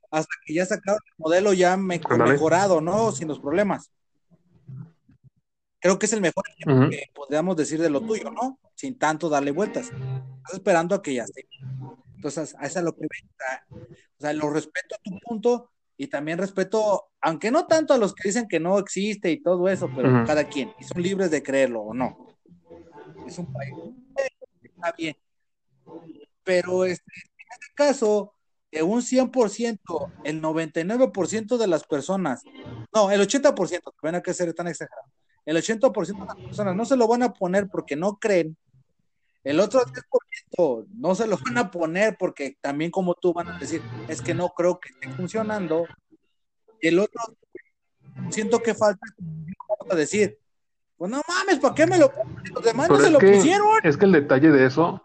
hasta 0.10 0.34
que 0.46 0.54
ya 0.54 0.66
sacaron 0.66 1.02
el 1.06 1.14
modelo 1.18 1.54
ya 1.54 1.78
me- 1.78 2.02
mejorado, 2.26 2.82
¿no? 2.82 3.12
Sin 3.12 3.28
los 3.28 3.40
problemas. 3.40 3.92
Creo 5.80 6.00
que 6.00 6.08
es 6.08 6.14
el 6.14 6.22
mejor 6.22 6.44
ejemplo 6.50 6.90
que 6.90 7.04
podríamos 7.14 7.56
decir 7.56 7.80
de 7.80 7.90
lo 7.92 8.02
tuyo, 8.02 8.32
¿no? 8.32 8.60
Sin 8.74 8.98
tanto 8.98 9.30
darle 9.30 9.52
vueltas. 9.52 9.86
Estás 10.38 10.54
esperando 10.54 10.96
a 10.96 11.02
que 11.04 11.14
ya 11.14 11.24
esté. 11.24 11.48
Entonces, 12.18 12.56
a 12.60 12.66
eso 12.66 12.80
es 12.80 12.86
lo 12.86 12.96
que. 12.96 13.06
O 13.06 14.20
sea, 14.20 14.34
lo 14.34 14.50
respeto 14.50 14.96
a 14.96 15.02
tu 15.04 15.18
punto 15.20 15.72
y 15.96 16.08
también 16.08 16.38
respeto, 16.38 17.10
aunque 17.22 17.50
no 17.52 17.66
tanto 17.68 17.94
a 17.94 17.98
los 17.98 18.14
que 18.14 18.28
dicen 18.28 18.48
que 18.48 18.60
no 18.60 18.78
existe 18.78 19.32
y 19.32 19.42
todo 19.42 19.68
eso, 19.70 19.92
pero 19.96 20.10
Ujú. 20.10 20.26
cada 20.26 20.44
quien, 20.44 20.74
y 20.78 20.84
son 20.84 21.02
libres 21.02 21.32
de 21.32 21.42
creerlo 21.42 21.82
o 21.82 21.94
no. 21.94 22.38
Es 23.26 23.38
un 23.38 23.52
país, 23.52 23.74
está 24.62 24.92
bien. 24.98 25.16
Pero 26.44 26.86
este, 26.86 27.12
en 27.16 27.48
este 27.52 27.74
caso, 27.76 28.34
de 28.72 28.84
un 28.84 29.02
100%, 29.02 30.12
el 30.24 30.42
99% 30.42 31.58
de 31.58 31.68
las 31.68 31.84
personas, 31.84 32.44
no, 32.94 33.12
el 33.12 33.22
80%, 33.22 33.92
que 33.92 34.08
van 34.08 34.16
a 34.16 34.22
que 34.22 34.34
ser 34.34 34.54
tan 34.54 34.68
exagerado, 34.68 35.08
el 35.46 35.58
80% 35.58 36.24
de 36.24 36.28
las 36.28 36.44
personas 36.44 36.76
no 36.76 36.86
se 36.86 36.98
lo 36.98 37.08
van 37.08 37.24
a 37.24 37.34
poner 37.34 37.68
porque 37.70 37.96
no 37.96 38.18
creen, 38.18 38.58
el 39.48 39.62
otro 39.62 39.80
10% 39.80 40.88
no 40.96 41.16
se 41.16 41.26
lo 41.26 41.38
van 41.46 41.58
a 41.58 41.72
poner 41.72 42.18
porque 42.18 42.58
también 42.62 42.92
como 42.92 43.16
tú 43.16 43.34
van 43.34 43.48
a 43.48 43.58
decir, 43.58 43.82
es 44.08 44.22
que 44.22 44.34
no 44.34 44.50
creo 44.50 44.80
que 44.80 44.90
esté 44.90 45.10
funcionando, 45.10 45.86
y 46.82 46.90
el 46.90 47.00
otro, 47.00 47.22
siento 48.30 48.60
que 48.60 48.76
falta, 48.76 49.00
a 49.90 49.96
decir, 49.96 50.38
pues 50.98 51.10
no 51.10 51.22
mames, 51.28 51.60
¿para 51.60 51.74
qué 51.74 51.88
me 51.88 51.98
lo 51.98 52.12
ponen? 52.12 52.36
Los 52.54 52.64
demás 52.64 52.90
no 52.90 53.00
se 53.00 53.10
lo 53.10 53.20
que, 53.20 53.34
pusieron. 53.34 53.68
es 53.84 53.96
que 53.96 54.06
el 54.06 54.12
detalle 54.12 54.52
de 54.52 54.66
eso, 54.66 55.02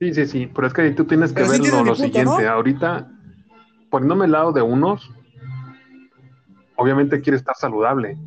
sí, 0.00 0.12
sí, 0.12 0.26
sí, 0.26 0.50
pero 0.52 0.66
es 0.66 0.74
que 0.74 0.82
ahí 0.82 0.94
tú 0.94 1.04
tienes 1.04 1.30
que 1.32 1.42
Pero 1.42 1.50
ver 1.50 1.60
lo, 1.60 1.64
mi 1.64 1.70
lo 1.70 1.78
punto, 1.78 1.94
siguiente. 1.94 2.42
¿no? 2.42 2.50
Ahorita, 2.50 3.10
poniéndome 3.90 4.24
al 4.24 4.32
lado 4.32 4.52
de 4.52 4.62
unos, 4.62 5.08
obviamente 6.74 7.20
quieres 7.20 7.42
estar 7.42 7.54
saludable. 7.56 8.18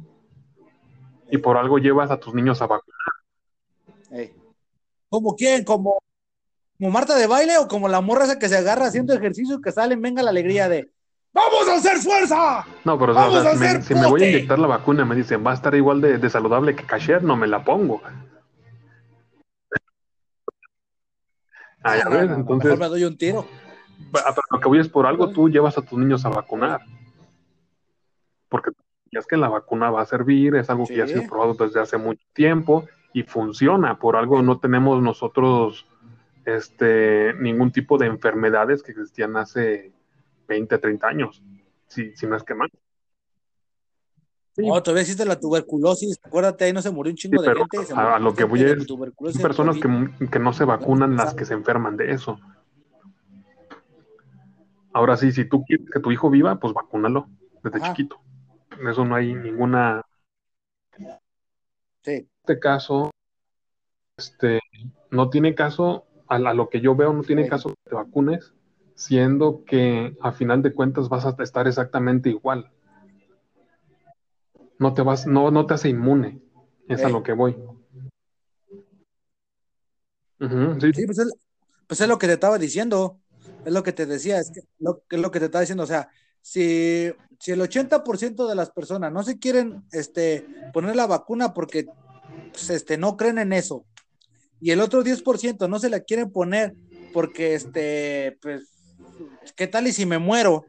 Y 1.32 1.38
por 1.38 1.58
algo 1.58 1.78
llevas 1.78 2.10
a 2.10 2.18
tus 2.18 2.34
niños 2.34 2.62
a 2.62 2.68
vacunar. 2.68 3.19
¿Como 5.10 5.36
quién? 5.36 5.64
¿Como, 5.64 6.00
¿Como 6.78 6.92
Marta 6.92 7.16
de 7.18 7.28
baile 7.28 7.58
o 7.58 7.68
como 7.68 7.88
la 7.90 8.02
morra 8.02 8.26
esa 8.26 8.40
que 8.40 8.48
se 8.50 8.58
agarra 8.58 8.86
haciendo 8.88 9.14
ejercicio 9.14 9.60
que 9.62 9.72
salen, 9.72 10.02
venga 10.02 10.22
la 10.24 10.30
alegría 10.30 10.70
de 10.70 10.92
¡Vamos 11.32 11.68
a 11.70 11.76
hacer 11.76 11.98
fuerza! 11.98 12.66
No, 12.86 12.98
pero 12.98 13.12
o 13.12 13.16
¡Vamos 13.16 13.42
sea, 13.44 13.52
a 13.52 13.56
me- 13.56 13.66
hacer 13.68 13.84
si 13.84 13.94
me 13.94 14.08
voy 14.08 14.24
a 14.24 14.30
inyectar 14.30 14.58
la 14.58 14.68
vacuna, 14.68 15.06
me 15.06 15.16
dicen, 15.16 15.46
va 15.46 15.52
a 15.52 15.54
estar 15.54 15.76
igual 15.76 16.02
de, 16.02 16.18
de 16.18 16.30
saludable 16.30 16.76
que 16.76 16.86
Kasher, 16.86 17.24
no 17.24 17.36
me 17.36 17.48
la 17.48 17.64
pongo. 17.64 18.02
Ah, 21.82 21.96
ya 21.98 22.10
ves, 22.10 22.30
entonces, 22.32 22.66
Mejor 22.72 22.80
me 22.80 22.88
doy 22.90 23.06
un 23.06 23.18
tiro. 23.18 23.46
Pero 24.12 24.26
lo 24.52 24.60
que 24.60 24.68
voy 24.68 24.80
es 24.80 24.90
por 24.90 25.06
algo, 25.06 25.30
tú 25.30 25.48
llevas 25.48 25.78
a 25.78 25.82
tus 25.82 25.98
niños 25.98 26.26
a 26.26 26.30
vacunar. 26.30 26.82
Porque 28.50 28.72
ya 29.14 29.20
es 29.22 29.26
que 29.26 29.38
la 29.38 29.48
vacuna 29.48 29.90
va 29.90 30.02
a 30.02 30.06
servir, 30.06 30.56
es 30.56 30.70
algo 30.70 30.86
que 30.86 30.98
ya 30.98 31.06
ha 31.06 31.08
sido 31.08 31.26
probado 31.26 31.54
desde 31.54 31.80
hace 31.80 31.98
mucho 31.98 32.22
tiempo 32.34 32.86
y 33.14 33.24
funciona. 33.24 33.98
Por 34.00 34.16
algo 34.16 34.42
no 34.42 34.60
tenemos 34.60 35.02
nosotros 35.02 35.86
este, 36.46 37.34
ningún 37.36 37.72
tipo 37.72 37.98
de 37.98 38.08
enfermedades 38.08 38.84
que 38.84 38.92
existían 38.92 39.36
hace 39.38 39.92
20, 40.48 40.78
30 40.78 41.08
años, 41.08 41.44
si, 41.88 42.16
si 42.16 42.26
no 42.28 42.36
es 42.36 42.44
que 42.44 42.56
más. 42.56 42.70
Sí. 44.56 44.68
No, 44.68 44.82
todavía 44.82 45.02
existe 45.04 45.26
la 45.26 45.40
tuberculosis. 45.40 46.20
Acuérdate, 46.24 46.66
ahí 46.66 46.74
no 46.74 46.82
se 46.82 46.92
murió 46.92 47.12
un 47.12 47.18
chingo 47.18 47.42
Sí, 47.42 47.48
de 47.50 47.56
gente. 47.56 47.86
se 47.86 47.94
a- 47.94 47.96
murió 47.96 48.16
a 48.16 48.20
lo 48.20 48.34
que 48.36 48.44
voy 48.44 48.62
es, 48.64 48.86
tuberculosis 48.86 49.38
Hay 49.40 49.44
personas 49.44 49.78
que, 49.78 50.28
que 50.28 50.40
no 50.40 50.54
se 50.54 50.66
vacunan 50.66 51.16
las 51.16 51.34
que 51.34 51.46
se 51.46 51.54
enferman 51.54 51.96
de 51.98 52.12
eso. 52.12 52.40
Ahora 54.92 55.16
sí, 55.18 55.32
si 55.32 55.46
tú 55.46 55.64
quieres 55.64 55.86
que 55.92 56.00
tu 56.00 56.12
hijo 56.12 56.30
viva, 56.30 56.60
pues 56.60 56.74
vacúnalo 56.74 57.28
desde 57.64 57.78
Ajá. 57.78 57.94
chiquito. 57.94 58.20
En 58.80 58.88
eso 58.88 59.06
no 59.06 59.16
hay 59.16 59.34
ninguna 59.36 60.02
Sí. 62.02 62.28
Este 62.50 62.60
caso, 62.60 63.12
este, 64.18 64.60
no 65.12 65.30
tiene 65.30 65.54
caso, 65.54 66.06
a, 66.28 66.40
la- 66.40 66.50
a 66.50 66.54
lo 66.56 66.68
que 66.70 66.82
yo 66.82 66.96
veo, 66.96 67.14
no 67.14 67.22
tiene 67.22 67.48
caso 67.48 67.70
que 67.70 67.90
te 67.90 67.96
vacunes, 67.96 68.54
siendo 68.96 69.64
que 69.66 70.18
a 70.20 70.32
final 70.32 70.64
de 70.64 70.74
cuentas 70.74 71.10
vas 71.10 71.26
a 71.28 71.36
estar 71.44 71.68
exactamente 71.68 72.30
igual. 72.30 72.72
No 74.80 74.96
te 74.96 75.04
vas, 75.04 75.28
no, 75.28 75.52
no 75.52 75.68
te 75.68 75.76
hace 75.76 75.90
inmune, 75.90 76.42
es 76.88 77.04
a 77.04 77.08
Sí. 77.08 77.14
lo 77.14 77.22
que 77.22 77.34
voy. 77.34 77.56
Sí, 80.80 80.94
Sí, 80.94 81.06
pues 81.06 81.20
es, 81.20 81.34
pues 81.86 82.02
es 82.02 82.08
lo 82.08 82.18
que 82.18 82.26
te 82.28 82.34
estaba 82.34 82.58
diciendo. 82.58 83.20
Es 83.64 83.72
lo 83.74 83.84
que 83.84 83.94
te 83.94 84.08
decía, 84.08 84.40
es 84.40 84.50
que 84.50 84.62
lo, 84.80 85.04
es 85.08 85.20
lo 85.20 85.30
que 85.30 85.38
te 85.40 85.46
estaba 85.46 85.62
diciendo. 85.62 85.84
O 85.84 85.88
sea, 85.88 86.10
si, 86.42 87.12
si 87.40 87.52
el 87.52 87.62
80% 87.62 88.48
de 88.48 88.56
las 88.56 88.72
personas 88.72 89.12
no 89.12 89.22
se 89.24 89.38
quieren 89.38 89.84
este, 89.92 90.48
poner 90.74 90.96
la 90.96 91.06
vacuna 91.08 91.54
porque 91.54 91.86
pues, 92.52 92.70
este, 92.70 92.98
no 92.98 93.18
creen 93.18 93.38
en 93.40 93.54
eso, 93.54 93.86
y 94.60 94.72
el 94.72 94.82
otro 94.82 95.04
10% 95.04 95.68
no 95.68 95.80
se 95.80 95.90
la 95.90 96.02
quieren 96.02 96.32
poner 96.32 96.76
porque, 97.14 97.56
este, 97.56 98.38
pues, 98.42 98.68
¿qué 99.56 99.68
tal 99.68 99.88
y 99.88 99.92
si 99.94 100.06
me 100.06 100.18
muero? 100.20 100.66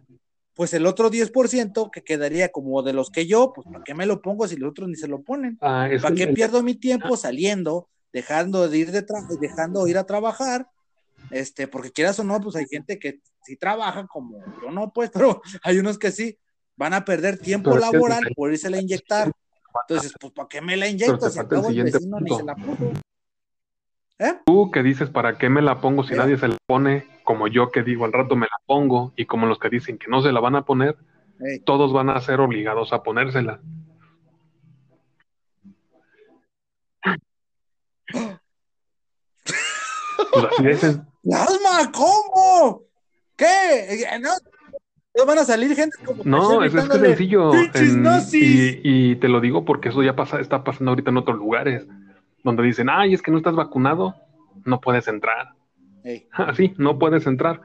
Pues 0.55 0.75
el 0.75 0.87
otro 0.87 1.11
10% 1.11 1.91
que 1.91 2.03
quedaría 2.03 2.51
como 2.51 2.83
de 2.83 2.93
los 2.93 3.11
que 3.11 3.27
yo, 3.27 3.53
pues 3.55 3.67
¿para 3.67 3.83
qué 3.85 3.95
me 3.95 4.07
lo 4.07 4.21
pongo 4.21 4.47
si 4.47 4.57
los 4.57 4.71
otros 4.71 4.89
ni 4.89 4.95
se 4.97 5.09
lo 5.09 5.23
ponen? 5.23 5.59
ah, 5.63 5.89
¿Para 6.03 6.15
qué 6.15 6.25
el- 6.25 6.35
pierdo 6.35 6.63
mi 6.63 6.75
tiempo 6.75 7.17
saliendo, 7.17 7.89
dejando 8.13 8.69
de 8.69 8.79
ir 8.79 8.91
de 8.93 9.05
dejando 9.41 9.87
ir 9.87 9.97
a 9.99 10.05
trabajar? 10.05 10.67
Este, 11.31 11.69
porque 11.69 11.93
quieras 11.93 12.19
o 12.19 12.25
no, 12.25 12.41
pues 12.41 12.57
hay 12.57 12.67
gente 12.69 12.99
que 12.99 13.21
sí 13.45 13.57
trabaja 13.57 14.07
como 14.07 14.37
yo 14.61 14.71
no, 14.71 14.93
pues, 14.93 15.11
pero 15.15 15.41
hay 15.63 15.79
unos 15.79 15.99
que 15.99 16.11
sí 16.11 16.39
van 16.77 16.93
a 16.95 17.05
perder 17.05 17.39
tiempo 17.39 17.71
laboral 17.81 18.23
por 18.35 18.53
irse 18.53 18.69
a 18.69 18.77
inyectar. 18.79 19.31
Entonces, 19.89 20.15
pues, 20.21 20.33
¿para 20.33 20.49
qué 20.49 20.61
me 20.61 20.77
la 20.77 20.89
inyecto 20.89 21.19
te 21.19 21.31
si 21.31 21.39
el 21.39 21.47
acabo 21.47 21.63
el 21.63 21.69
siguiente 21.69 21.93
vecino 21.93 22.21
ni 22.21 22.31
se 22.35 22.45
la 22.45 22.55
puso? 22.55 22.93
Tú 24.45 24.71
que 24.71 24.83
dices, 24.83 25.11
¿para 25.11 25.39
qué 25.39 25.49
me 25.49 25.63
la 25.63 25.81
pongo 25.81 26.03
si 26.05 26.15
¿Eh? 26.15 26.17
nadie 26.17 26.37
se 26.37 26.49
la 26.49 26.57
pone? 26.67 27.07
Como 27.25 27.49
yo 27.49 27.71
que 27.71 27.83
digo, 27.83 28.05
al 28.05 28.13
rato 28.13 28.37
me 28.37 28.47
la 28.47 28.59
pongo, 28.67 29.13
y 29.17 29.27
como 29.27 29.47
los 29.47 29.59
que 29.59 29.69
dicen 29.69 29.99
que 29.99 30.09
no 30.09 30.21
se 30.23 30.33
la 30.33 30.41
van 30.41 30.57
a 30.57 30.65
poner, 30.65 30.97
todos 31.65 31.93
van 31.93 32.11
a 32.11 32.21
ser 32.21 32.41
obligados 32.41 32.93
a 32.93 33.03
ponérsela. 33.03 33.61
Pues 40.33 40.45
así 40.45 40.69
es. 40.69 40.85
es- 40.85 40.99
¡Plasma! 41.23 41.91
¿Cómo? 41.93 42.83
¿Qué? 43.37 43.47
Eh, 44.05 44.19
¿No? 44.21 44.31
¿No 45.21 45.27
van 45.27 45.39
a 45.39 45.45
salir 45.45 45.75
gente 45.75 45.97
como 46.05 46.23
No, 46.25 46.63
es, 46.65 46.75
es 46.75 46.75
que 46.75 46.79
es 46.79 46.89
gritándole, 46.89 47.07
sencillo. 47.17 47.53
Y, 48.83 49.11
y 49.13 49.17
te 49.17 49.29
lo 49.29 49.41
digo 49.41 49.65
porque 49.65 49.91
eso 49.91 50.03
ya 50.03 50.17
pasa, 50.17 50.41
está 50.41 50.65
pasando 50.65 50.91
ahorita 50.91 51.11
en 51.11 51.17
otros 51.19 51.37
lugares, 51.39 51.87
donde 52.43 52.63
dicen, 52.63 52.89
ay, 52.91 53.15
es 53.15 53.23
que 53.23 53.31
no 53.31 53.37
estás 53.39 53.55
vacunado, 53.55 54.15
no 54.65 54.81
puedes 54.81 55.09
entrar. 55.09 55.55
Así, 56.33 56.75
no 56.79 56.99
puedes 56.99 57.27
entrar. 57.27 57.61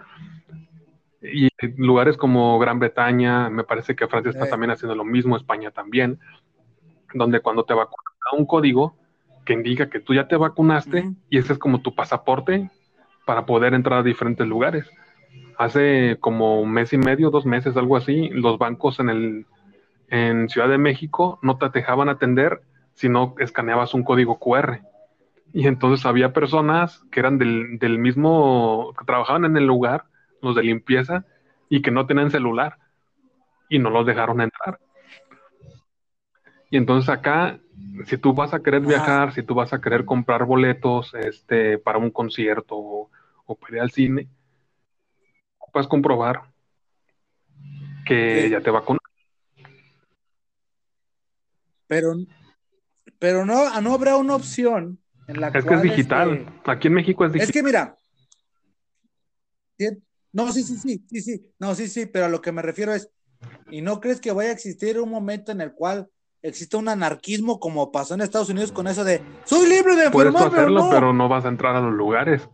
Y 1.21 1.47
en 1.57 1.75
lugares 1.77 2.17
como 2.17 2.59
Gran 2.59 2.79
Bretaña, 2.79 3.49
me 3.49 3.63
parece 3.63 3.95
que 3.95 4.07
Francia 4.07 4.29
está 4.31 4.45
Eh. 4.45 4.49
también 4.49 4.71
haciendo 4.71 4.95
lo 4.95 5.05
mismo, 5.05 5.35
España 5.37 5.71
también, 5.71 6.19
donde 7.13 7.39
cuando 7.39 7.63
te 7.65 7.73
vacunas 7.73 8.13
te 8.13 8.31
da 8.31 8.37
un 8.37 8.45
código 8.45 8.95
que 9.45 9.53
indica 9.53 9.89
que 9.89 9.99
tú 9.99 10.13
ya 10.13 10.27
te 10.27 10.35
vacunaste 10.35 11.11
y 11.29 11.37
ese 11.37 11.53
es 11.53 11.59
como 11.59 11.81
tu 11.81 11.95
pasaporte 11.95 12.69
para 13.25 13.45
poder 13.45 13.73
entrar 13.73 13.99
a 13.99 14.03
diferentes 14.03 14.45
lugares. 14.47 14.87
Hace 15.57 16.17
como 16.19 16.61
un 16.61 16.71
mes 16.71 16.93
y 16.93 16.97
medio, 16.97 17.29
dos 17.29 17.45
meses, 17.45 17.77
algo 17.77 17.97
así, 17.97 18.29
los 18.29 18.57
bancos 18.57 18.99
en 18.99 19.09
el 19.09 19.45
en 20.09 20.49
Ciudad 20.49 20.69
de 20.69 20.77
México 20.77 21.39
no 21.41 21.57
te 21.57 21.69
dejaban 21.69 22.09
atender 22.09 22.61
si 22.93 23.09
no 23.09 23.35
escaneabas 23.39 23.93
un 23.93 24.03
código 24.03 24.39
QR. 24.39 24.81
Y 25.53 25.67
entonces 25.67 26.05
había 26.05 26.33
personas 26.33 27.03
que 27.11 27.19
eran 27.19 27.37
del, 27.37 27.79
del 27.79 27.97
mismo, 27.97 28.93
que 28.97 29.05
trabajaban 29.05 29.45
en 29.45 29.57
el 29.57 29.65
lugar, 29.65 30.05
los 30.41 30.55
de 30.55 30.63
limpieza, 30.63 31.25
y 31.69 31.81
que 31.81 31.91
no 31.91 32.05
tenían 32.05 32.31
celular 32.31 32.77
y 33.69 33.79
no 33.79 33.89
los 33.89 34.05
dejaron 34.05 34.41
entrar. 34.41 34.79
Y 36.69 36.77
entonces 36.77 37.09
acá, 37.09 37.59
si 38.05 38.17
tú 38.17 38.33
vas 38.33 38.53
a 38.53 38.61
querer 38.61 38.81
viajar, 38.81 39.33
si 39.33 39.43
tú 39.43 39.55
vas 39.55 39.71
a 39.73 39.81
querer 39.81 40.03
comprar 40.03 40.45
boletos 40.45 41.13
este, 41.13 41.77
para 41.77 41.97
un 41.97 42.11
concierto 42.11 42.75
o, 42.75 43.09
o 43.45 43.55
para 43.55 43.77
ir 43.77 43.81
al 43.81 43.91
cine, 43.91 44.27
puedes 45.75 45.89
comprobar 45.89 46.41
que 48.07 48.43
Sí. 48.45 48.49
ya 48.49 48.61
te 48.61 48.69
vacunaron. 48.71 49.01
Pero, 51.87 52.13
pero 53.19 53.45
no, 53.45 53.81
no 53.81 53.93
habrá 53.93 54.15
una 54.15 54.35
opción 54.35 54.99
en 55.27 55.41
la 55.41 55.47
Es 55.47 55.53
que 55.53 55.59
es 55.59 55.65
cual, 55.65 55.81
digital. 55.81 56.31
este, 56.37 56.71
Aquí 56.71 56.87
en 56.87 56.93
México 56.93 57.25
es 57.25 57.33
digital. 57.33 57.49
Es 57.49 57.53
que 57.53 57.61
mira, 57.63 57.97
no, 60.31 60.49
sí, 60.53 60.63
sí, 60.63 60.77
sí, 60.77 61.03
sí, 61.09 61.21
sí, 61.21 61.45
no, 61.59 61.75
sí, 61.75 61.89
sí, 61.89 62.05
pero 62.05 62.25
a 62.25 62.29
lo 62.29 62.39
que 62.39 62.53
me 62.53 62.61
refiero 62.61 62.93
es, 62.93 63.09
¿y 63.69 63.81
no 63.81 63.99
crees 63.99 64.21
que 64.21 64.31
vaya 64.31 64.51
a 64.51 64.53
existir 64.53 64.97
un 65.01 65.09
momento 65.09 65.51
en 65.51 65.59
el 65.59 65.73
cual 65.73 66.07
existe 66.41 66.77
un 66.77 66.87
anarquismo 66.87 67.59
como 67.59 67.91
pasó 67.91 68.13
en 68.13 68.21
Estados 68.21 68.49
Unidos 68.49 68.71
con 68.71 68.87
eso 68.87 69.03
de 69.03 69.21
soy 69.43 69.67
libre 69.67 69.97
de 69.97 70.09
Puedes 70.09 70.29
enfermarme 70.33 70.57
o 70.57 70.61
hacerlo, 70.61 70.79
no? 70.85 70.89
pero 70.89 71.11
no 71.11 71.27
vas 71.27 71.43
a 71.43 71.49
entrar 71.49 71.75
a 71.75 71.81
los 71.81 71.93
lugares. 71.93 72.47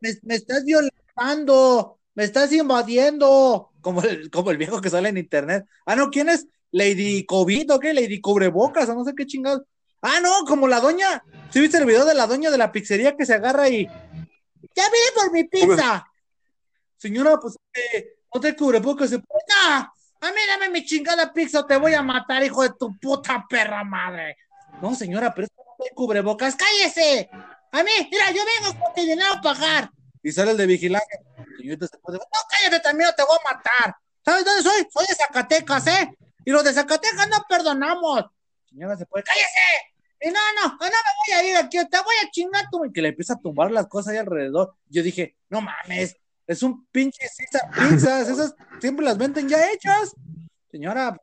Me, 0.00 0.34
estás 0.34 0.64
violentando, 0.64 1.98
me 2.14 2.24
estás 2.24 2.52
invadiendo, 2.52 3.72
como 3.80 4.02
el, 4.02 4.30
como 4.30 4.50
el 4.50 4.56
viejo 4.56 4.80
que 4.80 4.90
sale 4.90 5.10
en 5.10 5.18
internet. 5.18 5.66
Ah, 5.84 5.96
no, 5.96 6.10
¿quién 6.10 6.28
es? 6.28 6.46
Lady 6.70 7.24
COVID 7.26 7.74
o 7.74 7.80
qué? 7.80 7.92
Lady 7.92 8.20
Cubrebocas 8.20 8.88
o 8.88 8.94
no 8.94 9.04
sé 9.04 9.14
qué 9.14 9.26
chingados. 9.26 9.62
Ah, 10.02 10.20
no, 10.22 10.44
como 10.46 10.66
la 10.66 10.80
doña. 10.80 11.22
¿Sí 11.50 11.60
viste 11.60 11.78
el 11.78 11.86
video 11.86 12.04
de 12.04 12.14
la 12.14 12.26
doña 12.26 12.50
de 12.50 12.58
la 12.58 12.72
pizzería 12.72 13.16
que 13.16 13.26
se 13.26 13.34
agarra 13.34 13.68
y. 13.68 13.86
¡Ya 13.86 14.84
vine 14.84 15.06
por 15.14 15.32
mi 15.32 15.44
pizza! 15.44 16.06
Señora, 16.96 17.38
pues 17.38 17.56
eh, 17.74 18.18
no 18.34 18.40
te 18.40 18.56
cubrebocas. 18.56 19.10
Se... 19.10 19.18
¡No! 19.18 19.24
A 20.20 20.32
mí 20.32 20.40
dame 20.48 20.70
mi 20.70 20.84
chingada 20.84 21.32
pizza 21.32 21.60
o 21.60 21.66
te 21.66 21.76
voy 21.76 21.94
a 21.94 22.02
matar, 22.02 22.42
hijo 22.42 22.62
de 22.62 22.70
tu 22.78 22.98
puta 22.98 23.44
perra 23.48 23.84
madre. 23.84 24.36
No, 24.80 24.94
señora, 24.94 25.34
pero 25.34 25.46
es 25.46 25.52
no 25.56 25.84
hay 25.84 25.94
cubrebocas. 25.94 26.56
¡Cállese! 26.56 27.28
A 27.72 27.82
mí, 27.82 27.90
mira, 28.10 28.30
yo 28.30 28.42
vengo 28.44 28.78
con 28.80 28.92
mi 28.96 29.06
dinero 29.08 29.34
a 29.34 29.40
pagar. 29.40 29.90
Y 30.22 30.32
sale 30.32 30.52
el 30.52 30.56
de 30.56 30.66
vigilancia. 30.66 31.18
Señorita, 31.58 31.86
se 31.86 31.98
puede. 31.98 32.18
No, 32.18 32.24
cállate 32.50 32.80
también, 32.80 33.10
o 33.10 33.14
te 33.14 33.22
voy 33.22 33.36
a 33.44 33.54
matar. 33.54 33.96
¿Sabes 34.24 34.44
dónde 34.44 34.62
soy? 34.62 34.86
Soy 34.92 35.06
de 35.06 35.14
Zacatecas, 35.14 35.86
¿eh? 35.86 36.16
Y 36.44 36.50
los 36.50 36.64
de 36.64 36.72
Zacatecas 36.72 37.28
no 37.28 37.44
perdonamos. 37.48 38.24
Señora, 38.68 38.96
se 38.96 39.06
puede. 39.06 39.24
¡Cállese! 39.24 39.94
Y 40.20 40.30
no, 40.30 40.40
no, 40.62 40.68
no 40.70 40.78
me 40.78 40.88
voy 40.88 41.34
a 41.36 41.44
ir 41.44 41.56
aquí, 41.56 41.76
te 41.88 41.98
voy 41.98 42.14
a 42.24 42.30
chingar 42.30 42.64
tú. 42.70 42.84
Y 42.86 42.92
que 42.92 43.02
le 43.02 43.08
empieza 43.08 43.34
a 43.34 43.38
tumbar 43.40 43.70
las 43.70 43.86
cosas 43.86 44.12
ahí 44.12 44.18
alrededor. 44.18 44.74
Yo 44.88 45.02
dije, 45.02 45.36
no 45.50 45.60
mames, 45.60 46.16
es 46.46 46.62
un 46.62 46.86
pinche 46.86 47.28
César 47.28 47.70
pizzas, 47.70 48.28
esas 48.28 48.54
siempre 48.80 49.04
las 49.04 49.18
venden 49.18 49.48
ya 49.48 49.70
hechas. 49.70 50.14
Señora, 50.70 51.16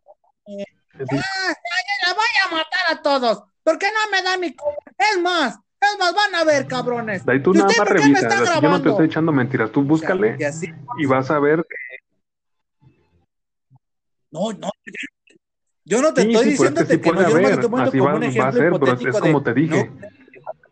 eh, 0.46 0.64
ah, 1.00 1.54
ya, 1.54 2.08
la 2.08 2.14
voy 2.14 2.26
a 2.46 2.52
matar 2.52 2.82
a 2.92 3.02
todos. 3.02 3.44
¿Por 3.64 3.80
qué 3.80 3.88
no 3.88 4.12
me 4.12 4.22
da 4.22 4.38
mi 4.38 4.56
co- 4.56 4.76
Es 4.98 5.20
más, 5.20 5.58
es 5.94 6.00
más, 6.00 6.14
van 6.14 6.36
a 6.36 6.44
ver, 6.44 6.68
cabrones. 6.68 7.28
Ahí 7.28 7.42
tú 7.42 7.52
¿Y 7.54 7.58
nada 7.58 7.72
más 7.78 7.92
así 7.92 8.14
yo 8.62 8.70
no 8.70 8.82
te 8.82 8.90
estoy 8.90 9.06
echando 9.08 9.32
mentiras. 9.32 9.72
Tú 9.72 9.84
búscale 9.84 10.38
y 10.40 10.44
así, 10.44 10.68
y 10.98 11.06
vas 11.06 11.30
a 11.32 11.40
ver. 11.40 11.66
no, 14.32 14.52
no. 14.54 14.70
Yo 15.86 16.02
no 16.02 16.14
te 16.14 16.22
Sí, 16.22 16.28
estoy 16.30 16.44
sí, 16.44 16.50
es 16.50 16.60
diciendo 16.60 16.82
que 16.82 16.94
sí 16.94 17.02
que 17.02 17.12
no, 17.12 17.22
yo 17.22 17.28
haber. 17.28 17.46
estoy 17.52 17.70
poniendo 17.70 17.90
Así 17.90 17.98
como 18.00 18.10
va, 18.10 18.16
un 18.16 18.22
va 18.24 18.48
a 18.48 18.52
ser, 18.54 18.72
pero 18.80 18.94
es, 18.94 19.20
como 19.20 19.40
de- 19.42 19.44
te 19.46 19.54
dije. 19.60 19.92
no, 19.92 19.98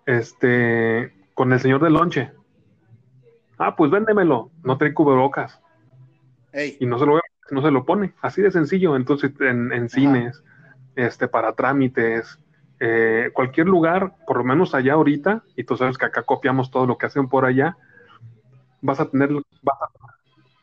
Este, 0.06 1.14
con 1.34 1.52
el 1.54 1.60
señor 1.60 1.82
del 1.84 1.94
lonche. 1.94 2.32
Ah, 3.58 3.76
pues 3.76 3.92
véndemelo. 3.92 4.52
No 4.64 4.78
trae 4.78 4.94
cubrebocas. 4.94 5.60
Ey, 6.54 6.78
y 6.80 6.86
no 6.86 6.98
se 6.98 7.06
lo 7.06 7.20
no 7.52 7.62
se 7.62 7.72
lo 7.72 7.86
pone. 7.86 8.14
Así 8.22 8.42
de 8.42 8.52
sencillo. 8.52 8.96
Entonces, 8.96 9.32
en, 9.42 9.74
en 9.74 9.90
cines, 9.90 10.42
este, 10.96 11.28
para 11.28 11.54
trámites, 11.54 12.40
eh, 12.84 13.30
cualquier 13.34 13.68
lugar, 13.68 14.16
por 14.26 14.38
lo 14.38 14.44
menos 14.44 14.74
allá 14.74 14.94
ahorita, 14.94 15.44
y 15.56 15.64
tú 15.64 15.78
sabes 15.78 16.00
que 16.00 16.06
acá 16.06 16.24
copiamos 16.24 16.72
todo 16.72 16.88
lo 16.88 16.98
que 16.98 17.06
hacen 17.06 17.30
por 17.30 17.46
allá, 17.46 17.78
vas 18.82 19.00
a 19.00 19.08
tener, 19.08 19.30
vas 19.62 19.82
a- 19.82 19.90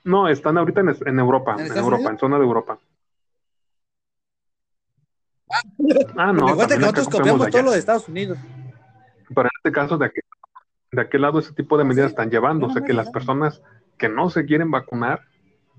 no, 0.03 0.27
están 0.27 0.59
ahorita 0.59 0.81
en, 0.81 0.89
en 1.07 1.19
Europa, 1.21 1.55
¿En 1.59 1.67
Europa, 1.77 1.95
Unidos? 1.97 2.11
en 2.11 2.19
zona 2.19 2.39
de 2.39 2.45
Europa. 2.45 2.79
Ah, 6.17 6.33
no, 6.33 6.47
me 6.49 6.55
cuenta 6.57 6.75
que 6.75 6.81
nosotros 6.81 7.09
copiamos 7.09 7.41
allá. 7.43 7.51
todo 7.53 7.63
lo 7.63 7.71
de 7.71 7.79
Estados 7.79 8.09
Unidos. 8.09 8.39
Pero 9.29 9.43
en 9.43 9.51
este 9.59 9.73
caso, 9.73 9.97
de 9.97 10.07
aquel, 10.07 10.25
de 10.91 11.01
aquel 11.01 11.23
lado, 11.23 11.39
ese 11.39 11.53
tipo 11.53 11.79
de 11.79 11.85
medidas 11.85 12.07
Sí, 12.09 12.13
están 12.15 12.31
llevando. 12.31 12.67
O 12.67 12.69
no 12.69 12.75
sea, 12.75 12.83
que 12.83 12.93
las 12.95 13.11
personas 13.11 13.63
que 13.97 14.09
no 14.09 14.29
se 14.31 14.45
quieren 14.45 14.71
vacunar 14.73 15.21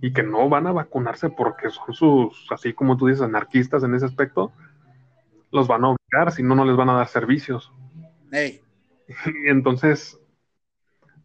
y 0.01 0.13
que 0.13 0.23
no 0.23 0.47
van 0.47 0.67
a 0.67 0.71
vacunarse 0.71 1.29
porque 1.29 1.69
son 1.69 1.93
sus, 1.93 2.47
así 2.51 2.73
como 2.73 2.95
tú 2.95 3.07
dices, 3.07 3.23
anarquistas 3.23 3.83
en 3.83 3.93
ese 3.95 4.05
aspecto, 4.05 4.53
los 5.51 5.67
van 5.67 5.83
a 5.85 5.89
obligar, 5.89 6.31
si 6.31 6.43
no, 6.43 6.55
no 6.55 6.65
les 6.65 6.75
van 6.75 6.89
a 6.89 6.93
dar 6.93 7.07
servicios. 7.07 7.71
Y 9.07 9.07
entonces, 9.49 10.19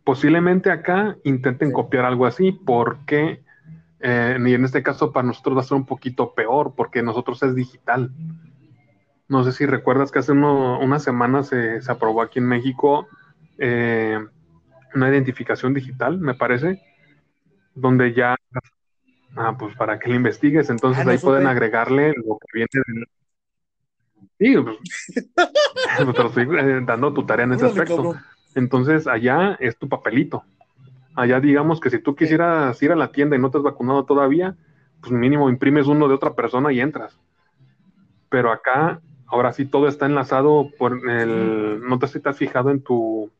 posiblemente 0.05 0.71
acá 0.71 1.17
intenten 1.25 1.69
Sí. 1.69 1.75
copiar 1.75 2.05
algo 2.05 2.27
así, 2.27 2.53
porque, 2.53 3.43
eh, 4.01 4.39
y 4.45 4.55
en 4.55 4.65
este 4.65 4.83
caso 4.83 5.13
para 5.13 5.27
nosotros 5.27 5.57
va 5.57 5.61
a 5.61 5.65
ser 5.65 5.77
un 5.77 5.87
poquito 5.87 6.35
peor, 6.35 6.75
porque 6.77 7.03
nosotros 7.03 7.43
es 7.43 7.55
digital. 7.55 8.13
No 9.29 9.43
sé 9.45 9.53
si 9.53 9.65
recuerdas 9.67 10.11
que 10.13 10.19
hace 10.19 10.33
uno- 10.33 10.79
unas 10.81 11.03
semanas 11.03 11.49
se, 11.49 11.81
se 11.81 11.91
aprobó 11.93 12.21
aquí 12.23 12.39
en 12.39 12.47
México 12.47 13.09
eh, 13.59 14.19
una 14.95 15.09
identificación 15.09 15.73
digital, 15.75 16.19
me 16.19 16.35
parece, 16.35 16.81
donde 17.75 18.13
ya, 18.13 18.37
ah, 19.37 19.57
pues 19.59 19.75
para 19.77 19.99
que 19.99 20.09
le 20.11 20.17
investigues, 20.17 20.71
entonces 20.71 21.01
Ah, 21.03 21.05
no 21.05 21.11
ahí 21.13 21.19
pueden 21.19 21.47
agregarle 21.47 22.13
lo 22.17 22.39
que 22.39 22.49
viene 22.53 22.69
del... 22.87 23.07
Sí, 24.39 24.55
pues, 24.63 24.77
te 26.15 26.23
lo 26.23 26.29
estoy 26.29 26.49
eh, 26.59 26.81
dando 26.85 27.13
tu 27.13 27.25
tarea 27.25 27.45
en 27.45 27.53
ese 27.53 27.67
órale, 27.67 27.81
aspecto. 27.81 28.03
cabrón. 28.03 28.23
Entonces, 28.55 29.07
allá 29.07 29.57
es 29.61 29.77
tu 29.77 29.89
papelito. 29.89 30.45
Allá 31.17 31.41
digamos 31.41 31.81
que 31.81 31.91
si 31.91 31.99
tú 31.99 32.15
quisieras 32.17 32.81
ir 32.83 32.93
a 32.93 32.97
la 32.97 33.13
tienda 33.13 33.37
y 33.37 33.39
no 33.39 33.51
te 33.51 33.59
has 33.59 33.65
vacunado 33.65 34.05
todavía, 34.05 34.57
pues 35.01 35.13
mínimo 35.13 35.49
imprimes 35.49 35.87
uno 35.87 36.09
de 36.09 36.15
otra 36.15 36.35
persona 36.35 36.73
y 36.73 36.81
entras. 36.81 37.19
Pero 38.29 38.51
acá, 38.51 39.01
ahora 39.27 39.53
sí 39.53 39.65
todo 39.65 39.87
está 39.87 40.07
enlazado 40.07 40.71
por 40.77 41.09
el... 41.09 41.81
No 41.87 41.99
te 41.99 42.09
si 42.09 42.21
te 42.21 42.29
has 42.29 42.37
fijado 42.37 42.71
en 42.71 42.83
tu, 42.83 43.31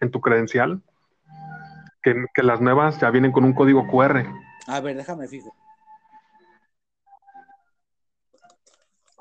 en 0.00 0.10
tu 0.10 0.20
credencial, 0.20 0.80
que, 2.02 2.24
que 2.34 2.42
las 2.42 2.60
nuevas 2.60 2.98
ya 3.00 3.10
vienen 3.10 3.32
con 3.32 3.44
un 3.44 3.52
código 3.52 3.86
QR. 3.88 4.24
A 4.66 4.80
ver, 4.80 4.96
déjame 4.96 5.28
fijo. 5.28 5.54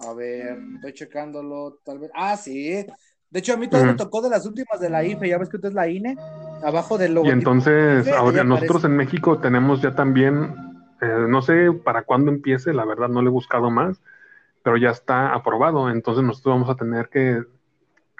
A 0.07 0.13
ver, 0.13 0.57
estoy 0.75 0.93
checándolo, 0.93 1.79
tal 1.83 1.99
vez. 1.99 2.11
Ah, 2.13 2.35
sí. 2.35 2.85
De 3.29 3.39
hecho, 3.39 3.53
a 3.53 3.57
mí 3.57 3.67
todavía 3.67 3.93
me 3.93 3.97
Ujú. 3.97 4.03
tocó 4.05 4.21
de 4.21 4.29
las 4.29 4.45
últimas 4.45 4.79
de 4.79 4.89
la 4.89 5.03
IFE. 5.03 5.29
Ya 5.29 5.37
ves 5.37 5.49
que 5.49 5.57
usted 5.57 5.69
es 5.69 5.75
la 5.75 5.87
INE. 5.87 6.17
Abajo 6.63 6.97
del 6.97 7.11
Y 7.11 7.15
logotipo. 7.15 7.39
entonces, 7.39 8.07
ahora 8.11 8.43
nosotros 8.43 8.77
aparece. 8.83 8.87
en 8.87 8.97
México 8.97 9.39
tenemos 9.39 9.81
ya 9.81 9.95
también, 9.95 10.55
eh, 11.01 11.25
no 11.27 11.41
sé 11.41 11.71
para 11.71 12.03
cuándo 12.03 12.31
empiece, 12.31 12.73
la 12.73 12.85
verdad 12.85 13.09
no 13.09 13.21
le 13.21 13.27
he 13.27 13.31
buscado 13.31 13.69
más, 13.69 14.01
pero 14.63 14.77
ya 14.77 14.89
está 14.89 15.33
aprobado. 15.33 15.89
Entonces 15.89 16.23
nosotros 16.23 16.55
vamos 16.55 16.69
a 16.69 16.75
tener 16.75 17.09
que, 17.09 17.43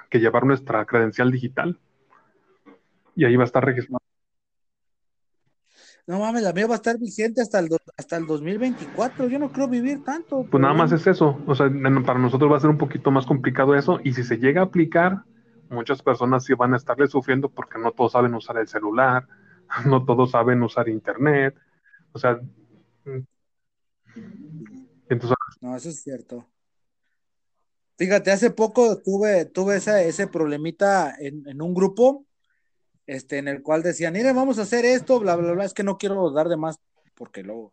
que 0.08 0.18
llevar 0.20 0.44
nuestra 0.46 0.84
credencial 0.86 1.30
digital. 1.30 1.78
Y 3.14 3.24
ahí 3.24 3.36
va 3.36 3.42
a 3.42 3.46
estar 3.46 3.64
registrado. 3.64 3.98
No 6.06 6.18
mames, 6.18 6.42
la 6.42 6.52
mía 6.52 6.66
va 6.66 6.74
a 6.74 6.76
estar 6.76 6.98
vigente 6.98 7.40
hasta 7.40 7.60
el, 7.60 7.68
do- 7.68 7.78
hasta 7.96 8.16
el 8.16 8.26
2024. 8.26 9.28
Yo 9.28 9.38
no 9.38 9.52
creo 9.52 9.68
vivir 9.68 10.02
tanto. 10.04 10.38
Pues 10.38 10.48
pero 10.50 10.62
nada 10.62 10.74
más 10.74 10.90
es 10.92 11.06
eso. 11.06 11.38
O 11.46 11.54
sea, 11.54 11.70
para 12.04 12.18
nosotros 12.18 12.50
va 12.50 12.56
a 12.56 12.60
ser 12.60 12.70
un 12.70 12.78
poquito 12.78 13.10
más 13.10 13.24
complicado 13.26 13.74
eso. 13.74 14.00
Y 14.02 14.12
si 14.12 14.24
se 14.24 14.38
llega 14.38 14.62
a 14.62 14.64
aplicar, 14.64 15.22
muchas 15.70 16.02
personas 16.02 16.44
sí 16.44 16.54
van 16.54 16.74
a 16.74 16.76
estarle 16.76 17.06
sufriendo 17.06 17.48
porque 17.48 17.78
no 17.78 17.92
todos 17.92 18.12
saben 18.12 18.34
usar 18.34 18.58
el 18.58 18.66
celular, 18.68 19.28
no 19.86 20.04
todos 20.04 20.32
saben 20.32 20.62
usar 20.62 20.88
internet. 20.88 21.54
O 22.12 22.18
sea, 22.18 22.40
entonces 25.08 25.36
No, 25.60 25.76
eso 25.76 25.88
es 25.88 26.02
cierto. 26.02 26.48
Fíjate, 27.96 28.32
hace 28.32 28.50
poco 28.50 28.98
tuve, 29.00 29.44
tuve 29.44 29.76
ese, 29.76 30.08
ese 30.08 30.26
problemita 30.26 31.14
en, 31.18 31.46
en 31.46 31.62
un 31.62 31.72
grupo, 31.74 32.26
este, 33.06 33.38
en 33.38 33.48
el 33.48 33.62
cual 33.62 33.82
decían, 33.82 34.12
mire, 34.12 34.32
vamos 34.32 34.58
a 34.58 34.62
hacer 34.62 34.84
esto, 34.84 35.18
bla, 35.20 35.36
bla, 35.36 35.52
bla, 35.52 35.64
es 35.64 35.74
que 35.74 35.82
no 35.82 35.98
quiero 35.98 36.30
dar 36.30 36.48
de 36.48 36.56
más, 36.56 36.76
porque 37.14 37.42
luego 37.42 37.72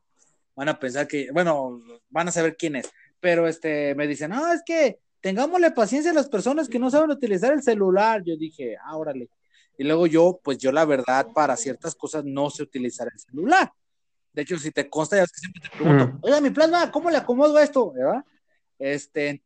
van 0.56 0.70
a 0.70 0.80
pensar 0.80 1.08
que, 1.08 1.32
bueno, 1.32 1.82
van 2.10 2.28
a 2.28 2.32
saber 2.32 2.58
quién 2.58 2.76
es, 2.76 2.90
pero 3.20 3.48
este, 3.48 3.96
me 3.96 4.08
dicen, 4.08 4.32
no, 4.32 4.52
es 4.52 4.62
que 4.66 5.00
tengámosle 5.22 5.72
paciencia 5.72 6.12
a 6.12 6.16
las 6.16 6.30
personas 6.30 6.70
que 6.70 6.80
no 6.80 6.90
saben 6.90 7.12
utilizar 7.12 7.52
el 7.52 7.62
celular. 7.62 8.24
Yo 8.24 8.38
dije, 8.38 8.78
ah, 8.82 8.96
órale. 8.96 9.30
Y 9.78 9.84
luego 9.84 10.08
yo, 10.08 10.40
pues 10.44 10.58
yo 10.58 10.72
la 10.72 10.86
verdad, 10.86 11.28
para 11.34 11.56
ciertas 11.58 11.96
cosas 11.96 12.24
no 12.26 12.50
sé 12.50 12.64
utilizar 12.64 13.10
el 13.14 13.20
celular. 13.20 13.72
De 14.34 14.42
hecho, 14.44 14.58
si 14.58 14.72
te 14.72 14.90
consta, 14.90 15.18
ya 15.18 15.24
es 15.24 15.32
que 15.32 15.40
siempre 15.40 15.62
te 15.62 15.70
pregunto, 15.70 16.08
Mm. 16.08 16.20
oiga, 16.22 16.42
mi 16.42 16.50
plasma, 16.50 16.92
¿cómo 16.92 17.10
le 17.10 17.18
acomodo 17.18 17.60
esto? 17.60 17.92
¿Verdad? 17.92 18.24
Este, 18.78 19.42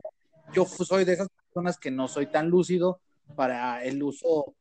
yo 0.54 0.66
soy 0.66 1.06
de 1.06 1.14
esas 1.14 1.30
personas 1.30 1.78
que 1.78 1.90
no 1.90 2.08
soy 2.08 2.28
tan 2.28 2.50
lúcido 2.50 3.00
para 3.36 3.84
el 3.84 4.02
uso 4.04 4.54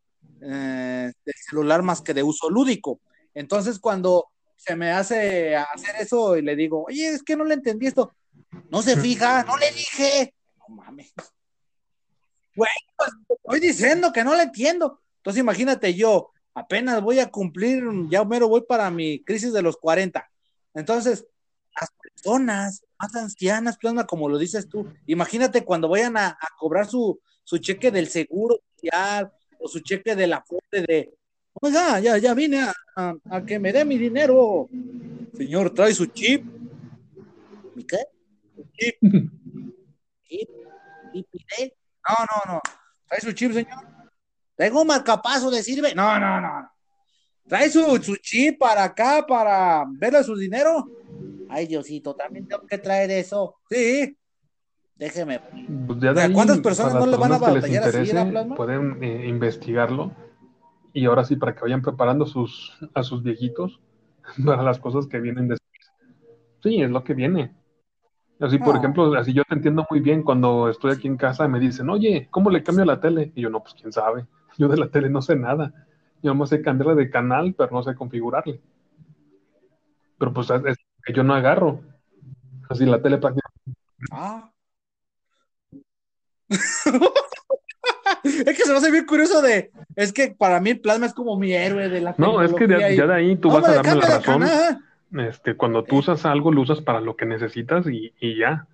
eh, 0.45 1.13
del 1.25 1.35
celular 1.49 1.83
más 1.83 2.01
que 2.01 2.15
de 2.15 2.23
uso 2.23 2.51
lúdico. 2.51 3.01
Entonces, 3.35 3.79
cuando 3.79 4.29
se 4.57 4.77
me 4.77 4.91
hace 4.91 5.57
hacer 5.57 5.97
eso 6.01 6.37
y 6.37 6.43
le 6.43 6.57
digo, 6.57 6.85
oye, 6.87 7.09
es 7.11 7.23
que 7.23 7.37
no 7.37 7.45
le 7.45 7.55
entendí 7.55 7.87
esto, 7.87 8.13
no 8.71 8.83
se 8.83 8.97
fija, 8.97 9.45
no 9.45 9.57
le 9.57 9.71
dije, 9.73 10.35
no 10.59 10.77
mames. 10.77 11.13
Güey, 12.55 12.71
pues, 12.97 13.11
estoy 13.29 13.61
diciendo 13.61 14.13
que 14.13 14.25
no 14.25 14.35
le 14.35 14.43
entiendo. 14.43 15.01
Entonces, 15.19 15.41
imagínate 15.41 15.95
yo, 15.95 16.31
apenas 16.55 17.01
voy 17.01 17.19
a 17.19 17.31
cumplir, 17.31 17.85
ya 18.09 18.25
mero 18.25 18.49
voy 18.49 18.63
para 18.63 18.91
mi 18.91 19.23
crisis 19.25 19.53
de 19.53 19.63
los 19.63 19.77
40. 19.77 20.29
Entonces, 20.75 21.27
las 21.81 21.91
personas 22.03 22.85
más 22.99 23.15
ancianas, 23.15 23.79
plasma, 23.79 24.07
como 24.07 24.29
lo 24.29 24.39
dices 24.39 24.69
tú, 24.69 24.93
imagínate 25.07 25.65
cuando 25.65 25.89
vayan 25.89 26.17
a, 26.17 26.29
a 26.29 26.49
cobrar 26.59 26.87
su, 26.87 27.21
su 27.45 27.59
cheque 27.59 27.91
del 27.91 28.09
seguro 28.09 28.61
social 28.77 29.33
o 29.63 29.69
su 29.69 29.81
cheque 29.81 30.15
de 30.17 30.27
la 30.27 30.43
fuente 30.43 30.83
de, 30.87 31.15
oiga, 31.55 32.01
ya, 32.01 32.19
ya 32.19 32.35
vine 32.35 32.63
a, 32.63 32.75
a- 32.97 33.15
a 33.31 33.45
que 33.45 33.59
me 33.59 33.73
dé 33.73 33.85
mi 33.85 33.97
dinero. 33.99 34.69
Señor, 35.37 35.71
trae 35.73 35.95
su 35.95 36.07
chip. 36.07 36.45
¿Mi 37.75 37.85
qué? 37.85 37.99
Su 38.57 38.65
chip. 38.73 38.97
¿Chip? 40.25 40.49
¿Chip? 41.13 41.73
No, 42.09 42.15
no, 42.47 42.55
no. 42.55 42.61
¿Trae 43.09 43.21
su 43.21 43.33
chip, 43.33 43.53
señor? 43.53 43.79
¿Tengo 44.57 44.83
un 44.83 44.87
marcapaso 44.89 45.51
de 45.51 45.63
sirve? 45.63 45.95
No, 45.95 46.19
no, 46.19 46.41
no. 46.41 46.51
no. 46.61 46.69
¿Trae 47.49 47.71
su, 47.71 47.97
su 48.03 48.17
chip 48.17 48.59
para 48.59 48.85
acá 48.85 49.25
para 49.27 49.85
verle 49.89 50.23
su 50.25 50.37
dinero? 50.37 50.87
Ay, 51.49 51.67
Diosito, 51.67 52.15
también 52.15 52.47
tengo 52.49 52.67
que 52.67 52.79
traer 52.79 53.11
eso. 53.11 53.57
Sí. 53.71 54.17
Déjeme. 55.03 55.41
Pues 55.89 55.99
ya 55.99 56.13
O 56.13 56.15
sea, 56.15 56.25
ahí, 56.27 56.33
¿cuántas 56.33 56.61
personas 56.61 56.95
no 56.95 57.07
le 57.07 57.17
van 57.17 57.33
a 57.33 57.39
batallar 57.39 57.91
pueden 58.57 59.03
eh, 59.03 59.27
investigarlo. 59.27 60.13
Y 60.93 61.07
ahora 61.07 61.25
sí, 61.25 61.35
para 61.35 61.57
que 61.57 61.63
vayan 61.63 61.83
preparando 61.83 62.25
sus, 62.25 62.79
a 62.95 63.03
sus 63.03 63.25
viejitos 63.25 63.81
para 64.47 64.63
las 64.63 64.79
cosas 64.79 65.09
que 65.09 65.19
vienen 65.19 65.49
después. 65.49 65.93
Sí, 66.63 66.81
es 66.81 66.89
lo 66.89 67.03
que 67.03 67.15
viene. 67.15 67.53
Así, 68.39 68.59
por 68.59 68.75
No. 68.75 68.79
ejemplo, 68.79 69.15
así 69.15 69.33
yo 69.33 69.43
te 69.43 69.57
entiendo 69.57 69.85
muy 69.91 69.99
bien 69.99 70.23
cuando 70.23 70.69
estoy 70.69 70.93
aquí 70.93 71.09
en 71.09 71.17
casa 71.17 71.47
y 71.47 71.49
me 71.49 71.59
dicen, 71.59 71.91
oye, 71.91 72.29
¿cómo 72.31 72.49
le 72.51 72.63
cambio 72.63 72.85
la 72.85 73.01
tele? 73.01 73.33
Y 73.35 73.43
yo, 73.43 73.51
no, 73.51 73.61
pues 73.61 73.75
quién 73.75 73.91
sabe. 73.91 74.27
Yo 74.57 74.69
de 74.69 74.77
la 74.77 74.89
tele 74.89 75.11
no 75.11 75.21
sé 75.21 75.35
nada. 75.35 75.73
Yo 76.23 76.33
no 76.33 76.47
sé 76.47 76.63
cambiarle 76.63 76.95
de 76.95 77.11
canal, 77.11 77.55
pero 77.59 77.73
no 77.73 77.83
sé 77.83 77.97
configurarle. 77.97 78.61
Pero 80.19 80.33
pues 80.33 80.49
es 80.51 80.65
es 80.65 80.77
que 81.05 81.13
yo 81.13 81.25
no 81.25 81.35
agarro. 81.35 81.81
Así 82.69 82.87
la 82.87 83.03
tele 83.03 83.19
prácticamente. 83.19 83.81
Ah. 84.13 84.52
es 88.25 88.45
que 88.57 88.65
se 88.65 88.71
me 88.73 88.79
hace 88.79 88.91
bien 88.91 89.07
curioso 89.07 89.43
de. 89.43 89.71
Es 89.97 90.13
que 90.13 90.35
para 90.37 90.61
mí 90.61 90.71
el 90.71 90.81
plasma 90.81 91.07
es 91.07 91.15
como 91.15 91.37
mi 91.39 91.53
héroe 91.53 91.89
de 91.89 92.01
la 92.01 92.15
No, 92.19 92.43
es 92.43 92.53
que 92.55 92.67
de- 92.67 92.93
y- 92.93 92.97
ya 92.97 93.07
de 93.07 93.15
ahí 93.15 93.37
tú 93.37 93.49
No, 93.49 93.55
vas 93.55 93.65
a 93.65 93.69
me 93.71 93.75
darme 93.77 93.95
la 93.97 94.07
razón. 94.07 94.49
Este, 95.29 95.57
cuando 95.57 95.85
tú 95.85 95.97
usas 95.99 96.25
algo, 96.25 96.51
lo 96.53 96.63
usas 96.63 96.81
para 96.81 97.01
lo 97.01 97.17
que 97.17 97.27
necesitas 97.27 97.87
y, 97.87 98.15
y 98.21 98.39
ya. 98.39 98.67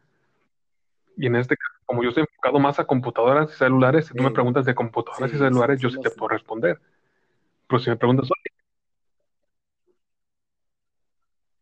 Y 1.17 1.27
en 1.27 1.35
este 1.35 1.57
caso, 1.57 1.75
como 1.85 2.03
yo 2.05 2.11
estoy 2.11 2.23
enfocado 2.31 2.61
más 2.61 2.79
a 2.79 2.85
computadoras 2.85 3.51
y 3.53 3.57
celulares, 3.57 4.07
si 4.07 4.15
tú 4.15 4.23
me 4.23 4.31
preguntas 4.31 4.65
de 4.65 4.75
computadoras 4.75 5.31
Sí, 5.31 5.37
y 5.37 5.39
celulares, 5.41 5.81
sí, 5.81 5.83
yo 5.83 5.91
sí 5.91 5.99
te 6.01 6.11
puedo 6.11 6.29
responder. 6.29 6.81
Pero 7.67 7.81
si 7.81 7.91
me 7.91 7.97
preguntas, 7.97 8.29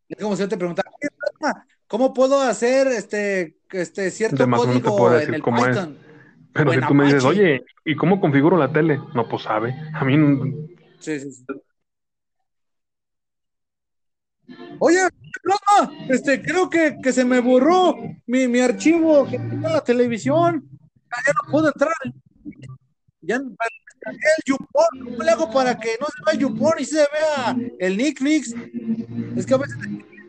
Es 0.08 0.22
como 0.22 0.36
si 0.36 0.42
yo 0.42 0.48
te 0.48 0.56
preguntara, 0.58 0.88
"Oye, 0.90 1.08
plasma, 1.18 1.66
¿cómo 1.88 2.12
puedo 2.14 2.40
hacer 2.40 2.86
este, 2.88 3.56
este 3.72 4.10
cierto 4.10 4.36
De 4.36 4.46
más 4.46 4.60
o 4.60 4.66
menos 4.66 4.82
te 4.82 4.88
código 4.90 4.98
puedo 4.98 5.14
en 5.14 5.20
decir 5.20 5.34
el 5.36 5.42
cómo 5.42 5.66
es. 5.66 5.76
Pero 6.56 6.72
si 6.72 6.80
tú 6.80 6.94
me 6.94 7.04
dices, 7.04 7.24
oye, 7.24 7.64
¿y 7.84 7.94
cómo 7.96 8.20
configuro 8.20 8.56
la 8.56 8.72
tele? 8.72 9.00
No, 9.14 9.28
pues 9.28 9.42
sabe. 9.42 9.74
A 9.94 10.04
mí, 10.04 10.16
Sí, 11.00 11.20
sí, 11.20 11.30
sí. 11.32 11.44
Oye, 14.78 14.98
Plasma, 15.42 15.92
este, 16.08 16.42
creo 16.42 16.68
que, 16.68 16.96
que 17.02 17.12
se 17.12 17.24
me 17.24 17.40
borró 17.40 17.94
mi, 18.26 18.46
mi 18.48 18.60
archivo 18.60 19.26
que 19.26 19.38
tenía 19.38 19.68
en 19.68 19.72
la 19.74 19.84
televisión. 19.84 20.68
Ya 21.26 21.32
no 21.44 21.50
puedo 21.50 21.68
entrar. 21.68 21.92
Ya 23.20 23.38
no- 23.38 23.50
el 24.06 24.42
YouPorn, 24.46 25.04
¿cómo 25.04 25.22
le 25.24 25.30
hago 25.30 25.50
para 25.50 25.76
que 25.78 25.96
no 26.00 26.06
se 26.06 26.22
vea 26.30 26.40
YouPorn 26.40 26.80
y 26.80 26.84
se 26.84 26.96
vea 26.98 27.56
el 27.80 27.96
Netflix? 27.96 28.54
Es 29.36 29.44
que 29.46 29.54
a 29.54 29.58
veces 29.58 29.76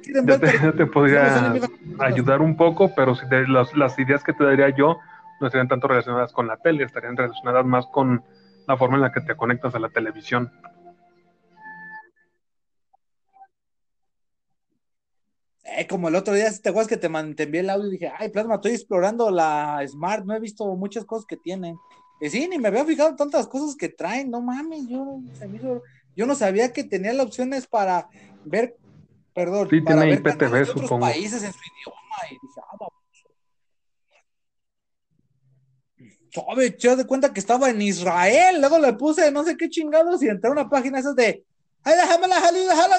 quieren 0.01 0.25
Ya 0.25 0.37
ver 0.37 0.39
te, 0.39 0.57
ya 0.57 0.71
te 0.75 0.85
podría 0.87 1.53
ayudar 1.99 2.41
un 2.41 2.57
poco, 2.57 2.93
pero 2.95 3.13
si 3.15 3.27
te- 3.29 3.47
las, 3.47 3.75
las 3.75 3.97
ideas 3.99 4.23
que 4.23 4.33
te 4.33 4.43
daría 4.43 4.69
yo 4.75 4.97
no 5.39 5.47
estarían 5.47 5.67
tanto 5.67 5.87
relacionadas 5.87 6.33
con 6.33 6.47
la 6.47 6.57
tele, 6.57 6.83
estarían 6.83 7.17
relacionadas 7.17 7.65
más 7.65 7.85
con 7.87 8.23
la 8.67 8.77
forma 8.77 8.95
en 8.95 9.01
la 9.03 9.11
que 9.11 9.21
te 9.21 9.35
conectas 9.35 9.75
a 9.75 9.79
la 9.79 9.89
televisión. 9.89 10.51
Eh, 15.63 15.85
como 15.87 16.07
el 16.07 16.15
otro 16.15 16.33
día, 16.33 16.49
¿te 16.61 16.69
acuerdas 16.69 16.87
que 16.87 16.97
te, 16.97 17.09
man- 17.09 17.35
te 17.35 17.43
envié 17.43 17.59
el 17.61 17.69
audio 17.69 17.87
y 17.87 17.91
dije, 17.91 18.11
ay, 18.17 18.29
Plasma, 18.29 18.55
estoy 18.55 18.71
explorando 18.71 19.29
la 19.29 19.83
Smart, 19.87 20.23
no 20.25 20.33
he 20.33 20.39
visto 20.39 20.65
muchas 20.75 21.05
cosas 21.05 21.25
que 21.25 21.35
tienen. 21.37 21.75
Y 22.21 22.29
sí, 22.29 22.47
ni 22.47 22.57
me 22.57 22.69
había 22.69 22.85
fijado 22.85 23.15
tantas 23.15 23.47
cosas 23.47 23.75
que 23.75 23.89
traen, 23.89 24.31
no 24.31 24.41
mames, 24.41 24.87
yo, 24.89 25.19
hizo- 25.53 25.83
no 26.15 26.35
sabía 26.35 26.71
que 26.73 26.83
tenía 26.83 27.13
las 27.13 27.27
opciones 27.27 27.67
para 27.67 28.07
ver, 28.43 28.75
perdón, 29.33 29.69
Sí, 29.69 29.81
para 29.81 30.01
tiene 30.01 30.15
ver 30.15 30.19
IPTV, 30.19 30.51
de 30.55 30.61
otros 30.63 30.81
supongo. 30.81 31.05
países 31.05 31.43
en 31.43 31.51
su 31.53 31.59
idioma. 31.59 32.15
Y 32.31 32.33
dije, 32.41 32.61
Sabe, 36.31 36.75
yo 36.77 36.95
de 36.95 37.05
cuenta 37.05 37.33
que 37.33 37.39
estaba 37.39 37.69
en 37.69 37.81
Israel, 37.81 38.59
luego 38.59 38.79
le 38.79 38.93
puse 38.93 39.31
no 39.31 39.43
sé 39.43 39.55
qué 39.57 39.69
chingados 39.69 40.21
y 40.21 40.27
entré 40.27 40.49
a 40.49 40.53
una 40.53 40.69
página 40.69 40.99
esas 40.99 41.15
de, 41.15 41.43
ay, 41.83 41.95
déjame 41.95 42.27
la 42.27 42.51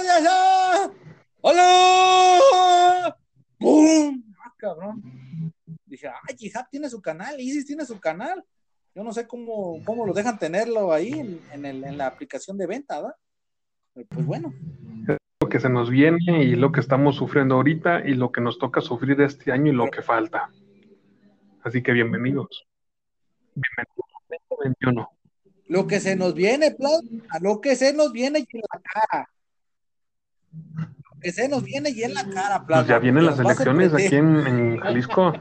de 0.03 0.11
allá. 0.11 0.91
¡Hola! 1.41 3.17
¡Bum! 3.61 4.23
Ah, 4.45 4.53
cabrón. 4.57 5.03
Dije, 5.87 6.09
ay, 6.09 6.37
Jihad 6.37 6.67
tiene 6.71 6.89
su 6.91 7.01
canal, 7.01 7.39
Isis 7.41 7.67
tiene 7.67 7.85
su 7.85 7.99
canal. 8.01 8.43
Yo 8.95 9.05
no 9.05 9.13
sé 9.13 9.27
cómo, 9.27 9.83
cómo 9.85 10.05
lo 10.07 10.13
dejan 10.13 10.39
tenerlo 10.39 10.93
ahí 10.93 11.13
en, 11.13 11.41
en 11.53 11.65
el- 11.65 11.85
en 11.85 11.99
la 11.99 12.07
aplicación 12.07 12.59
de 12.59 12.67
venta, 12.67 12.97
¿verdad? 12.97 13.15
Pero, 13.95 14.07
Pues 14.11 14.27
bueno, 14.27 14.53
Lo 15.41 15.49
que 15.49 15.61
se 15.61 15.69
nos 15.69 15.89
viene 15.89 16.43
y 16.43 16.57
lo 16.57 16.73
que 16.73 16.81
estamos 16.81 17.15
sufriendo 17.17 17.55
ahorita 17.55 18.01
y 18.07 18.15
lo 18.15 18.33
que 18.33 18.41
nos 18.41 18.59
toca 18.59 18.81
sufrir 18.81 19.21
este 19.21 19.53
año 19.53 19.71
y 19.71 19.75
lo 19.75 19.89
que 19.89 20.03
falta. 20.03 20.51
Así 21.63 21.83
que 21.83 21.93
bienvenidos. 21.93 22.68
Bienvenidos 23.59 24.07
al 24.31 24.39
2021. 24.51 25.11
lo 25.67 25.87
que 25.87 26.01
se 26.01 26.17
nos 26.17 26.35
viene, 26.35 26.71
Plasma, 26.71 27.25
lo 27.41 27.61
que 27.61 27.75
se 27.77 27.93
nos 27.93 28.13
viene 28.13 28.41
y 28.41 28.57
en 28.57 28.63
la 28.73 28.81
cara. 28.81 29.29
Lo 30.53 31.21
que 31.21 31.33
se 31.33 31.49
nos 31.49 31.63
viene 31.65 31.91
y 31.91 32.03
en 32.05 32.15
la 32.15 32.29
cara, 32.29 32.65
Plasma. 32.65 32.83
Pues 32.83 32.89
ya 32.89 32.99
vienen 32.99 33.27
las 33.27 33.39
elecciones 33.41 33.93
aquí 33.95 34.15
en, 34.17 34.47
en 34.47 34.79
Jalisco. 34.79 35.33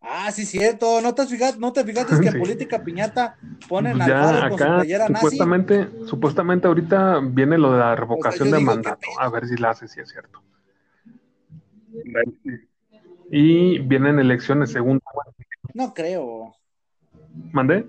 Ah, 0.00 0.30
sí, 0.30 0.44
cierto. 0.44 1.00
¿No 1.00 1.14
te 1.14 1.26
fijas, 1.26 1.58
no 1.58 1.72
te 1.72 1.84
fijaste 1.84 2.20
que 2.20 2.28
en 2.36 2.38
política 2.38 2.82
piñata 2.84 3.36
ponen 3.68 3.92
Pues 3.96 4.02
al 4.02 4.08
ya 4.08 4.22
Faro 4.24 4.48
con 4.50 4.58
su 4.58 4.64
playera 4.64 5.08
nazi? 5.08 5.14
supuestamente, 5.14 5.88
supuestamente 6.06 6.66
ahorita 6.66 7.20
viene 7.22 7.56
lo 7.58 7.72
de 7.72 7.78
la 7.78 7.96
revocación 7.96 8.48
yo 8.48 8.54
de 8.54 8.60
digo, 8.60 8.70
¿qué 8.70 8.76
mandato. 8.76 9.08
A 9.18 9.28
ver 9.30 9.46
si 9.48 9.56
la 9.56 9.70
hace, 9.70 9.88
si 9.88 10.00
es 10.00 10.08
cierto. 10.08 10.42
Y 13.30 13.78
vienen 13.80 14.18
elecciones 14.18 14.72
según 14.72 15.00
No 15.74 15.92
creo. 15.92 16.54
mandé. 17.52 17.86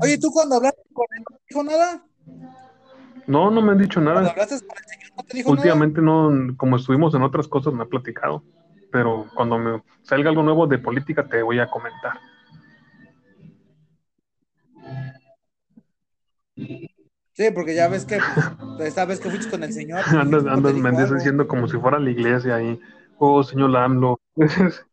Oye, 0.00 0.18
¿tú 0.18 0.30
cuando 0.30 0.56
hablaste 0.56 0.82
con 0.92 1.06
él 1.16 1.24
no 1.28 1.36
te 1.36 1.42
dijo 1.48 1.62
nada? 1.62 2.06
No, 3.26 3.50
no 3.50 3.60
me 3.60 3.72
han 3.72 3.78
dicho 3.78 4.00
nada. 4.00 4.30
hablaste 4.30 4.66
con 4.66 4.76
el 4.78 4.84
señor 4.84 5.10
no 5.16 5.24
te 5.24 5.36
dijo 5.36 5.50
nada. 5.50 5.56
Últimamente 5.58 6.00
no, 6.00 6.56
como 6.56 6.76
estuvimos 6.76 7.14
en 7.14 7.22
otras 7.22 7.48
cosas, 7.48 7.74
me 7.74 7.82
ha 7.82 7.86
platicado. 7.86 8.42
Pero 8.90 9.26
cuando 9.34 9.58
me 9.58 9.82
salga 10.02 10.30
algo 10.30 10.42
nuevo 10.42 10.66
de 10.66 10.78
política 10.78 11.26
te 11.26 11.42
voy 11.42 11.58
a 11.58 11.68
comentar. 11.68 12.18
Sí, 17.32 17.50
porque 17.54 17.74
ya 17.74 17.88
ves 17.88 18.06
que 18.06 18.18
esta 18.80 19.04
vez 19.04 19.20
que 19.20 19.28
fuiste 19.28 19.50
con 19.50 19.62
el 19.62 19.72
señor. 19.72 20.02
Andas, 20.06 20.42
¿no 20.42 20.50
te 20.50 20.56
andas, 20.56 20.74
dijo 20.74 20.82
me 20.82 20.88
andas 20.88 21.04
algo? 21.04 21.16
diciendo 21.16 21.46
como 21.46 21.68
si 21.68 21.76
fuera 21.76 21.98
la 21.98 22.10
iglesia 22.10 22.56
ahí. 22.56 22.80
Oh, 23.18 23.42
señor 23.42 23.74
AMLO. 23.76 24.20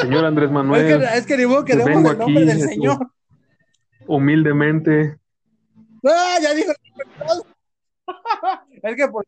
señor 0.00 0.24
Andrés 0.24 0.46
Es 0.48 0.52
Manuel, 0.52 0.98
que, 1.00 1.04
es 1.18 1.26
que 1.26 1.36
ni 1.36 1.46
modo 1.46 1.64
que 1.64 1.76
demos 1.76 2.12
el 2.12 2.18
nombre 2.18 2.42
aquí, 2.44 2.52
del 2.52 2.68
señor. 2.68 2.98
humildemente. 4.06 5.18
¡Ah, 6.04 6.38
ya 6.40 6.54
dijo! 6.54 6.72
es 8.82 8.96
que 8.96 9.08
por 9.08 9.24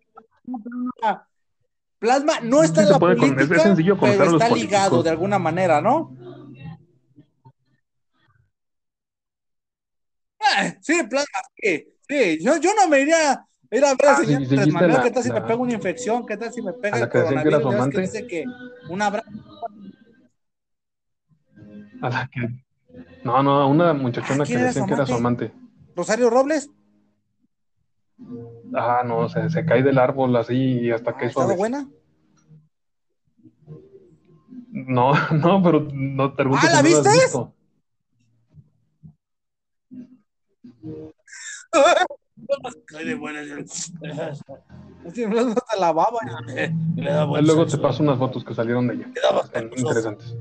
Plasma 1.98 2.34
no 2.42 2.62
está 2.62 2.82
en 2.82 2.90
la 2.90 2.98
con- 3.00 3.16
política, 3.16 3.56
es 3.56 3.62
sencillo 3.62 3.98
pero 3.98 4.36
está 4.36 4.48
ligado 4.50 5.02
de 5.02 5.10
alguna 5.10 5.40
manera, 5.40 5.80
¿no? 5.80 6.16
Ah, 10.40 10.72
sí, 10.80 11.02
Plasma, 11.10 11.40
sí, 11.56 11.88
sí. 12.08 12.38
Yo, 12.40 12.56
yo 12.58 12.70
no 12.74 12.86
me 12.88 13.00
iría 13.00 13.44
a 13.70 13.76
ir 13.76 13.84
a 13.84 13.88
ver 13.94 14.06
al 14.08 14.14
Ah, 14.14 14.16
señor 14.16 14.26
sí, 14.26 14.34
Andrés 14.34 14.48
seguiste 14.48 14.72
Manuel, 14.72 14.92
la- 14.92 15.02
¿qué 15.02 15.10
tal 15.10 15.22
si 15.22 15.28
me 15.28 15.34
la- 15.40 15.46
pega 15.46 15.56
una 15.58 15.72
infección? 15.74 16.26
¿Qué 16.26 16.36
tal 16.36 16.52
si 16.52 16.62
me 16.62 16.72
pega 16.72 16.98
el 16.98 17.04
que 17.04 17.10
que 17.10 17.18
coronavirus? 17.24 17.60
que 17.68 17.74
amante. 17.74 18.00
dice 18.02 18.26
que 18.26 18.44
un 18.88 19.02
abrazo. 19.02 19.28
A 22.00 22.08
la 22.10 22.30
que... 22.32 22.48
No, 23.24 23.42
no, 23.42 23.60
a 23.60 23.66
una 23.66 23.92
muchachona 23.92 24.44
Ah, 24.44 24.46
que 24.46 24.52
¿quién 24.52 24.58
era 24.60 24.68
decían 24.68 24.86
que 24.86 24.94
era 24.94 25.06
su 25.06 25.14
amante. 25.14 25.52
Rosario 25.94 26.30
Robles, 26.30 26.70
Ah, 28.74 29.02
no, 29.04 29.28
se, 29.28 29.48
se 29.50 29.64
cae 29.64 29.82
del 29.82 29.98
árbol 29.98 30.34
así 30.36 30.54
y 30.54 30.90
hasta 30.90 31.16
que 31.16 31.24
ah, 31.24 31.28
es 31.28 31.30
¿estaba 31.30 31.54
buena? 31.54 31.88
No, 34.70 35.12
no, 35.32 35.62
pero 35.62 35.86
no 35.92 36.30
te 36.30 36.36
pregunto 36.36 36.66
Ah, 36.66 36.70
¿la 36.70 36.78
si 36.78 36.84
viste? 36.84 37.10
de 42.90 43.66
hasta 45.38 45.76
la 45.78 45.92
baba. 45.92 46.18
Ahí 46.56 47.44
luego 47.44 47.66
te 47.66 47.78
paso 47.78 48.02
unas 48.02 48.18
fotos 48.18 48.44
que 48.44 48.54
salieron 48.54 48.88
de 48.88 48.94
ella. 48.94 49.10
Están 49.44 49.70
interesantes. 49.76 50.34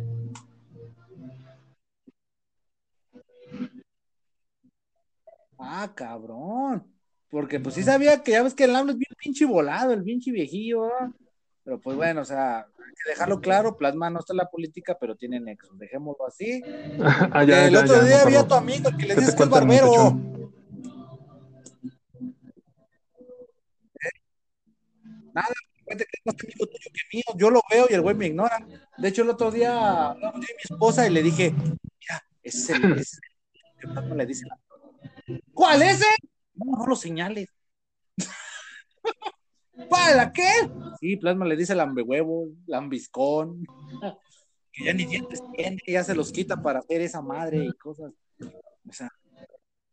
Ah, 5.59 5.91
cabrón. 5.93 6.85
Porque 7.29 7.59
pues 7.59 7.75
sí 7.75 7.83
sabía 7.83 8.23
que 8.23 8.31
ya 8.31 8.43
ves 8.43 8.53
que 8.53 8.63
el 8.63 8.75
AMLO 8.75 8.93
es 8.93 8.97
bien 8.97 9.11
pinche 9.17 9.45
volado, 9.45 9.91
el 9.91 10.03
pinche 10.03 10.31
viejillo, 10.31 10.83
¿verdad? 10.83 11.09
Pero 11.65 11.81
pues 11.81 11.97
bueno, 11.97 12.21
o 12.21 12.25
sea, 12.25 12.59
hay 12.59 12.93
que 13.03 13.09
dejarlo 13.09 13.41
claro, 13.41 13.75
Plasma 13.75 14.09
no 14.09 14.19
está 14.19 14.31
en 14.31 14.37
la 14.37 14.49
política, 14.49 14.97
pero 14.97 15.17
tiene 15.17 15.41
nexos, 15.41 15.77
dejémoslo 15.77 16.25
así. 16.25 16.61
ah, 17.31 17.43
ya, 17.43 17.65
el 17.65 17.73
ya, 17.73 17.79
otro 17.81 17.95
ya, 17.95 18.03
día 18.03 18.21
había 18.21 18.39
acuerdo. 18.39 18.47
tu 18.47 18.53
amigo 18.55 18.89
que 18.91 19.03
le 19.03 19.07
¿Qué 19.09 19.15
te 19.15 19.19
dices 19.19 19.35
que 19.35 19.43
es 19.43 19.49
barbero. 19.49 20.36
Fíjate 25.87 26.05
que 26.05 26.17
es 26.19 26.25
más 26.25 26.35
amigo 26.43 26.65
tuyo 26.65 26.89
que 26.93 27.17
mío, 27.17 27.23
yo 27.35 27.49
lo 27.49 27.61
veo 27.69 27.87
y 27.89 27.93
el 27.93 28.01
güey 28.01 28.15
me 28.15 28.27
ignora. 28.27 28.65
De 28.97 29.07
hecho, 29.07 29.21
el 29.21 29.29
otro 29.29 29.51
día 29.51 30.09
hablamos 30.09 30.45
yo 30.45 30.47
y 30.49 30.55
mi 30.55 30.75
esposa 30.75 31.07
y 31.07 31.11
le 31.11 31.23
dije, 31.23 31.51
mira, 31.51 32.23
ese 32.43 32.57
es 32.57 32.69
el, 32.69 32.91
es 32.99 33.13
el 33.13 33.79
que 33.79 33.87
Plasma 33.87 34.15
le 34.15 34.25
dice. 34.25 34.45
¿Cuál 35.53 35.81
ese? 35.83 36.05
No, 36.55 36.77
no 36.77 36.87
lo 36.87 36.95
señales. 36.95 37.47
¿Para 39.89 40.33
qué? 40.33 40.51
Sí, 40.99 41.15
Plasma 41.17 41.45
le 41.45 41.55
dice 41.55 41.75
lambehuevo, 41.75 42.47
lambiscón, 42.65 43.63
que 44.73 44.85
ya 44.85 44.93
ni 44.93 45.05
dientes 45.05 45.41
tiene, 45.55 45.77
ya 45.87 46.03
se 46.03 46.15
los 46.15 46.31
quita 46.31 46.61
para 46.61 46.79
hacer 46.79 47.01
esa 47.01 47.21
madre 47.21 47.63
y 47.63 47.71
cosas. 47.73 48.11
O 48.89 48.91
sea, 48.91 49.09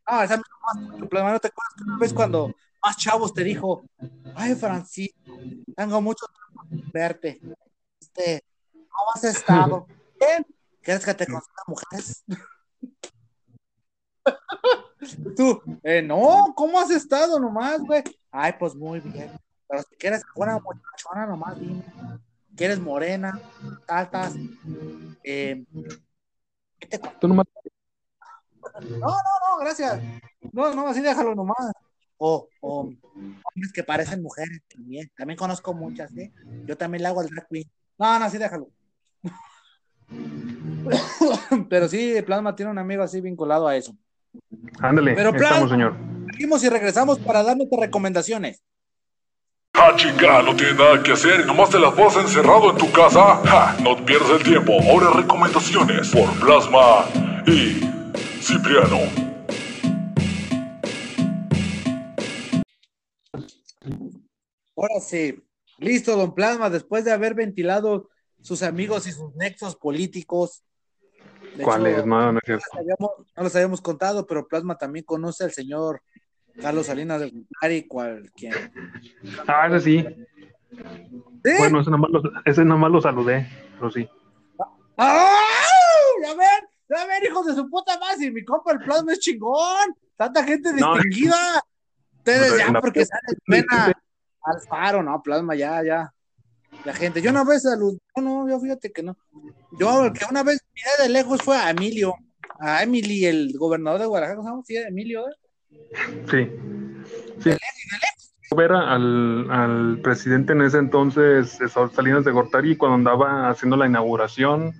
ah, 0.06 0.24
esa 0.24 0.38
misma 0.38 1.08
Plasma, 1.08 1.32
¿no 1.32 1.40
te 1.40 1.48
acuerdas 1.48 1.74
que 1.76 1.84
una 1.84 1.98
vez 1.98 2.12
cuando 2.12 2.54
más 2.84 2.96
chavos 2.96 3.32
te 3.32 3.42
dijo, 3.42 3.84
ay, 4.34 4.54
Francisco, 4.54 5.38
tengo 5.76 6.02
mucho 6.02 6.26
tiempo 6.26 6.90
verte. 6.92 7.40
Este, 8.00 8.44
¿cómo 8.72 9.10
has 9.14 9.24
estado? 9.24 9.86
Bien. 10.20 10.46
¿Quieres 10.82 11.04
que 11.04 11.14
te 11.14 11.26
consiga 11.26 11.62
mujeres? 11.66 12.24
Tú, 15.36 15.60
eh, 15.82 16.02
no, 16.02 16.52
¿cómo 16.54 16.78
has 16.78 16.90
estado 16.90 17.40
nomás, 17.40 17.80
güey? 17.80 18.02
Ay, 18.30 18.52
pues 18.58 18.74
muy 18.74 19.00
bien. 19.00 19.30
Pero 19.66 19.82
si 19.82 19.96
quieres 19.96 20.22
una 20.34 20.58
muchachona 20.58 21.26
nomás, 21.26 21.58
dime. 21.58 21.82
¿Quieres 22.56 22.78
morena, 22.78 23.40
altas? 23.88 24.34
Eh, 25.24 25.64
¿qué 26.78 26.86
te 26.86 26.98
Tú 26.98 27.28
nomás 27.28 27.46
no, 28.82 28.98
no, 28.98 29.08
no, 29.08 29.58
gracias. 29.60 30.00
No, 30.52 30.74
no, 30.74 30.88
así 30.88 31.00
déjalo 31.00 31.34
nomás. 31.34 31.72
O, 32.26 32.48
o 32.62 32.80
hombres 32.80 33.72
que 33.74 33.84
parecen 33.84 34.22
mujeres 34.22 34.62
también. 34.74 35.10
También 35.14 35.36
conozco 35.36 35.74
muchas, 35.74 36.10
¿eh? 36.16 36.32
Yo 36.66 36.74
también 36.74 37.02
le 37.02 37.08
hago 37.08 37.20
al 37.20 37.28
drag 37.28 37.46
queen. 37.50 37.70
No, 37.98 38.18
no, 38.18 38.24
así 38.24 38.38
déjalo. 38.38 38.68
Pero 41.68 41.86
sí, 41.86 42.14
Plasma 42.24 42.56
tiene 42.56 42.72
un 42.72 42.78
amigo 42.78 43.02
así 43.02 43.20
vinculado 43.20 43.68
a 43.68 43.76
eso. 43.76 43.94
Ándale, 44.80 45.12
Pero, 45.14 45.32
Plasma- 45.32 45.48
estamos, 45.48 45.70
señor. 45.70 45.96
Seguimos 46.32 46.64
y 46.64 46.68
regresamos 46.70 47.18
para 47.18 47.42
darnos 47.42 47.68
recomendaciones. 47.78 48.64
Ah, 49.74 49.92
chinga, 49.94 50.40
no 50.42 50.56
tienes 50.56 50.76
nada 50.76 51.02
que 51.02 51.12
hacer 51.12 51.40
y 51.42 51.46
nomás 51.46 51.68
te 51.68 51.78
las 51.78 51.94
vas 51.94 52.16
encerrado 52.16 52.70
en 52.70 52.78
tu 52.78 52.90
casa. 52.90 53.36
Ja, 53.44 53.76
no 53.82 54.02
pierdas 54.06 54.30
el 54.30 54.42
tiempo. 54.44 54.72
Ahora 54.90 55.10
recomendaciones 55.10 56.08
por 56.08 56.30
Plasma 56.40 57.04
y 57.46 57.80
Cipriano. 58.40 59.23
Ahora 64.76 65.00
sí, 65.00 65.42
listo, 65.78 66.16
don 66.16 66.34
Plasma, 66.34 66.70
después 66.70 67.04
de 67.04 67.12
haber 67.12 67.34
ventilado 67.34 68.08
sus 68.40 68.62
amigos 68.62 69.06
y 69.06 69.12
sus 69.12 69.34
nexos 69.36 69.76
políticos. 69.76 70.64
De 71.56 71.62
¿Cuál 71.62 71.86
hecho, 71.86 72.00
es? 72.00 72.06
No, 72.06 72.20
no 72.20 72.28
es 72.28 72.34
No 72.34 72.40
cierto. 72.44 72.64
los, 72.72 72.80
habíamos, 72.80 73.10
no 73.36 73.42
los 73.42 73.54
habíamos 73.56 73.80
contado, 73.80 74.26
pero 74.26 74.48
Plasma 74.48 74.76
también 74.76 75.04
conoce 75.04 75.44
al 75.44 75.52
señor 75.52 76.02
Carlos 76.60 76.86
Salinas 76.86 77.20
de 77.20 77.30
Gortari, 77.30 77.86
cual 77.86 78.30
quien. 78.34 78.54
Ah, 79.46 79.68
ese 79.68 79.80
sí. 79.80 80.04
¿Sí? 81.44 81.52
Bueno, 81.58 81.80
ese 81.80 81.90
nomás, 81.90 82.10
lo, 82.10 82.22
ese 82.44 82.64
nomás 82.64 82.90
lo 82.90 83.00
saludé, 83.00 83.48
pero 83.78 83.90
sí. 83.90 84.08
¡Ah! 84.96 85.40
Ya 86.22 86.34
ven, 86.34 86.68
ya 86.88 87.06
ven, 87.06 87.24
hijos 87.30 87.46
de 87.46 87.54
su 87.54 87.68
puta 87.68 87.98
madre, 87.98 88.16
si 88.18 88.30
mi 88.30 88.44
compa 88.44 88.72
el 88.72 88.78
Plasma 88.80 89.12
es 89.12 89.20
chingón, 89.20 89.94
tanta 90.16 90.42
gente 90.44 90.72
distinguida. 90.72 91.62
Ustedes 92.24 92.56
ya, 92.56 92.80
porque 92.80 93.04
sale 93.04 93.36
pena 93.44 93.92
al 94.44 94.60
faro, 94.66 95.02
no, 95.02 95.22
Plasma, 95.22 95.54
ya, 95.54 95.82
ya. 95.84 96.14
La 96.84 96.94
gente, 96.94 97.20
yo 97.20 97.30
una 97.30 97.44
vez 97.44 97.62
saludé, 97.62 97.98
no, 98.16 98.22
no, 98.22 98.48
yo 98.48 98.58
fíjate 98.60 98.90
que 98.92 99.02
no. 99.02 99.16
Yo, 99.78 100.06
el 100.06 100.12
que 100.14 100.24
una 100.30 100.42
vez 100.42 100.58
miré 100.74 101.02
de 101.02 101.08
lejos 101.10 101.42
fue 101.42 101.56
a 101.56 101.68
Emilio, 101.68 102.14
a 102.58 102.82
Emily, 102.82 103.26
el 103.26 103.52
gobernador 103.58 104.00
de 104.00 104.06
Guadalajara, 104.06 104.36
¿cómo 104.36 104.62
se 104.64 104.74
llama? 104.74 104.86
Sí, 104.86 104.88
Emilio, 104.88 105.28
¿eh? 105.28 105.32
Sí. 106.30 106.50
sí. 107.42 107.50
Ver 108.56 108.72
al, 108.72 109.50
al 109.50 109.98
presidente 110.02 110.54
en 110.54 110.62
ese 110.62 110.78
entonces, 110.78 111.60
eh, 111.60 111.68
Salinas 111.68 112.24
de 112.24 112.32
Gortari, 112.32 112.76
cuando 112.76 112.96
andaba 112.96 113.50
haciendo 113.50 113.76
la 113.76 113.86
inauguración 113.86 114.72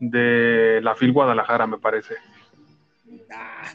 de 0.00 0.80
la 0.82 0.94
FIL 0.94 1.12
Guadalajara, 1.12 1.66
me 1.66 1.78
parece. 1.78 2.14
Ah, 3.30 3.72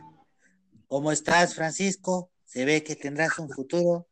¿Cómo 0.87 1.11
estás, 1.11 1.53
Francisco? 1.53 2.31
Se 2.50 2.66
ve 2.66 2.84
que 2.84 2.95
tendrás 2.95 3.38
un 3.38 3.47
futuro, 3.47 4.08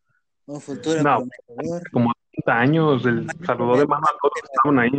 un 0.45 0.61
futuro 0.61 1.01
No. 1.01 1.27
prometedor. 1.47 1.89
Como 1.91 2.13
30 2.31 2.59
años, 2.59 3.03
el 3.07 3.25
saludó 3.43 3.79
de 3.79 3.87
mano 3.87 4.05
a 4.05 4.15
todos 4.21 4.33
que 4.35 4.41
estaban 4.53 4.77
ahí. 4.77 4.91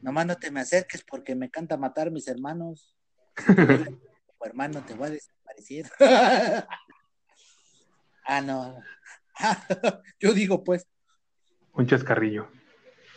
Nomás 0.00 0.24
no 0.24 0.36
te 0.36 0.50
me 0.50 0.60
acerques 0.60 1.04
porque 1.04 1.34
me 1.34 1.50
canta 1.50 1.76
matar 1.76 2.10
mis 2.10 2.26
hermanos. 2.28 2.96
Como 3.46 4.46
hermano, 4.46 4.82
te 4.86 4.94
voy 4.94 5.08
a 5.08 5.10
desaparecer. 5.10 5.84
ah, 8.24 8.40
no. 8.40 8.80
Yo 10.18 10.32
digo, 10.32 10.64
pues. 10.64 10.88
Un 11.74 11.86
chascarrillo. 11.86 12.48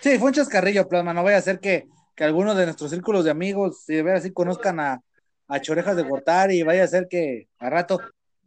Sí, 0.02 0.20
fue 0.20 0.28
un 0.28 0.34
chascarrillo, 0.34 0.86
plasma. 0.90 1.14
No 1.14 1.24
vaya 1.24 1.38
a 1.38 1.42
ser 1.42 1.62
que, 1.62 1.88
que 2.14 2.26
algunos 2.26 2.58
de 2.58 2.66
nuestros 2.66 2.92
círculos 2.92 3.24
de 3.24 3.32
amigos, 3.32 3.86
si 3.86 3.96
de 3.96 4.04
veras 4.04 4.24
sí 4.24 4.34
conozcan 4.34 4.82
a, 4.82 5.02
a 5.48 5.62
Chorejas 5.62 5.96
de 5.96 6.04
Gortari 6.04 6.60
y 6.60 6.64
vaya 6.64 6.84
a 6.84 6.88
ser 6.88 7.08
que 7.10 7.48
a 7.58 7.70
rato, 7.70 8.02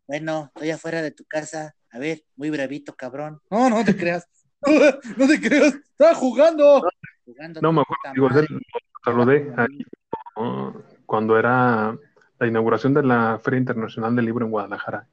bueno, 0.08 0.50
estoy 0.54 0.70
afuera 0.70 1.02
de 1.02 1.12
tu 1.12 1.24
casa. 1.24 1.76
A 1.92 1.98
ver, 1.98 2.24
muy 2.34 2.50
bravito, 2.50 2.94
cabrón. 2.96 3.40
No, 3.50 3.70
no 3.70 3.84
te 3.84 3.96
creas. 3.96 4.26
No 5.16 5.28
te 5.28 5.40
creas. 5.40 5.74
Estaba 5.74 6.14
jugando. 6.16 6.82
Jugando 7.24 7.60
No, 7.60 7.72
me 7.72 7.82
acuerdo, 7.82 8.40
digo, 8.40 8.60
saludé 9.04 9.52
ahí, 9.56 9.86
¿no? 10.36 10.82
cuando 11.06 11.38
era 11.38 11.96
la 12.40 12.46
inauguración 12.46 12.92
de 12.92 13.04
la 13.04 13.38
Feria 13.38 13.58
Internacional 13.58 14.16
del 14.16 14.24
Libro 14.24 14.44
en 14.44 14.50
Guadalajara. 14.50 15.06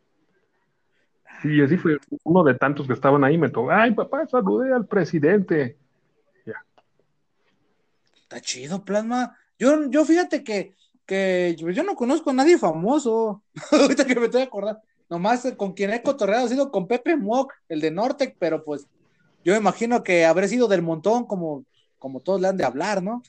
Y 1.43 1.61
así 1.61 1.77
fue 1.77 1.99
uno 2.23 2.43
de 2.43 2.55
tantos 2.55 2.87
que 2.87 2.93
estaban 2.93 3.23
ahí, 3.23 3.37
me 3.37 3.49
tocó, 3.49 3.69
ay 3.69 3.93
papá, 3.93 4.25
saludé 4.25 4.73
al 4.73 4.87
presidente. 4.87 5.77
Está 8.23 8.41
chido, 8.41 8.83
Plasma. 8.83 9.37
Yo, 9.59 9.89
yo 9.91 10.03
fíjate 10.05 10.43
que, 10.43 10.75
que 11.05 11.55
yo, 11.57 11.83
no 11.83 11.95
conozco 11.95 12.29
a 12.29 12.33
nadie 12.33 12.57
famoso. 12.57 13.43
Ahorita 13.71 14.05
que 14.05 14.15
me 14.15 14.25
estoy 14.25 14.43
acordando. 14.43 14.81
Nomás 15.09 15.47
con 15.55 15.73
quien 15.73 15.91
he 15.91 16.01
cotorreado 16.01 16.45
ha 16.45 16.49
sido 16.49 16.71
con 16.71 16.87
Pepe 16.87 17.15
Mock, 17.15 17.53
el 17.69 17.79
de 17.79 17.91
Nortec, 17.91 18.35
pero 18.39 18.63
pues 18.63 18.87
yo 19.43 19.53
me 19.53 19.59
imagino 19.59 20.03
que 20.03 20.25
habré 20.25 20.47
sido 20.47 20.67
del 20.67 20.81
montón 20.81 21.25
como, 21.25 21.63
como 21.99 22.21
todos 22.21 22.41
le 22.41 22.47
han 22.47 22.57
de 22.57 22.65
hablar, 22.65 23.03
¿no? 23.03 23.21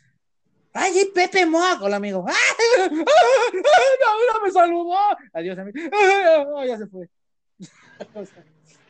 ¡Ay, 0.73 0.93
sí, 0.93 1.11
Pepe 1.15 1.45
Mock! 1.45 1.83
Hola, 1.83 1.97
amigo. 1.97 2.25
¡Ay, 2.29 2.35
ay, 2.79 2.91
no, 2.91 4.33
no 4.33 4.45
me 4.45 4.51
saludó! 4.51 4.97
Adiós, 5.35 5.59
amigo. 5.59 5.79
¡Ay, 6.59 6.69
ya 6.69 6.79
se 6.79 6.87
fue! 6.87 7.11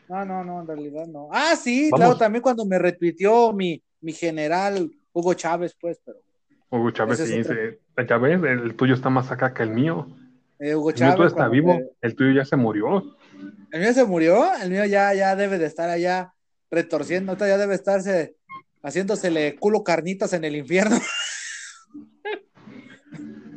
No, 0.07 0.23
no, 0.23 0.43
no, 0.43 0.61
en 0.61 0.67
realidad 0.67 1.05
no. 1.07 1.29
Ah, 1.31 1.55
sí, 1.55 1.89
Vamos. 1.91 2.05
claro, 2.05 2.17
también 2.17 2.41
cuando 2.41 2.65
me 2.65 2.79
retuiteó 2.79 3.51
mi, 3.51 3.81
mi 3.99 4.13
general 4.13 4.89
Hugo 5.11 5.33
Chávez, 5.33 5.75
pues, 5.79 5.99
pero 6.05 6.19
Hugo 6.69 6.91
Chávez, 6.91 7.17
sí, 7.17 7.39
otro. 7.39 7.53
dice, 7.53 7.79
ya 8.05 8.17
ves, 8.17 8.41
el 8.43 8.75
tuyo 8.75 8.93
está 8.93 9.09
más 9.09 9.31
acá 9.31 9.53
que 9.53 9.63
el 9.63 9.71
mío. 9.71 10.07
eh, 10.59 10.75
Hugo 10.75 10.91
El 10.91 11.01
mío 11.01 11.25
está 11.25 11.47
vivo, 11.47 11.79
el 12.01 12.15
tuyo 12.15 12.31
ya 12.31 12.45
se 12.45 12.55
murió. 12.55 13.17
el 13.71 13.79
mío 13.79 13.93
se 13.93 14.05
murió, 14.05 14.45
el 14.61 14.69
mío 14.69 14.85
ya, 14.85 15.13
ya 15.13 15.35
debe 15.35 15.57
de 15.57 15.65
estar 15.65 15.89
allá 15.89 16.33
retorciendo, 16.69 17.35
ya 17.37 17.57
debe 17.57 17.75
estarse 17.75 18.35
haciéndosele 18.83 19.55
culo 19.55 19.83
carnitas 19.83 20.33
en 20.33 20.43
el 20.43 20.55
infierno. 20.55 20.97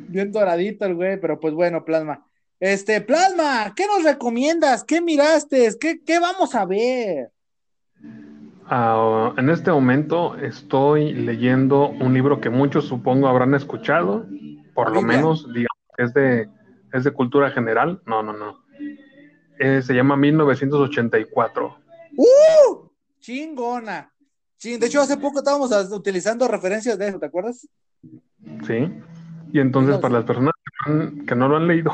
Bien 0.07 0.31
doradito 0.31 0.85
el 0.85 0.95
güey, 0.95 1.19
pero 1.19 1.39
pues 1.39 1.53
bueno, 1.53 1.85
Plasma. 1.85 2.25
Este, 2.59 3.01
Plasma, 3.01 3.73
¿qué 3.75 3.87
nos 3.87 4.03
recomiendas? 4.03 4.83
¿Qué 4.83 5.01
miraste? 5.01 5.69
¿Qué, 5.79 6.01
qué 6.03 6.19
vamos 6.19 6.53
a 6.53 6.65
ver? 6.65 7.31
Ah, 8.73 9.33
en 9.37 9.49
este 9.49 9.69
momento 9.69 10.37
estoy 10.37 11.11
leyendo 11.13 11.89
un 11.89 12.13
libro 12.13 12.39
que 12.39 12.49
muchos 12.49 12.85
supongo 12.87 13.27
habrán 13.27 13.53
escuchado, 13.53 14.25
por 14.73 14.93
lo 14.93 15.01
menos 15.01 15.45
digamos 15.47 15.67
que 15.97 16.03
es 16.03 16.13
de, 16.13 16.49
es 16.93 17.03
de 17.03 17.11
cultura 17.11 17.51
general. 17.51 18.01
No, 18.05 18.23
no, 18.23 18.31
no. 18.31 18.63
Eh, 19.59 19.81
se 19.81 19.93
llama 19.93 20.15
1984. 20.15 21.75
¡Uh! 22.15 22.87
Chingona. 23.19 24.09
Ching- 24.57 24.79
De 24.79 24.85
hecho, 24.87 25.01
hace 25.01 25.17
poco 25.17 25.39
estábamos 25.39 25.69
utilizando 25.91 26.47
referencias 26.47 26.97
de 26.97 27.09
eso, 27.09 27.19
¿te 27.19 27.25
acuerdas? 27.25 27.67
¿Sí? 28.65 28.89
Y 29.51 29.59
entonces 29.59 29.97
para 29.97 30.13
las 30.13 30.23
personas 30.23 30.53
que 31.27 31.35
no, 31.35 31.49
lo 31.49 31.57
han 31.57 31.67
leído, 31.67 31.91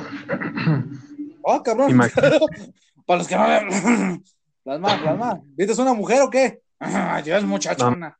Oh, 1.42 1.64
cabrón. 1.64 1.98
Para 3.08 3.18
los 3.18 3.28
que 3.28 3.36
no. 3.36 3.44
Plasma, 4.64 4.90
plasma. 5.02 5.42
¿Viste 5.56 5.72
es 5.74 5.80
una 5.80 5.94
mujer 5.94 6.22
o 6.22 6.30
qué? 6.30 6.62
Ay, 6.80 7.24
Dios, 7.24 7.44
muchachona. 7.44 8.18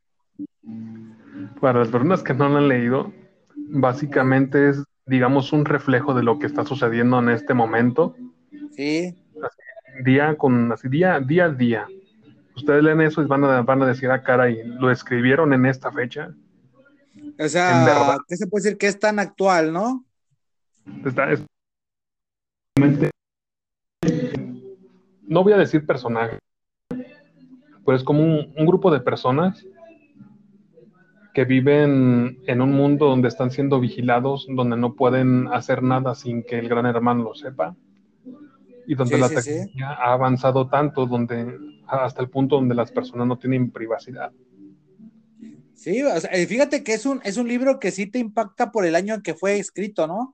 para 1.62 1.80
las 1.80 1.88
personas 1.90 2.22
que 2.24 2.34
no 2.34 2.50
lo 2.50 2.58
han 2.58 2.68
leído, 2.68 3.14
básicamente 3.56 4.70
es, 4.70 4.84
digamos, 5.06 5.52
un 5.54 5.66
reflejo 5.66 6.14
de 6.14 6.24
lo 6.24 6.38
que 6.40 6.46
está 6.46 6.64
sucediendo 6.66 7.20
en 7.20 7.30
este 7.30 7.54
momento, 7.54 8.16
Sí. 8.76 9.16
día 10.04 10.36
con, 10.38 10.72
así, 10.72 10.88
día, 10.90 11.20
día 11.20 11.46
a 11.46 11.50
día. 11.50 11.88
Ustedes 12.56 12.84
leen 12.84 13.02
eso 13.02 13.22
y 13.22 13.26
van 13.26 13.44
a, 13.44 13.62
van 13.62 13.82
a 13.82 13.86
decir, 13.88 14.10
ah, 14.12 14.24
caray, 14.24 14.64
lo 14.66 14.92
escribieron 14.92 15.54
en 15.54 15.66
esta 15.66 15.92
fecha. 15.92 16.32
O 17.40 17.48
sea. 17.48 18.18
¿qué 18.28 18.36
se 18.36 18.48
puede 18.48 18.64
decir 18.64 18.78
que 18.78 18.88
es 18.88 19.00
tan 19.00 19.20
actual, 19.20 19.72
no? 19.74 20.06
Está, 21.06 21.32
es- 21.32 21.44
no 25.28 25.44
voy 25.44 25.54
a 25.54 25.58
decir 25.58 25.86
personaje, 25.86 26.40
pero 27.88 27.96
es 27.98 28.04
como 28.04 28.22
un, 28.22 28.54
un 28.56 28.66
grupo 28.68 28.92
de 28.92 29.00
personas 29.00 29.66
que 31.34 31.46
viven 31.46 32.40
en 32.46 32.62
un 32.62 32.72
mundo 32.74 33.06
donde 33.08 33.30
están 33.30 33.50
siendo 33.50 33.80
vigilados, 33.80 34.46
donde 34.50 34.76
no 34.76 34.94
pueden 34.96 35.48
hacer 35.48 35.82
nada 35.82 36.14
sin 36.14 36.44
que 36.44 36.60
el 36.60 36.68
gran 36.68 36.86
hermano 36.86 37.24
lo 37.24 37.34
sepa, 37.36 37.76
y 38.88 38.96
donde 38.96 39.16
Sí, 39.16 39.22
la 39.22 39.30
sí, 39.30 39.36
sí. 39.38 39.42
tecnología 39.44 39.90
ha 39.94 40.14
avanzado 40.14 40.68
tanto, 40.68 41.06
donde 41.06 41.58
hasta 41.88 42.22
el 42.22 42.30
punto 42.30 42.56
donde 42.58 42.76
las 42.76 42.92
personas 42.92 43.26
no 43.28 43.38
tienen 43.38 43.72
privacidad. 43.72 44.32
Sí, 45.74 46.02
o 46.04 46.20
sea, 46.20 46.30
eh, 46.32 46.46
fíjate 46.48 46.84
que 46.84 46.94
es 46.94 47.06
un, 47.06 47.22
es 47.24 47.38
un 47.38 47.48
libro 47.48 47.80
que 47.80 47.92
sí 47.92 48.08
te 48.08 48.20
impacta 48.20 48.72
por 48.72 48.86
el 48.86 48.96
año 48.96 49.14
en 49.14 49.22
que 49.22 49.34
fue 49.36 49.60
escrito, 49.60 50.08
¿no? 50.08 50.34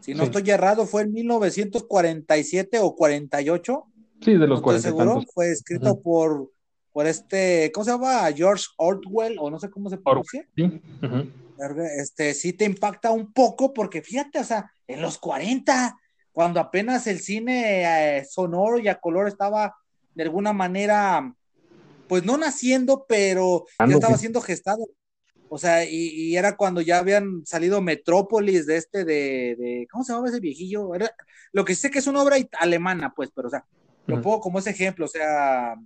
Si 0.00 0.14
no 0.14 0.24
estoy 0.24 0.48
errado, 0.50 0.86
fue 0.86 1.02
en 1.02 1.12
1947 1.12 2.78
o 2.80 2.94
48, 2.94 3.84
Sí, 4.20 4.32
de 4.32 4.38
no 4.38 4.46
los 4.46 4.60
cuarenta 4.62 4.88
y 4.88 4.90
seguro. 4.90 5.14
tantos. 5.14 5.32
Fue 5.34 5.50
escrito 5.50 6.00
por, 6.00 6.50
por 6.92 7.06
este, 7.06 7.70
¿cómo 7.72 7.84
se 7.84 7.90
llama? 7.90 8.30
George 8.32 8.66
Orwell, 8.76 9.36
o 9.38 9.50
no 9.50 9.58
sé 9.58 9.70
cómo 9.70 9.88
se 9.88 9.98
pronuncia. 9.98 10.46
Sí, 10.54 10.62
ujú. 11.02 11.30
este, 11.98 12.34
sí 12.34 12.52
te 12.52 12.64
impacta 12.64 13.10
un 13.10 13.32
poco 13.32 13.72
porque 13.72 14.02
fíjate, 14.02 14.38
o 14.38 14.44
sea, 14.44 14.70
en 14.86 15.00
los 15.00 15.18
40, 15.18 15.96
cuando 16.32 16.60
apenas 16.60 17.06
el 17.06 17.20
cine 17.20 18.18
eh, 18.18 18.24
sonoro 18.24 18.78
y 18.78 18.88
a 18.88 19.00
color 19.00 19.28
estaba 19.28 19.74
de 20.14 20.22
alguna 20.22 20.52
manera, 20.52 21.34
pues 22.08 22.24
no 22.24 22.36
naciendo, 22.36 23.06
pero 23.08 23.64
ya 23.78 23.94
estaba 23.94 24.18
siendo 24.18 24.42
gestado 24.42 24.84
O 25.48 25.56
sea, 25.56 25.84
y, 25.86 26.08
y 26.08 26.36
era 26.36 26.56
cuando 26.56 26.82
ya 26.82 26.98
habían 26.98 27.46
salido 27.46 27.80
Metrópolis 27.80 28.66
de 28.66 28.76
este 28.76 29.06
de, 29.06 29.56
de 29.58 29.88
¿cómo 29.90 30.04
se 30.04 30.12
llamaba 30.12 30.28
ese 30.28 30.40
viejillo? 30.40 30.94
Era, 30.94 31.10
lo 31.52 31.64
que 31.64 31.74
sé 31.74 31.90
que 31.90 32.00
es 32.00 32.06
una 32.06 32.22
obra 32.22 32.36
alemana, 32.58 33.14
pues, 33.14 33.30
pero 33.34 33.48
o 33.48 33.50
sea, 33.50 33.64
lo 34.06 34.20
pongo 34.20 34.40
como 34.40 34.58
ese 34.58 34.70
ejemplo, 34.70 35.06
o 35.06 35.08
sea, 35.08 35.76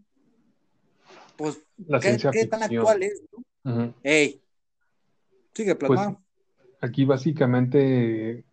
pues, 1.37 1.62
La 1.87 2.01
¿qué, 2.01 2.09
ciencia 2.09 2.30
qué 2.30 2.47
tan 2.47 2.62
actual 2.62 3.03
es? 3.03 3.22
no? 3.64 3.95
Ey, 4.03 4.41
sigue 5.55 5.74
plasmado. 5.74 6.20
Aquí 6.80 7.05
básicamente, 7.05 8.45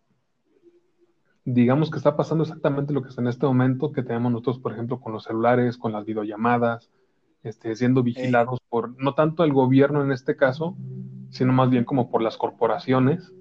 digamos 1.44 1.90
que 1.90 1.98
está 1.98 2.16
pasando 2.16 2.44
exactamente 2.44 2.92
lo 2.92 3.02
que 3.02 3.10
está 3.10 3.20
en 3.20 3.28
este 3.28 3.46
momento 3.46 3.92
que 3.92 4.02
tenemos 4.02 4.32
nosotros, 4.32 4.58
por 4.58 4.72
ejemplo, 4.72 5.00
con 5.00 5.12
los 5.12 5.24
celulares, 5.24 5.76
con 5.76 5.92
las 5.92 6.04
videollamadas, 6.04 6.90
este, 7.42 7.76
siendo 7.76 8.02
vigilados 8.02 8.60
por, 8.68 9.00
no 9.00 9.14
tanto 9.14 9.44
el 9.44 9.52
gobierno 9.52 10.02
en 10.02 10.10
este 10.10 10.36
caso, 10.36 10.76
sino 11.30 11.52
más 11.52 11.70
bien 11.70 11.84
como 11.84 12.10
por 12.10 12.22
las 12.22 12.36
corporaciones. 12.36 13.32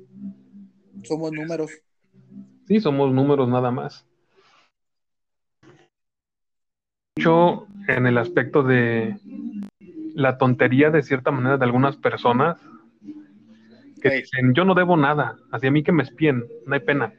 Somos 1.04 1.32
números. 1.32 1.72
Sí, 2.68 2.80
somos 2.80 3.14
números 3.14 3.48
nada 3.50 3.72
más. 3.72 4.06
Mucho 7.16 7.68
en 7.88 8.08
el 8.08 8.18
aspecto 8.18 8.64
de 8.64 9.16
la 10.16 10.38
tontería 10.38 10.90
de 10.90 11.04
cierta 11.04 11.32
manera 11.32 11.58
de 11.58 11.66
algunas 11.66 11.98
personas 11.98 12.58
que 14.02 14.10
dicen, 14.10 14.54
yo 14.54 14.66
no 14.66 14.76
debo 14.76 14.98
nada, 14.98 15.38
hacia 15.52 15.72
mí 15.72 15.82
que 15.82 15.94
me 15.94 16.04
espíen, 16.04 16.46
no 16.66 16.74
hay 16.74 16.82
pena. 16.82 17.14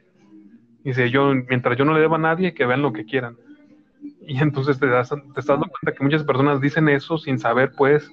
Dice, 0.83 1.09
yo, 1.09 1.33
mientras 1.33 1.77
yo 1.77 1.83
no 1.83 1.95
le 1.95 1.99
deba 1.99 2.17
a 2.17 2.19
nadie, 2.19 2.53
que 2.53 2.67
vean 2.67 2.83
lo 2.83 2.93
que 2.93 3.05
quieran. 3.05 3.37
Y 4.27 4.37
entonces 4.37 4.79
te, 4.79 4.85
das, 4.85 5.09
te 5.09 5.15
estás 5.15 5.47
dando 5.47 5.67
cuenta 5.67 5.97
que 5.97 6.03
muchas 6.03 6.23
personas 6.23 6.61
dicen 6.61 6.87
eso 6.87 7.17
sin 7.17 7.39
saber, 7.39 7.71
pues, 7.75 8.11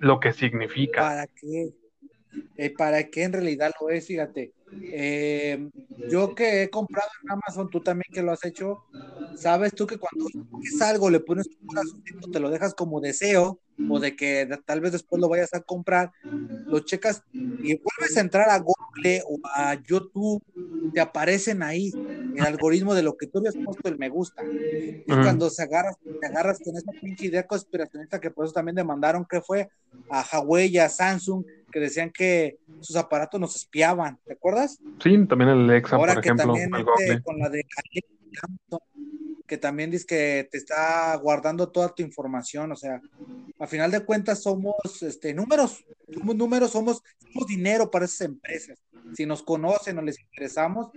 lo 0.00 0.18
que 0.18 0.32
significa. 0.32 1.02
¿Para 1.02 1.26
qué? 1.26 1.74
Eh, 2.56 2.70
¿Para 2.74 3.08
qué 3.10 3.24
en 3.24 3.32
realidad 3.32 3.72
lo 3.80 3.90
es? 3.90 4.06
Fíjate. 4.06 4.54
Eh, 4.90 5.68
yo 6.08 6.34
que 6.34 6.62
he 6.64 6.70
comprado 6.70 7.08
en 7.28 7.34
Amazon, 7.38 7.68
tú 7.70 7.82
también 7.82 8.04
que 8.12 8.22
lo 8.22 8.32
has 8.32 8.44
hecho, 8.44 8.82
sabes 9.32 9.74
tú 9.74 9.86
que 9.86 9.98
cuando 9.98 10.26
es 10.62 10.80
algo 10.82 11.10
le 11.10 11.20
pones 11.20 11.46
un 11.48 11.56
corazoncito, 11.66 12.28
te 12.30 12.40
lo 12.40 12.50
dejas 12.50 12.74
como 12.74 13.00
deseo, 13.00 13.60
o 13.86 14.00
de 14.00 14.16
que 14.16 14.48
tal 14.66 14.80
vez 14.80 14.92
después 14.92 15.20
lo 15.20 15.28
vayas 15.28 15.54
a 15.54 15.62
comprar, 15.62 16.10
lo 16.66 16.80
checas 16.80 17.22
y 17.60 17.74
vuelves 17.74 18.16
a 18.16 18.20
entrar 18.20 18.50
a 18.50 18.58
Google 18.58 19.22
o 19.26 19.38
a 19.54 19.74
YouTube, 19.82 20.42
te 20.92 21.00
aparecen 21.00 21.62
ahí 21.62 21.98
el 22.32 22.44
algoritmo 22.46 22.94
de 22.94 23.02
lo 23.02 23.16
que 23.16 23.26
tú 23.28 23.38
habías 23.38 23.56
puesto 23.62 23.88
el 23.88 23.98
me 23.98 24.08
gusta. 24.08 24.44
Ujú. 25.06 25.20
cuando 25.22 25.50
se 25.50 25.62
agarras, 25.62 25.96
te 26.20 26.26
agarras 26.28 26.60
con 26.60 26.76
esa 26.76 26.92
pinche 27.00 27.26
idea 27.26 27.46
conspiracionista 27.46 28.20
que 28.20 28.30
por 28.30 28.44
eso 28.46 28.54
también 28.54 28.76
demandaron 28.76 29.26
que 29.28 29.40
fue 29.42 29.68
a 30.08 30.22
Huawei 30.40 30.68
y 30.68 30.78
a 30.78 30.88
Samsung, 30.88 31.44
que 31.74 31.80
decían 31.80 32.12
que 32.12 32.60
sus 32.80 32.94
aparatos 32.94 33.40
nos 33.40 33.56
espiaban, 33.56 34.20
¿te 34.24 34.34
acuerdas? 34.34 34.78
Sí, 35.02 35.26
también 35.26 35.50
el 35.50 35.68
Alexa, 35.68 35.96
Ahora 35.96 36.14
por 36.14 36.22
que 36.22 36.28
ejemplo, 36.28 36.54
también 36.54 36.70
este, 36.72 37.20
con 37.20 37.36
la 37.40 37.48
de 37.48 37.66
que 39.44 39.58
también 39.58 39.90
dice 39.90 40.06
que 40.06 40.48
te 40.48 40.56
está 40.56 41.16
guardando 41.16 41.72
toda 41.72 41.92
tu 41.92 42.04
información, 42.04 42.70
o 42.70 42.76
sea, 42.76 43.02
a 43.58 43.66
final 43.66 43.90
de 43.90 44.04
cuentas 44.04 44.40
somos 44.40 44.76
este 45.02 45.34
números, 45.34 45.84
somos 46.12 46.36
números, 46.36 46.70
somos, 46.70 47.02
somos 47.18 47.48
dinero 47.48 47.90
para 47.90 48.04
esas 48.04 48.20
empresas. 48.20 48.78
Si 49.16 49.26
nos 49.26 49.42
conocen 49.42 49.98
o 49.98 50.02
les 50.02 50.20
interesamos, 50.20 50.92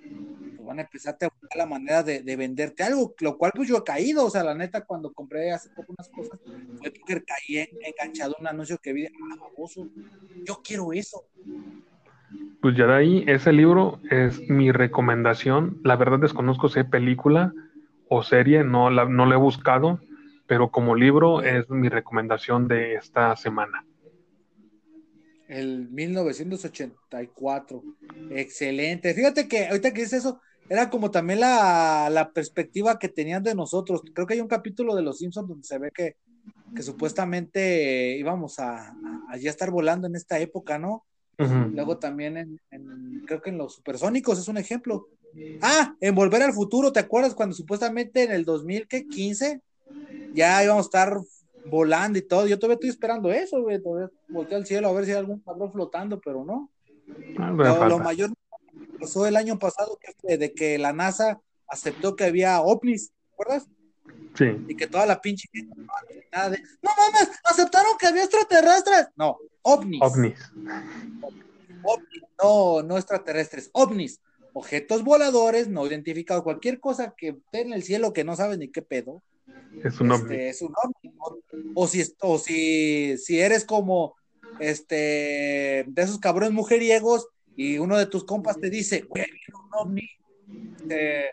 van 0.68 0.80
a 0.80 0.84
empezar 0.84 1.18
a 1.22 1.28
buscar 1.30 1.58
la 1.58 1.66
manera 1.66 2.04
de, 2.04 2.22
de 2.22 2.36
venderte 2.36 2.84
algo, 2.84 3.16
lo 3.20 3.38
cual 3.38 3.52
pues 3.56 3.68
yo 3.70 3.78
he 3.78 3.84
caído, 3.84 4.26
o 4.26 4.30
sea, 4.30 4.44
la 4.44 4.54
neta, 4.56 4.86
cuando 4.86 5.12
compré 5.14 5.52
hace 5.52 5.70
poco 5.76 5.94
unas 5.98 6.10
cosas, 6.10 6.40
fue 6.80 6.92
porque 6.92 7.24
caí 7.26 7.58
en- 7.60 7.68
enganchado 7.86 8.36
un 8.40 8.48
anuncio 8.48 8.78
que 8.78 8.94
vi, 8.94 9.06
ah, 9.06 9.36
baboso, 9.40 9.88
yo 10.46 10.62
quiero 10.64 10.94
eso. 10.94 11.24
Pues 12.62 12.76
ya 12.76 12.86
de 12.88 12.94
ahí, 12.96 13.24
ese 13.28 13.54
libro 13.54 14.00
es 14.10 14.40
mi 14.50 14.72
recomendación. 14.72 15.80
La 15.84 15.96
verdad 15.96 16.20
desconozco 16.20 16.70
si 16.70 16.80
hay 16.80 16.86
película 16.86 17.54
o 18.10 18.24
serie, 18.24 18.64
no, 18.64 18.90
la, 18.90 19.06
no 19.06 19.26
lo 19.26 19.34
he 19.34 19.38
buscado, 19.38 20.00
pero 20.48 20.72
como 20.72 20.96
libro 20.96 21.42
es 21.42 21.70
mi 21.70 21.90
recomendación 21.90 22.68
de 22.68 22.96
esta 22.96 23.36
semana. 23.36 23.86
El 25.48 25.88
1984. 25.90 27.84
Excelente. 28.32 29.14
Fíjate 29.14 29.48
que 29.48 29.68
ahorita 29.68 29.94
que 29.94 30.02
dices 30.02 30.20
eso, 30.20 30.42
era 30.70 30.90
como 30.90 31.12
también 31.12 31.40
la, 31.40 32.10
la 32.12 32.32
perspectiva 32.32 33.00
que 33.00 33.10
tenían 33.10 33.44
de 33.44 33.56
nosotros. 33.56 34.02
Creo 34.14 34.28
que 34.28 34.34
hay 34.36 34.42
un 34.42 34.48
capítulo 34.48 34.96
de 34.96 35.02
Los 35.02 35.20
Simpsons 35.20 35.48
donde 35.48 35.64
se 35.66 35.78
ve 35.78 35.92
que, 35.94 36.16
que 36.76 36.84
supuestamente 36.84 38.18
íbamos 38.18 38.60
a, 38.60 38.94
ya 39.40 39.50
estar 39.50 39.72
volando 39.72 40.08
en 40.08 40.16
esta 40.16 40.40
época, 40.40 40.78
¿no? 40.78 41.06
Luego 41.74 41.98
también 42.00 42.38
en, 42.38 42.60
en- 42.72 43.24
creo 43.26 43.42
que 43.42 43.50
en 43.52 43.58
los 43.58 43.76
supersónicos 43.76 44.40
es 44.40 44.48
un 44.48 44.58
ejemplo. 44.58 45.08
Ah, 45.62 45.96
en 46.02 46.16
Volver 46.16 46.42
al 46.42 46.54
Futuro, 46.54 46.92
¿te 46.92 47.00
acuerdas 47.00 47.36
cuando 47.36 47.56
supuestamente 47.56 48.24
en 48.24 48.32
el 48.32 48.44
2015 48.44 49.62
ya 50.34 50.64
íbamos 50.64 50.86
a 50.86 50.88
estar 50.88 51.18
volando 51.66 52.18
y 52.18 52.22
todo? 52.24 52.48
Yo 52.48 52.58
todavía 52.58 52.76
estoy 52.76 52.90
esperando 52.90 53.32
eso, 53.32 53.62
güey. 53.62 53.82
Todavía 53.82 54.10
volteé 54.30 54.58
al 54.58 54.66
cielo 54.66 54.88
a 54.90 54.94
ver 54.94 55.06
si 55.06 55.12
hay 55.12 55.18
algún 55.18 55.40
cabrón 55.40 55.72
flotando, 55.72 56.20
pero 56.20 56.44
no. 56.44 56.70
Ah, 57.38 57.52
Lo, 57.52 58.00
mayor 58.00 58.32
pasó 59.00 59.26
el 59.28 59.36
año 59.36 59.58
pasado 59.60 59.98
que 60.22 60.38
de 60.38 60.54
que 60.54 60.78
la 60.78 60.94
NASA 60.94 61.40
aceptó 61.68 62.16
que 62.16 62.26
había 62.26 62.62
ovnis, 62.62 63.10
¿te 63.10 63.34
acuerdas? 63.34 63.68
Sí, 64.36 64.46
Y 64.68 64.76
que 64.76 64.88
toda 64.88 65.06
la 65.06 65.20
pinche 65.20 65.48
gente, 65.52 65.74
no, 65.76 65.88
nada 66.32 66.50
de, 66.52 66.60
no 66.82 66.92
mames, 66.98 67.30
aceptaron 67.44 67.98
que 68.00 68.08
había 68.08 68.24
extraterrestres. 68.24 69.08
No, 69.16 69.38
ovnis. 69.64 70.02
ovnis. 70.02 70.40
ovnis, 71.84 72.24
no, 72.42 72.84
no 72.84 72.98
extraterrestres, 72.98 73.70
ovnis, 73.74 74.22
objetos 74.54 75.04
voladores 75.04 75.68
no 75.68 75.86
identificados, 75.86 76.44
cualquier 76.44 76.80
cosa 76.80 77.14
que 77.18 77.30
esté 77.30 77.62
en 77.62 77.74
el 77.74 77.84
cielo 77.84 78.14
que 78.14 78.24
no 78.24 78.36
sabes 78.36 78.58
ni 78.58 78.70
qué 78.70 78.82
pedo, 78.82 79.24
Es 79.84 80.00
un 80.00 80.12
ovni. 80.12 80.24
este, 80.36 80.50
es 80.50 80.62
un 80.62 80.74
ovni. 80.84 81.14
¿no? 81.16 81.38
O 81.76 81.88
si, 81.88 82.04
o 82.22 82.38
si, 82.38 83.18
si 83.18 83.40
eres 83.40 83.66
como 83.66 84.16
este 84.60 85.86
de 85.88 86.02
esos 86.02 86.20
cabrones 86.20 86.54
mujeriegos 86.54 87.28
y 87.58 87.78
uno 87.80 87.98
de 87.98 88.06
tus 88.06 88.24
compas 88.24 88.60
te 88.60 88.70
dice, 88.70 89.02
güey, 89.02 89.26
viene 89.26 89.66
un 89.66 89.70
ovni, 89.74 90.10
eh, 90.90 91.32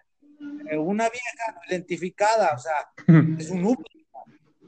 eh, 0.70 0.76
una 0.78 1.08
vieja 1.10 1.52
no 1.54 1.60
identificada, 1.68 2.54
o 2.54 2.58
sea, 2.58 2.88
es 3.38 3.50
un 3.50 3.64
ovni, 3.64 4.06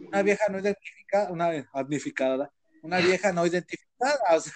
una 0.07 0.23
vieja 0.23 0.45
no 0.51 0.59
identificada, 0.61 1.33
una 1.33 1.57
identificada, 1.57 2.53
una 2.83 2.99
vieja 2.99 3.33
no 3.33 3.47
identificada, 3.47 4.37
o 4.37 4.41
sea, 4.41 4.53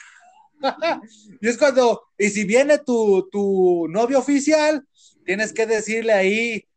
y 1.40 1.48
es 1.48 1.56
cuando, 1.56 2.02
y 2.18 2.28
si 2.28 2.44
viene 2.44 2.78
tu, 2.78 3.28
tu 3.32 3.88
novio 3.88 4.18
oficial, 4.18 4.86
tienes 5.24 5.54
que 5.54 5.66
decirle 5.66 6.12
ahí, 6.12 6.68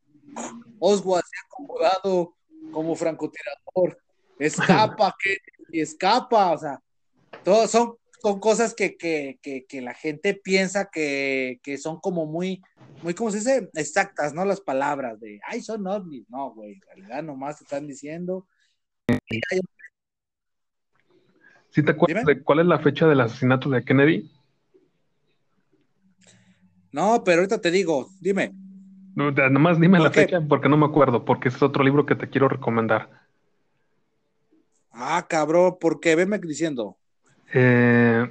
Oswald 0.79 1.25
se 1.25 1.37
ha 1.37 1.45
acomodado 1.45 2.35
como 2.71 2.95
francotirador, 2.95 4.01
escapa, 4.39 5.13
que 5.23 5.37
y 5.69 5.81
escapa, 5.81 6.51
o 6.51 6.57
sea, 6.57 6.79
todos 7.43 7.71
son, 7.71 7.97
son 8.23 8.39
cosas 8.39 8.73
que, 8.73 8.95
que, 8.95 9.37
que, 9.41 9.65
que 9.65 9.81
la 9.81 9.93
gente 9.93 10.33
piensa 10.33 10.89
que, 10.89 11.59
que 11.61 11.77
son 11.77 11.99
como 11.99 12.25
muy, 12.25 12.61
muy, 13.01 13.13
¿cómo 13.13 13.29
se 13.29 13.39
dice? 13.39 13.69
Exactas, 13.73 14.33
¿no? 14.33 14.45
Las 14.45 14.61
palabras 14.61 15.19
de, 15.19 15.41
ay, 15.45 15.61
son 15.61 15.85
ovnis, 15.85 16.29
no, 16.29 16.53
güey, 16.53 16.75
en 16.75 16.81
realidad 16.81 17.21
nomás 17.23 17.57
te 17.57 17.65
están 17.65 17.85
diciendo. 17.85 18.47
¿Sí 21.69 21.83
te 21.83 21.91
acuerdas 21.91 22.23
Dime. 22.23 22.35
de 22.35 22.43
cuál 22.43 22.59
es 22.59 22.65
la 22.65 22.79
fecha 22.79 23.07
del 23.07 23.19
asesinato 23.19 23.69
de 23.69 23.83
Kennedy? 23.83 24.31
No, 26.93 27.23
pero 27.25 27.39
ahorita 27.39 27.59
te 27.59 27.71
digo, 27.71 28.09
dime. 28.21 28.53
No, 29.15 29.33
de- 29.33 29.49
Nomás 29.49 29.81
dime 29.81 29.99
la 29.99 30.11
fecha 30.11 30.39
porque 30.39 30.69
no 30.69 30.77
me 30.77 30.85
acuerdo, 30.85 31.25
porque 31.25 31.49
es 31.49 31.61
otro 31.61 31.83
libro 31.83 32.05
que 32.05 32.15
te 32.15 32.29
quiero 32.29 32.47
recomendar. 32.47 33.09
Ah, 34.91 35.25
cabrón, 35.27 35.75
porque 35.81 36.15
venme 36.15 36.37
diciendo. 36.39 36.97
Eh, 37.53 38.29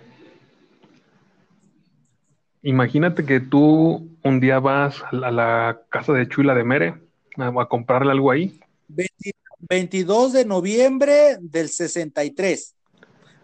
imagínate 2.63 3.25
que 3.25 3.41
tú 3.41 4.09
un 4.23 4.41
día 4.41 4.59
vas 4.61 5.03
a 5.03 5.15
la, 5.15 5.29
a 5.29 5.31
la 5.31 5.81
casa 5.89 6.13
de 6.13 6.29
Chula 6.29 6.55
de 6.55 6.65
Mere 6.65 6.95
a, 7.37 7.49
a 7.49 7.67
comprarle 7.67 8.13
algo 8.13 8.31
ahí. 8.31 8.61
20 8.89 9.33
22 9.69 10.33
de 10.33 10.45
noviembre 10.45 11.37
del 11.41 11.69
63. 11.69 12.75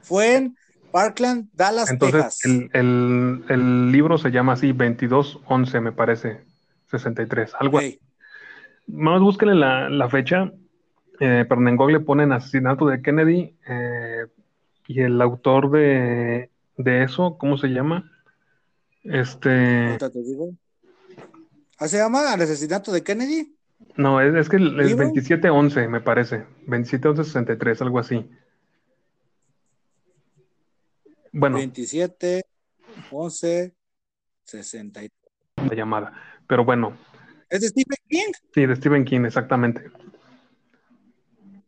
Fue 0.02 0.34
en 0.36 0.56
Parkland, 0.90 1.48
Dallas, 1.52 1.90
Entonces, 1.90 2.22
Texas. 2.22 2.40
el, 2.44 2.70
el- 2.72 3.44
el 3.48 3.92
libro 3.92 4.18
se 4.18 4.30
llama 4.30 4.54
así, 4.54 4.72
2211, 4.72 5.80
me 5.80 5.92
parece, 5.92 6.40
63, 6.90 7.52
algo 7.60 7.78
así. 7.78 7.86
Ey, 7.86 8.00
Más 8.88 9.20
búsquenle 9.20 9.54
la, 9.54 9.88
la 9.88 10.08
fecha, 10.08 10.52
eh, 11.20 11.44
perdón, 11.48 11.68
en 11.68 11.76
Google 11.76 12.00
ponen 12.00 12.32
asesinato 12.32 12.86
de 12.86 13.00
Kennedy 13.00 13.54
eh, 13.68 14.26
y 14.88 15.02
el 15.02 15.20
autor 15.20 15.70
de, 15.70 16.50
de 16.78 17.02
eso, 17.04 17.36
¿cómo 17.38 17.58
se 17.58 17.68
llama? 17.68 18.10
Este, 19.04 19.96
te 19.98 20.22
digo. 20.22 20.54
¿Ah, 21.78 21.86
¿Se 21.86 21.98
llama 21.98 22.34
el 22.34 22.40
asesinato 22.40 22.90
de 22.90 23.04
Kennedy? 23.04 23.54
no, 23.96 24.20
es, 24.20 24.34
es 24.34 24.48
que 24.48 24.56
el, 24.56 24.76
¿Libro? 24.76 25.04
2711, 25.04 25.88
me 25.88 26.00
parece, 26.00 26.46
2711-63, 26.66 27.82
algo 27.82 27.98
así. 27.98 28.28
Bueno, 31.32 31.56
27, 31.56 32.42
11, 33.12 33.74
63. 34.44 35.10
la 35.68 35.74
llamada. 35.76 36.12
Pero 36.48 36.64
bueno, 36.64 36.96
¿Es 37.50 37.60
de 37.60 37.68
Stephen 37.68 37.96
King? 38.08 38.32
sí, 38.54 38.66
de 38.66 38.74
Stephen 38.76 39.04
King, 39.04 39.26
exactamente. 39.26 39.90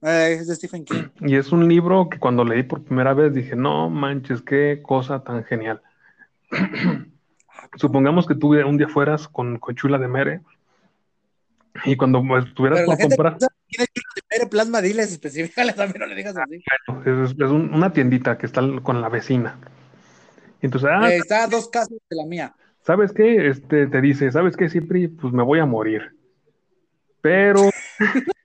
Eh, 0.02 0.36
es 0.40 0.46
de 0.46 0.54
Stephen 0.54 0.84
King. 0.84 1.04
Y 1.20 1.36
es 1.36 1.52
un 1.52 1.68
libro 1.68 2.08
que 2.08 2.18
cuando 2.18 2.44
leí 2.44 2.62
por 2.62 2.82
primera 2.82 3.14
vez 3.14 3.34
dije, 3.34 3.56
no 3.56 3.90
manches, 3.90 4.42
qué 4.42 4.80
cosa 4.82 5.22
tan 5.22 5.44
genial. 5.44 5.82
Supongamos 7.76 8.26
que 8.26 8.34
tú 8.34 8.54
un 8.54 8.76
día 8.78 8.88
fueras 8.88 9.28
con, 9.28 9.58
con 9.58 9.74
Chula 9.74 9.98
de 9.98 10.08
Mere 10.08 10.40
y 11.84 11.96
cuando 11.96 12.20
estuvieras 12.38 12.80
por 12.82 12.98
comprar, 12.98 13.38
tiene 13.38 13.86
chulo 13.94 14.08
de 14.16 14.22
mere 14.38 14.50
plasma, 14.50 14.82
diles 14.82 15.12
específicales 15.12 15.74
también, 15.76 16.00
no 16.00 16.06
le 16.06 16.14
digas 16.16 16.36
así. 16.36 16.56
es, 17.06 17.30
es 17.30 17.50
un- 17.50 17.72
una 17.72 17.92
tiendita 17.92 18.36
que 18.36 18.46
está 18.46 18.60
con 18.82 19.00
la 19.00 19.08
vecina. 19.08 19.58
Y 20.60 20.66
entonces, 20.66 20.90
ah, 20.92 21.08
Eh, 21.10 21.18
está 21.18 21.44
a 21.44 21.46
dos 21.46 21.68
casas 21.68 21.96
de 22.08 22.16
la 22.16 22.26
mía. 22.26 22.54
¿sabes 22.82 23.12
qué? 23.12 23.48
Este, 23.48 23.86
te 23.86 24.00
dice, 24.00 24.30
¿sabes 24.32 24.56
qué, 24.56 24.68
Cipri? 24.68 25.08
Pues 25.08 25.32
me 25.32 25.42
voy 25.42 25.60
a 25.60 25.66
morir. 25.66 26.16
Pero, 27.20 27.70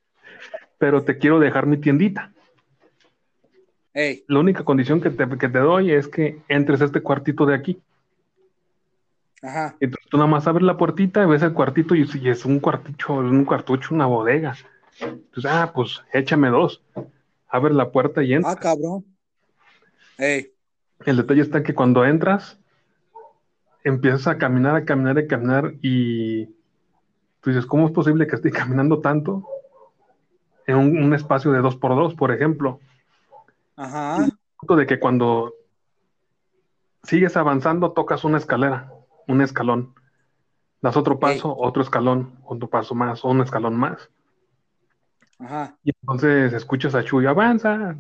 pero 0.78 1.04
te 1.04 1.18
quiero 1.18 1.40
dejar 1.40 1.66
mi 1.66 1.78
tiendita. 1.78 2.32
Ey, 3.94 4.24
La 4.28 4.40
única 4.40 4.64
condición 4.64 5.00
que 5.02 5.10
te, 5.10 5.28
que 5.38 5.50
te 5.50 5.60
doy 5.60 5.92
es 5.92 6.08
que 6.08 6.42
entres 6.50 6.82
a 6.82 6.86
este 6.86 7.02
cuartito 7.02 7.46
de 7.46 7.56
aquí. 7.56 7.82
ajá. 9.42 9.76
Entonces 9.80 10.10
tú 10.10 10.18
nada 10.18 10.30
más 10.30 10.48
abres 10.48 10.66
la 10.66 10.78
puertita, 10.78 11.26
ves 11.26 11.42
el 11.44 11.54
cuartito 11.54 11.96
y, 11.96 12.06
y 12.22 12.30
es 12.30 12.46
un 12.46 12.60
cuarticho, 12.60 13.14
un 13.14 13.46
cuartucho, 13.46 13.96
una 13.96 14.06
bodega. 14.06 14.56
Entonces, 15.00 15.46
ah, 15.52 15.72
pues 15.74 16.02
échame 16.14 16.50
dos. 16.50 16.82
Abre 17.48 17.74
la 17.74 17.92
puerta 17.92 18.24
y 18.24 18.34
entra. 18.34 18.52
Ah, 18.52 18.56
cabrón. 18.56 19.06
Ey, 20.18 20.52
El 21.06 21.18
detalle 21.18 21.42
está 21.42 21.64
que 21.64 21.74
cuando 21.74 22.06
entras, 22.06 22.60
empiezas 23.84 24.28
a 24.28 24.38
caminar, 24.38 24.76
a 24.76 24.86
caminar, 24.86 25.18
a 25.18 25.28
caminar 25.28 25.74
y 25.82 26.46
tú 27.42 27.50
dices, 27.52 27.66
¿cómo 27.66 27.86
es 27.88 27.94
posible 27.94 28.28
que 28.28 28.36
esté 28.36 28.52
caminando 28.52 29.00
tanto 29.00 29.46
en 30.68 30.76
un, 30.78 31.04
un 31.04 31.14
espacio 31.14 31.52
de 31.52 31.60
dos 31.60 31.76
por 31.76 31.96
dos, 31.96 32.16
por 32.16 32.32
ejemplo? 32.32 32.80
ajá. 33.76 34.28
De 34.68 34.88
que 34.88 35.00
cuando 35.00 35.54
sigues 37.04 37.38
avanzando, 37.38 37.92
tocas 37.92 38.24
una 38.24 38.40
escalera, 38.40 38.92
un 39.28 39.42
escalón. 39.42 39.94
Das 40.82 40.98
otro 40.98 41.20
paso, 41.20 41.56
otro 41.56 41.84
escalón, 41.84 42.40
otro 42.46 42.70
paso 42.70 42.96
más, 42.96 43.24
un 43.24 43.42
escalón 43.42 43.76
más. 43.76 44.10
Ajá. 45.40 45.78
Y 45.84 45.92
entonces 46.02 46.54
escuchas 46.54 46.96
a 46.96 47.04
Chuy, 47.04 47.26
avanza, 47.26 47.96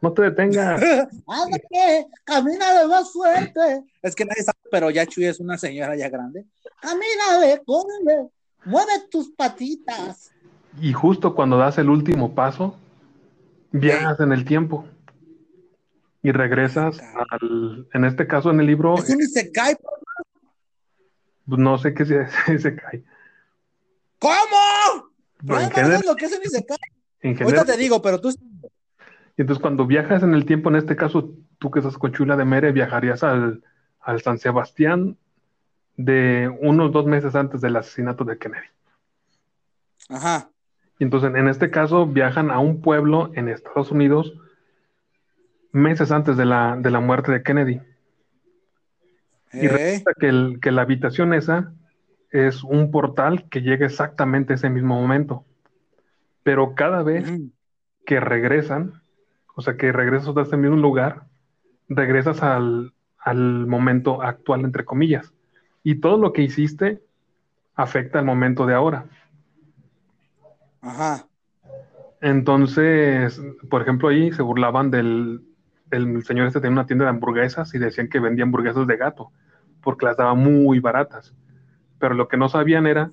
no 0.00 0.12
te 0.12 0.22
detengas. 0.22 0.80
Ándale, 1.26 2.08
camínale 2.24 2.86
más 2.86 3.12
fuerte. 3.12 3.84
Es 4.02 4.14
que 4.14 4.24
nadie 4.24 4.42
sabe, 4.42 4.58
pero 4.70 4.90
ya 4.90 5.06
Chuy 5.06 5.24
es 5.24 5.40
una 5.40 5.58
señora 5.58 5.96
ya 5.96 6.08
grande. 6.08 6.46
Camínale, 6.80 7.62
córrele, 7.64 8.28
mueve 8.64 8.92
tus 9.10 9.30
patitas. 9.30 10.32
Y 10.80 10.92
justo 10.92 11.34
cuando 11.34 11.56
das 11.58 11.78
el 11.78 11.90
último 11.90 12.34
paso, 12.34 12.76
viajas 13.72 14.20
en 14.20 14.32
el 14.32 14.44
tiempo 14.44 14.86
y 16.22 16.32
regresas 16.32 17.00
al, 17.30 17.88
en 17.92 18.04
este 18.04 18.26
caso 18.26 18.50
en 18.50 18.60
el 18.60 18.66
libro, 18.66 18.94
Es 18.96 19.08
un 19.10 19.20
Isekai. 19.20 19.76
pues, 21.46 21.58
no 21.60 21.78
sé 21.78 21.94
qué 21.94 22.04
se, 22.04 22.26
se 22.58 22.76
cae. 22.76 23.02
¿Cómo? 24.18 25.10
¿No 25.42 25.58
en 25.58 25.70
general, 25.70 26.02
lo 26.06 26.14
que 26.16 26.26
es 26.26 26.32
un 26.36 26.42
Isekai? 26.44 26.76
en 27.22 27.30
Ahorita 27.30 27.44
general- 27.46 27.66
te 27.66 27.76
digo, 27.76 28.00
pero 28.02 28.20
tú. 28.20 28.30
y 28.30 29.40
entonces 29.40 29.60
cuando 29.60 29.86
viajas 29.86 30.22
en 30.22 30.34
el 30.34 30.44
tiempo, 30.44 30.68
en 30.70 30.76
este 30.76 30.96
caso, 30.96 31.34
tú 31.58 31.70
que 31.70 31.80
estás 31.80 31.96
con 31.98 32.12
Chula 32.12 32.36
de 32.36 32.44
Mere, 32.44 32.72
viajarías 32.72 33.22
al, 33.24 33.62
al 34.00 34.20
San 34.22 34.38
Sebastián 34.38 35.16
de 35.96 36.50
unos 36.60 36.92
dos 36.92 37.06
meses 37.06 37.34
antes 37.34 37.60
del 37.60 37.76
asesinato 37.76 38.24
de 38.24 38.38
Kennedy. 38.38 38.66
Ajá. 40.08 40.49
Y 41.00 41.04
entonces, 41.04 41.34
en 41.34 41.48
este 41.48 41.70
caso, 41.70 42.06
viajan 42.06 42.52
a 42.52 42.60
un 42.60 42.80
pueblo 42.80 43.32
en 43.34 43.48
Estados 43.48 43.90
Unidos 43.90 44.34
meses 45.72 46.12
antes 46.12 46.36
de 46.36 46.44
la, 46.44 46.76
de 46.76 46.90
la 46.90 47.00
muerte 47.00 47.32
de 47.32 47.42
Kennedy. 47.42 47.80
Y 49.52 49.66
Eh, 49.66 49.68
resulta 49.68 50.12
que, 50.18 50.28
el- 50.28 50.58
que 50.60 50.70
la 50.70 50.82
habitación 50.82 51.34
esa 51.34 51.72
es 52.30 52.62
un 52.62 52.90
portal 52.90 53.48
que 53.48 53.62
llega 53.62 53.86
exactamente 53.86 54.52
a 54.52 54.56
ese 54.56 54.70
mismo 54.70 55.00
momento. 55.00 55.44
Pero 56.42 56.74
cada 56.74 57.02
vez 57.02 57.24
ujú. 57.24 57.50
que 58.06 58.20
regresan, 58.20 59.02
o 59.56 59.62
sea, 59.62 59.76
que 59.76 59.92
regresas 59.92 60.36
a 60.36 60.42
ese 60.42 60.56
mismo 60.56 60.76
lugar, 60.76 61.26
regresas 61.88 62.42
al, 62.42 62.94
al 63.18 63.66
momento 63.66 64.22
actual, 64.22 64.64
entre 64.64 64.84
comillas. 64.84 65.32
Y 65.82 65.96
todo 65.96 66.18
lo 66.18 66.32
que 66.32 66.42
hiciste 66.42 67.02
afecta 67.74 68.18
al 68.20 68.24
momento 68.26 68.66
de 68.66 68.74
ahora. 68.74 69.06
Ajá. 70.82 71.28
Entonces, 72.20 73.40
por 73.70 73.82
ejemplo, 73.82 74.08
ahí 74.08 74.32
se 74.32 74.42
burlaban 74.42 74.90
del, 74.90 75.42
del 75.86 76.22
señor 76.24 76.46
este 76.46 76.60
tenía 76.60 76.72
una 76.72 76.86
tienda 76.86 77.04
de 77.06 77.10
hamburguesas 77.10 77.74
y 77.74 77.78
decían 77.78 78.08
que 78.08 78.20
vendía 78.20 78.44
hamburguesas 78.44 78.86
de 78.86 78.96
gato, 78.96 79.32
porque 79.82 80.06
las 80.06 80.16
daba 80.16 80.34
muy 80.34 80.80
baratas. 80.80 81.34
Pero 81.98 82.14
lo 82.14 82.28
que 82.28 82.36
no 82.36 82.48
sabían 82.48 82.86
era 82.86 83.10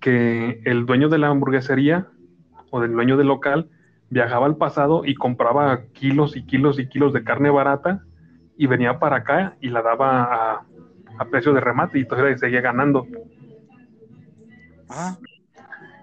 que 0.00 0.60
el 0.64 0.86
dueño 0.86 1.08
de 1.08 1.18
la 1.18 1.28
hamburguesería 1.28 2.08
o 2.70 2.80
del 2.80 2.92
dueño 2.92 3.16
del 3.16 3.28
local 3.28 3.68
viajaba 4.08 4.46
al 4.46 4.56
pasado 4.56 5.04
y 5.04 5.14
compraba 5.14 5.84
kilos 5.92 6.36
y 6.36 6.44
kilos 6.44 6.78
y 6.78 6.88
kilos 6.88 7.12
de 7.12 7.22
carne 7.22 7.50
barata 7.50 8.04
y 8.56 8.66
venía 8.66 8.98
para 8.98 9.16
acá 9.16 9.56
y 9.60 9.68
la 9.68 9.82
daba 9.82 10.24
a, 10.24 10.66
a 11.18 11.24
precio 11.26 11.52
de 11.52 11.60
remate 11.60 11.98
y 11.98 12.02
entonces 12.02 12.40
seguía 12.40 12.60
ganando. 12.60 13.06
Ajá. 14.88 15.18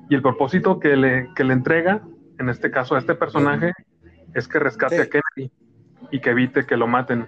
Y 0.09 0.15
el 0.15 0.21
propósito 0.21 0.79
que 0.79 0.95
le, 0.95 1.29
que 1.35 1.43
le 1.43 1.53
entrega, 1.53 2.01
en 2.39 2.49
este 2.49 2.71
caso 2.71 2.95
a 2.95 2.99
este 2.99 3.15
personaje, 3.15 3.73
es 4.33 4.47
que 4.47 4.59
rescate 4.59 4.95
Sí. 4.95 5.01
a 5.01 5.09
Kennedy 5.09 5.51
y 6.11 6.21
que 6.21 6.29
evite 6.29 6.65
que 6.65 6.77
lo 6.77 6.87
maten. 6.87 7.27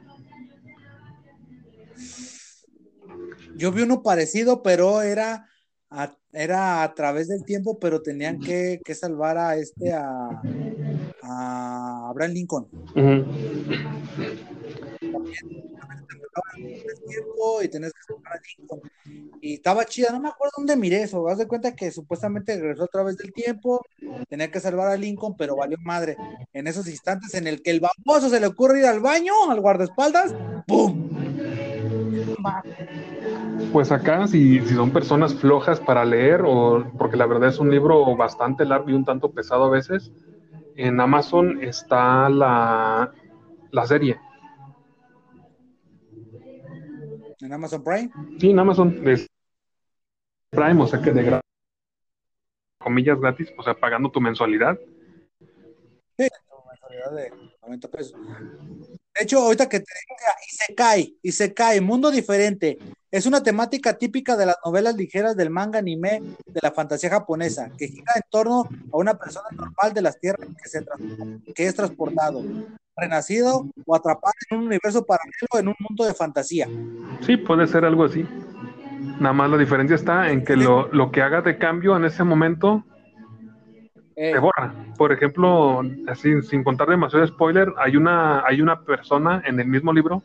Yo 3.55 3.71
vi 3.71 3.82
uno 3.82 4.01
parecido, 4.01 4.63
pero 4.63 5.01
era 5.01 5.47
a, 5.89 6.15
era 6.32 6.84
a 6.84 6.93
través 6.93 7.27
del 7.27 7.43
tiempo, 7.43 7.80
pero 7.80 8.01
tenían 8.01 8.39
que, 8.39 8.80
que 8.86 8.95
salvar 8.95 9.38
a 9.38 9.55
este, 9.55 9.91
a, 9.91 10.41
a 11.23 12.07
Abraham 12.09 12.32
Lincoln. 12.32 12.67
Ujú. 12.95 13.25
El 14.21 14.39
y 17.63 17.67
tenías 17.67 17.93
que 17.93 18.03
salvar 18.03 18.34
a 18.34 18.41
Lincoln. 18.57 18.82
Y 19.41 19.53
estaba 19.55 19.86
chida, 19.86 20.11
no 20.11 20.19
me 20.19 20.30
acuerdo 20.30 20.53
dónde 20.57 20.75
miré 20.75 21.03
eso. 21.03 21.27
Haz 21.27 21.38
de 21.38 21.47
cuenta 21.47 21.75
que 21.75 21.91
supuestamente 21.91 22.59
regresó 22.59 22.84
a 22.84 22.88
través 22.88 23.17
del 23.17 23.32
tiempo, 23.34 23.86
tenía 24.27 24.51
que 24.51 24.59
salvar 24.59 24.88
a 24.88 24.97
Lincoln, 24.97 25.36
pero 25.38 25.55
valió 25.55 25.77
madre. 25.84 26.17
En 26.53 26.67
esos 26.67 26.88
instantes 26.88 27.34
en 27.34 27.47
el 27.47 27.61
que 27.61 27.71
el 27.71 27.82
baboso 27.82 28.30
se 28.30 28.39
le 28.39 28.47
ocurre 28.47 28.80
ir 28.80 28.86
al 28.86 28.99
baño, 28.99 29.34
al 29.49 29.61
guardaespaldas, 29.61 30.34
¡pum! 30.67 31.09
Pues 33.71 33.91
acá, 33.91 34.27
si, 34.27 34.61
si 34.61 34.73
son 34.73 34.91
personas 34.91 35.36
flojas 35.36 35.80
para 35.80 36.05
leer, 36.05 36.41
o 36.45 36.86
porque 36.97 37.17
la 37.17 37.27
verdad 37.27 37.49
es 37.49 37.59
un 37.59 37.69
libro 37.69 38.15
bastante 38.15 38.65
largo 38.65 38.89
y 38.89 38.93
un 38.93 39.05
tanto 39.05 39.32
pesado 39.32 39.65
a 39.65 39.69
veces, 39.69 40.11
en 40.75 40.99
Amazon 40.99 41.61
está 41.61 42.30
la, 42.30 43.11
la 43.71 43.86
serie. 43.86 44.17
En 47.42 47.54
Amazon 47.54 47.84
Prime. 47.84 48.12
Sí, 48.40 48.50
en 48.52 48.60
Amazon 48.60 49.08
es 49.08 49.28
Prime, 50.50 50.82
o 50.84 50.88
sea 50.88 51.02
que 51.02 51.12
de 51.12 51.24
gra- 51.26 51.42
comillas 52.80 53.20
gratis, 53.20 53.50
o 53.58 53.64
sea, 53.64 53.74
pagando 53.80 54.12
tu 54.12 54.20
mensualidad. 54.20 54.78
mensualidad 56.18 57.12
de 57.12 57.32
90 57.62 57.88
pesos. 57.90 58.20
De 59.16 59.24
hecho, 59.24 59.40
ahorita 59.40 59.68
que 59.70 59.80
te 59.80 59.86
digo 59.86 60.16
y 60.48 60.56
se 60.56 60.76
cae, 60.76 61.14
y 61.22 61.32
se 61.32 61.54
cae, 61.54 61.82
mundo 61.82 62.10
diferente. 62.12 62.78
Es 63.12 63.26
una 63.26 63.42
temática 63.42 63.98
típica 63.98 64.38
de 64.38 64.46
las 64.46 64.58
novelas 64.64 64.96
ligeras 64.96 65.36
del 65.36 65.50
manga 65.50 65.80
anime 65.80 66.22
de 66.46 66.60
la 66.62 66.72
fantasía 66.72 67.10
japonesa, 67.10 67.72
que 67.78 67.88
gira 67.88 68.14
en 68.16 68.22
torno 68.30 68.68
a 68.94 68.98
una 68.98 69.18
persona 69.18 69.48
normal 69.52 69.94
de 69.94 70.02
las 70.02 70.20
tierras 70.20 70.48
que, 70.62 70.70
se 70.70 70.86
que 71.56 71.66
es 71.68 71.76
transportado, 71.76 72.44
renacido 73.00 73.66
o 73.86 73.95
atrapado 73.95 74.34
en 74.50 74.58
un 74.60 74.66
universo 74.68 75.06
paralelo 75.06 75.47
en 75.60 75.68
un 75.70 75.76
mundo 75.80 76.06
de 76.06 76.14
fantasía. 76.14 76.68
Sí, 77.22 77.38
puede 77.38 77.68
ser 77.68 77.86
algo 77.86 78.04
así. 78.06 78.26
Nada 79.20 79.34
más 79.34 79.50
la 79.50 79.58
diferencia 79.58 79.95
está 79.95 80.30
en 80.32 80.43
que 80.43 80.56
lo, 80.56 80.88
lo 80.93 81.12
que 81.12 81.22
haga 81.22 81.41
de 81.41 81.58
cambio 81.58 81.95
en 81.95 82.06
ese 82.06 82.24
momento 82.24 82.84
Eh, 84.16 84.34
se 84.34 84.39
borra. 84.39 84.74
Por 84.97 85.12
ejemplo, 85.12 85.82
así 86.08 86.41
sin 86.41 86.64
contar 86.64 86.89
demasiado 86.89 87.26
spoiler, 87.26 87.74
hay 87.78 87.95
una, 87.95 88.45
hay 88.45 88.62
una 88.62 88.82
persona 88.82 89.41
en 89.45 89.60
el 89.60 89.68
mismo 89.68 89.93
libro, 89.93 90.24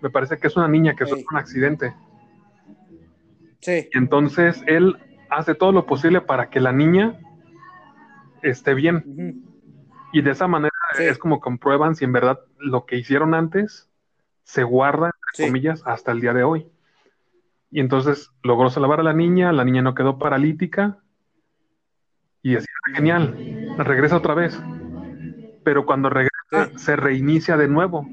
me 0.00 0.10
parece 0.10 0.38
que 0.38 0.48
es 0.48 0.56
una 0.56 0.66
niña 0.68 0.94
que 0.96 1.04
Ey. 1.04 1.10
sufre 1.10 1.24
un 1.30 1.36
accidente. 1.38 1.94
sí, 3.60 3.88
entonces 3.92 4.62
él 4.66 4.96
hace 5.28 5.54
todo 5.54 5.72
lo 5.72 5.86
posible 5.86 6.20
para 6.20 6.50
que 6.50 6.58
la 6.60 6.72
niña 6.72 7.14
esté 8.42 8.74
bien. 8.74 9.04
ujú, 9.06 9.34
Y 10.12 10.22
de 10.22 10.30
esa 10.30 10.48
manera. 10.48 10.69
Es 11.08 11.18
como 11.18 11.40
comprueban 11.40 11.94
si 11.96 12.04
en 12.04 12.12
verdad 12.12 12.40
lo 12.58 12.86
que 12.86 12.96
hicieron 12.96 13.34
antes 13.34 13.88
se 14.44 14.62
guarda, 14.64 15.06
entre 15.06 15.20
Sí. 15.34 15.46
comillas, 15.46 15.82
hasta 15.86 16.12
el 16.12 16.20
día 16.20 16.32
de 16.32 16.42
hoy. 16.42 16.66
Y 17.70 17.80
entonces 17.80 18.30
logró 18.42 18.68
salvar 18.70 19.00
a 19.00 19.04
la 19.04 19.12
niña, 19.12 19.52
la 19.52 19.64
niña 19.64 19.80
no 19.82 19.94
quedó 19.94 20.18
paralítica 20.18 20.98
y 22.42 22.56
así 22.56 22.66
genial, 22.94 23.36
regresa 23.78 24.16
otra 24.16 24.34
vez. 24.34 24.60
Pero 25.62 25.86
cuando 25.86 26.10
regresa, 26.10 26.30
Sí. 26.50 26.78
se 26.78 26.96
reinicia 26.96 27.56
de 27.56 27.68
nuevo. 27.68 28.06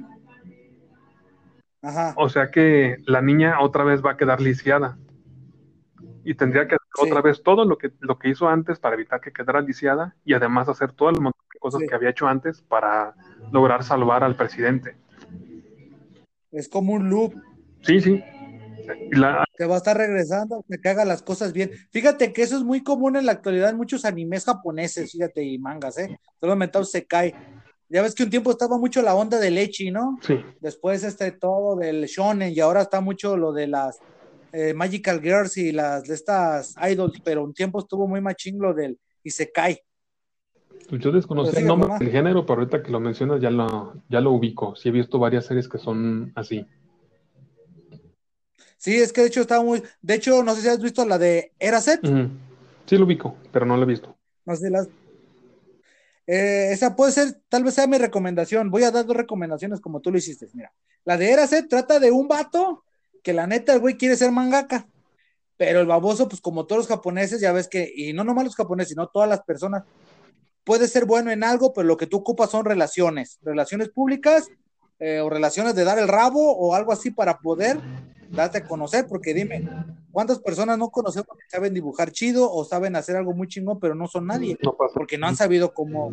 Ajá. 1.82 2.14
O 2.18 2.30
sea 2.30 2.52
que 2.52 2.98
la 3.06 3.22
niña 3.22 3.60
otra 3.62 3.84
vez 3.84 4.06
va 4.06 4.12
a 4.12 4.18
quedar 4.18 4.42
lisiada. 4.42 4.98
Y 6.24 6.36
tendría 6.36 6.68
que 6.68 6.76
hacer 6.76 6.88
Sí. 6.96 7.10
otra 7.10 7.22
vez 7.22 7.42
todo 7.42 7.64
lo 7.66 7.78
que, 7.78 7.92
lo 8.00 8.20
que 8.20 8.30
hizo 8.30 8.50
antes 8.50 8.80
para 8.80 8.96
evitar 8.96 9.22
que 9.22 9.32
quedara 9.32 9.62
lisiada 9.62 10.16
y 10.26 10.34
además 10.34 10.68
hacer 10.68 10.92
todo 10.92 11.10
el 11.10 11.20
montón 11.22 11.42
cosas 11.58 11.82
Sí. 11.82 11.88
que 11.88 11.96
había 11.96 12.10
hecho 12.10 12.28
antes 12.28 12.62
para 12.62 13.14
lograr 13.52 13.84
salvar 13.84 14.24
al 14.24 14.36
presidente. 14.36 14.96
Es 16.52 16.68
como 16.70 16.94
un 16.94 17.10
loop. 17.10 17.34
Sí, 17.82 18.00
sí. 18.02 18.24
Y 19.12 19.16
la- 19.18 19.44
Te 19.58 19.66
va 19.66 19.76
a 19.76 19.78
estar 19.78 19.98
regresando, 19.98 20.64
que 20.70 20.78
que 20.80 20.90
haga 20.90 21.04
las 21.04 21.22
cosas 21.22 21.52
bien. 21.52 21.72
Fíjate 21.92 22.32
que 22.32 22.42
eso 22.44 22.56
es 22.58 22.64
muy 22.64 22.84
común 22.84 23.16
en 23.18 23.26
la 23.26 23.34
actualidad 23.34 23.70
en 23.70 23.78
muchos 23.78 24.06
animes 24.06 24.46
japoneses, 24.46 25.12
fíjate, 25.12 25.44
y 25.44 25.58
mangas, 25.58 25.98
¿eh? 25.98 26.18
Todo 26.40 26.54
inventado 26.54 26.86
se 26.86 27.06
cae. 27.06 27.36
Ya 27.90 28.02
ves 28.02 28.14
que 28.16 28.24
un 28.24 28.30
tiempo 28.30 28.52
estaba 28.52 28.78
mucho 28.78 29.02
la 29.02 29.16
onda 29.16 29.40
del 29.40 29.58
Echi, 29.58 29.92
¿no? 29.92 30.18
sí, 30.22 30.40
Después 30.60 31.04
este 31.04 31.32
todo 31.32 31.76
del 31.78 32.06
shonen 32.06 32.54
y 32.54 32.60
ahora 32.60 32.82
está 32.82 33.02
mucho 33.02 33.36
lo 33.38 33.52
de 33.54 33.68
las 33.68 33.98
eh, 34.54 34.74
Magical 34.74 35.22
Girls 35.22 35.58
y 35.58 35.72
las 35.74 36.04
de 36.04 36.14
estas 36.16 36.76
idols, 36.90 37.20
pero 37.24 37.44
un 37.44 37.54
tiempo 37.54 37.80
estuvo 37.80 38.08
muy 38.08 38.22
machín 38.22 38.58
lo 38.60 38.74
del 38.74 38.98
Isekai. 39.24 39.76
pues 39.76 39.87
yo 40.90 41.12
desconocía 41.12 41.52
Pero 41.54 41.62
el 41.62 41.68
nombre 41.68 41.94
del 42.00 42.12
género, 42.12 42.46
pero 42.46 42.60
ahorita 42.62 42.82
que 42.82 42.92
lo 42.92 43.00
mencionas 43.00 43.42
ya 43.42 43.50
lo, 43.52 44.02
ya 44.10 44.22
lo 44.22 44.32
ubico. 44.32 44.76
Sí 44.76 44.90
he 44.90 44.92
visto 44.92 45.20
varias 45.20 45.46
series 45.46 45.68
que 45.68 45.78
son 45.78 46.32
así. 46.36 46.66
Sí, 48.78 48.96
es 48.96 49.12
que 49.12 49.22
de 49.22 49.28
hecho 49.28 49.42
estaba 49.42 49.64
muy, 49.64 49.84
de 50.02 50.14
hecho, 50.14 50.44
no 50.44 50.56
sé 50.56 50.62
si 50.62 50.68
has 50.70 50.82
visto 50.82 51.06
la 51.06 51.18
de 51.18 51.52
Eraset, 51.60 52.04
Ujú. 52.04 52.30
Sí 52.86 52.98
lo 52.98 53.06
ubico, 53.06 53.36
pero 53.52 53.66
no 53.66 53.76
lo 53.76 53.84
he 53.84 53.88
visto. 53.88 54.16
no 54.46 54.56
sé 54.56 54.70
las 54.70 54.88
Eh, 56.26 56.70
esa 56.72 56.96
puede 56.96 57.12
ser, 57.12 57.42
tal 57.50 57.64
vez 57.64 57.74
sea 57.74 57.88
mi 57.88 57.98
recomendación. 57.98 58.70
Voy 58.70 58.84
a 58.84 58.92
dar 58.92 59.06
dos 59.06 59.16
recomendaciones 59.16 59.80
como 59.82 60.02
tú 60.02 60.12
lo 60.12 60.18
hiciste. 60.18 60.48
Mira, 60.54 60.74
la 61.06 61.18
de 61.18 61.32
Eraset 61.32 61.68
trata 61.70 62.00
de 62.00 62.12
un 62.12 62.28
vato 62.28 62.84
que 63.24 63.34
la 63.34 63.48
neta 63.48 63.74
el 63.74 63.80
güey 63.80 63.98
quiere 63.98 64.16
ser 64.16 64.32
mangaka, 64.32 64.88
pero 65.58 65.80
el 65.82 65.88
baboso, 65.88 66.30
pues 66.30 66.40
como 66.40 66.66
todos 66.66 66.82
los 66.82 66.88
japoneses, 66.88 67.42
ya 67.42 67.52
ves 67.52 67.68
que, 67.68 67.92
y 67.94 68.14
no 68.14 68.24
nomás 68.24 68.46
los 68.46 68.56
japoneses, 68.56 68.90
sino 68.90 69.08
todas 69.08 69.28
las 69.28 69.42
personas, 69.44 69.84
puede 70.68 70.88
ser 70.88 71.06
bueno 71.06 71.32
en 71.32 71.44
algo, 71.44 71.74
pero 71.74 71.88
lo 71.88 71.98
que 71.98 72.06
tú 72.06 72.18
ocupas 72.18 72.52
son 72.52 72.66
relaciones, 72.66 73.40
relaciones 73.42 73.90
públicas 73.90 74.50
eh, 75.00 75.22
o 75.22 75.30
relaciones 75.30 75.74
de 75.76 75.84
dar 75.86 75.98
el 75.98 76.08
rabo 76.10 76.56
o 76.58 76.76
algo 76.76 76.92
así 76.92 77.10
para 77.10 77.40
poder 77.40 77.80
darte 78.30 78.58
a 78.60 78.66
conocer, 78.66 79.08
porque 79.08 79.34
dime, 79.34 79.68
¿cuántas 80.12 80.40
personas 80.40 80.78
no 80.78 80.90
conocemos 80.90 81.30
que 81.38 81.50
saben 81.50 81.74
dibujar 81.74 82.12
chido 82.12 82.52
o 82.52 82.66
saben 82.66 82.96
hacer 82.98 83.16
algo 83.16 83.34
muy 83.34 83.48
chingón, 83.48 83.80
pero 83.80 83.96
no 83.96 84.08
son 84.08 84.28
nadie? 84.28 84.58
No 84.62 84.76
porque 84.94 85.18
no 85.18 85.28
han 85.28 85.36
sabido 85.38 85.74
cómo, 85.74 86.12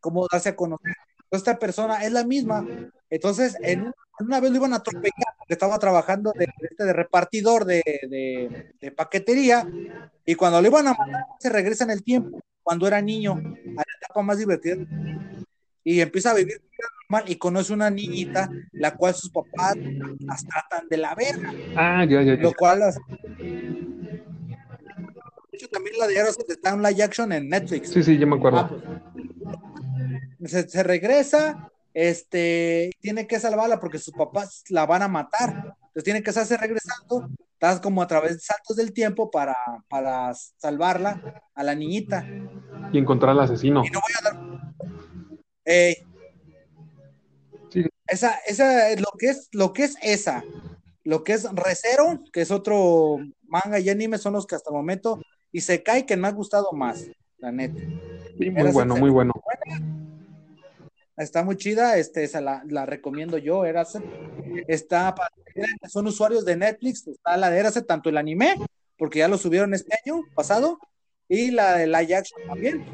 cómo 0.00 0.26
darse 0.30 0.48
a 0.50 0.56
conocer. 0.56 0.92
Esta 1.30 1.58
persona 1.58 2.04
es 2.04 2.10
la 2.12 2.24
misma. 2.24 2.66
Entonces, 3.10 3.56
en, 3.62 3.92
una 4.20 4.40
vez 4.40 4.50
lo 4.50 4.56
iban 4.56 4.72
a 4.72 4.76
atropellar 4.76 5.34
porque 5.38 5.52
estaba 5.54 5.78
trabajando 5.78 6.32
de, 6.32 6.46
de 6.46 6.68
este, 6.70 6.84
de 6.84 6.92
repartidor 6.92 7.64
de, 7.64 7.82
de- 8.10 8.74
de 8.80 8.90
paquetería 8.92 9.66
y 10.26 10.34
cuando 10.34 10.60
lo 10.60 10.66
iban 10.68 10.88
a 10.88 10.94
matar 10.94 11.24
se 11.38 11.48
regresa 11.50 11.84
en 11.84 11.90
el 11.90 12.02
tiempo, 12.02 12.40
cuando 12.64 12.88
era 12.88 13.00
niño, 13.00 13.32
a 13.32 13.76
la 13.76 13.84
etapa 14.00 14.22
más 14.22 14.38
divertida 14.38 14.76
y 15.84 16.00
empieza 16.00 16.30
a 16.30 16.34
vivir 16.34 16.60
normal 17.08 17.30
y 17.30 17.36
conoce 17.36 17.72
una 17.74 17.90
niñita 17.90 18.50
la 18.72 18.96
cual 18.96 19.14
sus 19.14 19.30
papás 19.30 19.76
las 20.26 20.44
tratan 20.46 20.88
de 20.88 20.96
la 20.96 21.14
verga, 21.14 21.52
Ah, 21.76 22.04
ya, 22.04 22.22
ya, 22.22 22.34
ya. 22.34 22.42
lo 22.42 22.52
cual 22.54 22.80
las- 22.80 22.96
de 25.50 25.58
hecho 25.58 25.68
también 25.68 25.96
la 25.98 26.06
de 26.06 26.18
Aerosmith 26.18 26.50
está 26.50 26.70
en 26.70 26.82
live 26.82 27.02
action 27.02 27.32
en 27.32 27.48
Netflix. 27.48 27.90
Sí, 27.90 28.02
sí, 28.02 28.18
ya 28.18 28.26
me 28.26 28.36
acuerdo. 28.36 28.58
Ah, 28.60 28.68
pues, 30.38 30.50
se, 30.50 30.68
se 30.68 30.82
regresa, 30.82 31.70
este, 31.92 32.90
tiene 33.00 33.26
que 33.26 33.38
salvarla 33.38 33.78
porque 33.78 33.98
sus 33.98 34.14
papás 34.14 34.64
la 34.70 34.86
van 34.86 35.02
a 35.02 35.08
matar. 35.08 35.50
Entonces 35.88 36.04
tiene 36.04 36.22
que 36.22 36.30
estarse 36.30 36.56
regresando, 36.56 37.28
estás 37.64 37.80
como 37.80 38.02
a 38.02 38.06
través 38.06 38.32
de 38.34 38.40
saltos 38.40 38.76
del 38.76 38.92
tiempo 38.92 39.30
para, 39.30 39.56
para 39.88 40.34
salvarla 40.34 41.42
a 41.54 41.64
la 41.64 41.74
niñita. 41.74 42.26
Y 42.92 42.98
encontrar 42.98 43.30
al 43.30 43.40
asesino. 43.40 43.82
Y 43.84 43.90
no 43.90 44.00
voy 44.00 44.12
a 44.20 44.24
dar. 44.24 44.36
Sí. 47.70 47.86
Esa, 48.06 48.34
esa, 48.46 48.90
lo 48.96 49.08
que 49.18 49.30
es, 49.30 49.48
lo 49.52 49.72
que 49.72 49.84
es 49.84 49.96
esa, 50.02 50.44
lo 51.04 51.24
que 51.24 51.32
es 51.32 51.48
Recero, 51.54 52.20
que 52.32 52.42
es 52.42 52.50
otro 52.50 53.16
manga 53.48 53.78
y 53.78 53.88
anime, 53.88 54.18
son 54.18 54.34
los 54.34 54.46
que 54.46 54.56
hasta 54.56 54.70
el 54.70 54.76
momento, 54.76 55.22
y 55.50 55.62
se 55.62 55.82
cae 55.82 56.04
que 56.04 56.18
me 56.18 56.28
ha 56.28 56.32
gustado 56.32 56.70
más, 56.72 57.06
la 57.38 57.50
neta. 57.50 57.80
Sí, 58.38 58.50
muy 58.50 58.60
Era 58.60 58.72
bueno, 58.72 58.96
muy 58.96 59.10
bueno. 59.10 59.32
Está 61.16 61.44
muy 61.44 61.56
chida, 61.56 61.96
este, 61.96 62.24
esa 62.24 62.40
la, 62.40 62.62
la 62.66 62.86
recomiendo 62.86 63.38
yo, 63.38 63.64
Erase. 63.64 64.00
Está 64.66 65.14
para 65.14 65.30
son 65.88 66.08
usuarios 66.08 66.44
de 66.44 66.56
Netflix, 66.56 67.06
está 67.06 67.36
la 67.36 67.50
de 67.50 67.58
Erase, 67.60 67.82
tanto 67.82 68.08
el 68.08 68.16
anime, 68.16 68.56
porque 68.98 69.20
ya 69.20 69.28
lo 69.28 69.38
subieron 69.38 69.72
este 69.74 69.96
año 70.04 70.22
pasado, 70.34 70.78
y 71.28 71.52
la 71.52 71.74
de 71.76 71.86
live 71.86 72.16
action 72.16 72.40
también. 72.46 72.84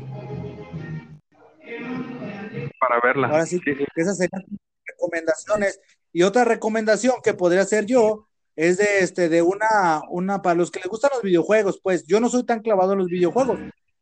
Para 2.78 3.00
verla. 3.02 3.28
Ahora 3.28 3.46
sí, 3.46 3.58
Sí, 3.64 3.74
sí. 3.74 3.84
esas 3.96 4.18
serían 4.18 4.44
recomendaciones. 4.84 5.80
Y 6.12 6.22
otra 6.22 6.44
recomendación 6.44 7.16
que 7.22 7.34
podría 7.34 7.62
hacer 7.62 7.86
yo 7.86 8.26
es 8.56 8.76
de 8.76 8.98
este 9.00 9.28
de 9.28 9.42
una 9.42 10.02
una 10.10 10.42
para 10.42 10.56
los 10.56 10.70
que 10.70 10.80
les 10.80 10.88
gustan 10.88 11.12
los 11.14 11.22
videojuegos, 11.22 11.80
pues 11.82 12.04
yo 12.06 12.20
no 12.20 12.28
soy 12.28 12.44
tan 12.44 12.60
clavado 12.60 12.92
en 12.92 12.98
los 12.98 13.08
videojuegos, 13.08 13.58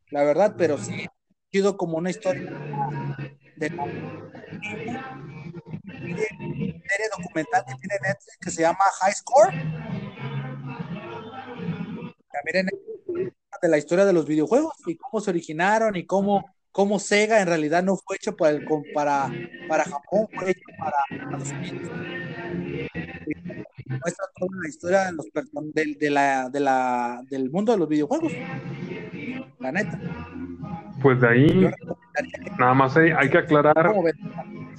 la 0.09 0.23
verdad, 0.23 0.55
pero 0.57 0.77
sí 0.77 1.07
sido 1.51 1.77
como 1.77 1.97
una 1.97 2.09
historia 2.09 2.51
de 3.59 3.69
serie 6.87 7.07
documental 7.15 7.63
que 7.67 7.75
tiene 7.75 7.95
Netflix 8.07 8.37
que 8.41 8.51
se 8.51 8.61
llama 8.61 8.83
High 9.01 9.13
Score. 9.13 9.55
También 12.31 12.57
en 12.57 12.65
Netflix 12.65 12.99
de 13.61 13.69
la 13.69 13.77
historia 13.77 14.05
de 14.05 14.13
los 14.13 14.25
videojuegos 14.25 14.73
y 14.85 14.97
cómo 14.97 15.21
se 15.21 15.31
originaron 15.31 15.95
y 15.95 16.05
cómo 16.05 16.45
cómo 16.71 16.99
Sega 16.99 17.41
en 17.41 17.47
realidad 17.47 17.83
no 17.83 17.97
fue 17.97 18.15
hecho 18.17 18.35
para, 18.37 18.51
el, 18.55 18.63
para, 18.91 19.35
para 19.65 19.85
Japón, 19.85 20.27
fue 20.35 20.51
hecho 20.51 20.69
para 20.77 20.95
Estados 21.23 21.53
Unidos. 21.59 21.91
Muestra 24.03 24.25
toda 24.35 24.49
la 24.61 24.69
historia 24.69 25.05
de 25.05 25.11
los, 25.13 25.25
del- 25.73 25.95
de 25.97 26.09
la, 26.09 26.49
de 26.49 26.59
la, 26.59 27.21
del 27.29 27.49
mundo 27.51 27.71
de 27.73 27.77
los 27.79 27.87
videojuegos. 27.89 28.39
La 29.59 29.71
neta. 29.71 29.99
Pues 31.01 31.21
de 31.21 31.27
ahí, 31.27 31.71
nada 32.57 32.73
más 32.73 32.97
hay, 32.97 33.11
hay 33.11 33.29
que 33.29 33.37
aclarar. 33.37 33.93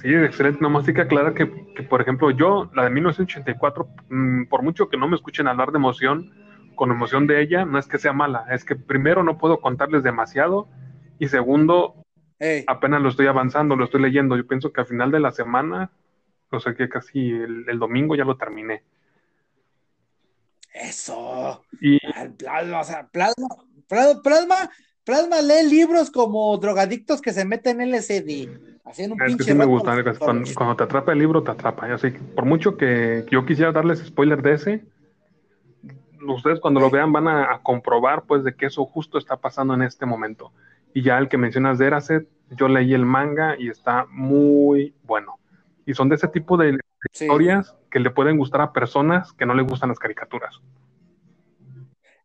Sí, 0.01 0.13
excelente. 0.13 0.59
Nada 0.61 0.73
más 0.73 0.87
hay 0.87 0.93
que 0.93 1.01
aclarar 1.01 1.33
que, 1.33 1.49
que, 1.75 1.83
por 1.83 2.01
ejemplo, 2.01 2.31
yo, 2.31 2.69
la 2.73 2.83
de 2.83 2.89
1984, 2.89 3.87
mm, 4.09 4.45
por 4.45 4.63
mucho 4.63 4.89
que 4.89 4.97
no 4.97 5.07
me 5.07 5.15
escuchen 5.15 5.47
hablar 5.47 5.71
de 5.71 5.77
emoción, 5.77 6.31
con 6.75 6.91
emoción 6.91 7.27
de 7.27 7.41
ella, 7.41 7.65
no 7.65 7.77
es 7.77 7.87
que 7.87 7.99
sea 7.99 8.13
mala, 8.13 8.45
es 8.51 8.65
que 8.65 8.75
primero 8.75 9.23
no 9.23 9.37
puedo 9.37 9.61
contarles 9.61 10.03
demasiado 10.03 10.67
y 11.19 11.27
segundo, 11.27 12.03
Ey, 12.39 12.63
apenas 12.65 13.01
lo 13.01 13.09
estoy 13.09 13.27
avanzando, 13.27 13.75
lo 13.75 13.85
estoy 13.85 14.01
leyendo. 14.01 14.35
Yo 14.35 14.47
pienso 14.47 14.73
que 14.73 14.81
al 14.81 14.87
final 14.87 15.11
de 15.11 15.19
la 15.19 15.31
semana, 15.31 15.91
o 16.49 16.59
sea 16.59 16.73
que 16.73 16.89
casi 16.89 17.29
el, 17.29 17.65
el 17.69 17.77
domingo 17.77 18.15
ya 18.15 18.25
lo 18.25 18.37
terminé. 18.37 18.83
eso. 20.73 21.63
Y 21.79 21.99
plasma, 22.37 22.79
o 22.79 22.83
sea, 22.83 23.07
plasma, 23.07 23.47
plasma, 23.87 24.21
plasma, 24.23 24.71
plasma 25.03 25.41
lee 25.41 25.69
libros 25.69 26.11
como 26.11 26.57
drogadictos 26.57 27.21
que 27.21 27.33
se 27.33 27.45
meten 27.45 27.81
en 27.81 27.93
LCD. 27.93 28.49
Haciendo 28.85 29.15
un 29.15 29.21
es 29.21 29.35
que 29.37 29.43
sí 29.43 29.53
me 29.53 29.59
rato 29.59 29.69
gusta, 29.69 29.95
los 29.95 30.19
cuando, 30.19 30.75
te 30.75 30.83
atrapa 30.83 31.11
el 31.13 31.19
libro, 31.19 31.43
te 31.43 31.51
atrapa. 31.51 31.91
Así 31.93 32.11
que 32.11 32.19
por 32.19 32.45
mucho 32.45 32.77
que 32.77 33.25
yo 33.29 33.45
quisiera 33.45 33.71
darles 33.71 33.99
spoiler 33.99 34.41
de 34.41 34.53
ese, 34.53 34.85
ustedes 36.27 36.59
cuando 36.59 36.79
lo 36.79 36.89
vean 36.89 37.11
van 37.11 37.27
a, 37.27 37.53
a 37.53 37.59
comprobar 37.61 38.23
pues 38.23 38.43
de 38.43 38.55
que 38.55 38.65
eso 38.65 38.85
justo 38.85 39.17
está 39.17 39.37
pasando 39.37 39.73
en 39.73 39.83
este 39.83 40.05
momento. 40.05 40.51
Y 40.93 41.03
ya 41.03 41.17
el 41.17 41.29
que 41.29 41.37
mencionas 41.37 41.77
de 41.77 41.87
Eraset, 41.87 42.27
yo 42.49 42.67
leí 42.67 42.93
el 42.93 43.05
manga 43.05 43.55
y 43.57 43.69
está 43.69 44.05
muy 44.09 44.93
bueno. 45.03 45.39
Y 45.85 45.93
son 45.93 46.09
de 46.09 46.15
ese 46.15 46.27
tipo 46.27 46.57
de 46.57 46.77
Sí. 47.13 47.25
historias 47.25 47.75
que 47.89 47.99
le 47.99 48.11
pueden 48.11 48.37
gustar 48.37 48.61
a 48.61 48.73
personas 48.73 49.33
que 49.33 49.45
no 49.45 49.53
les 49.53 49.65
gustan 49.65 49.89
las 49.89 49.99
caricaturas. 49.99 50.61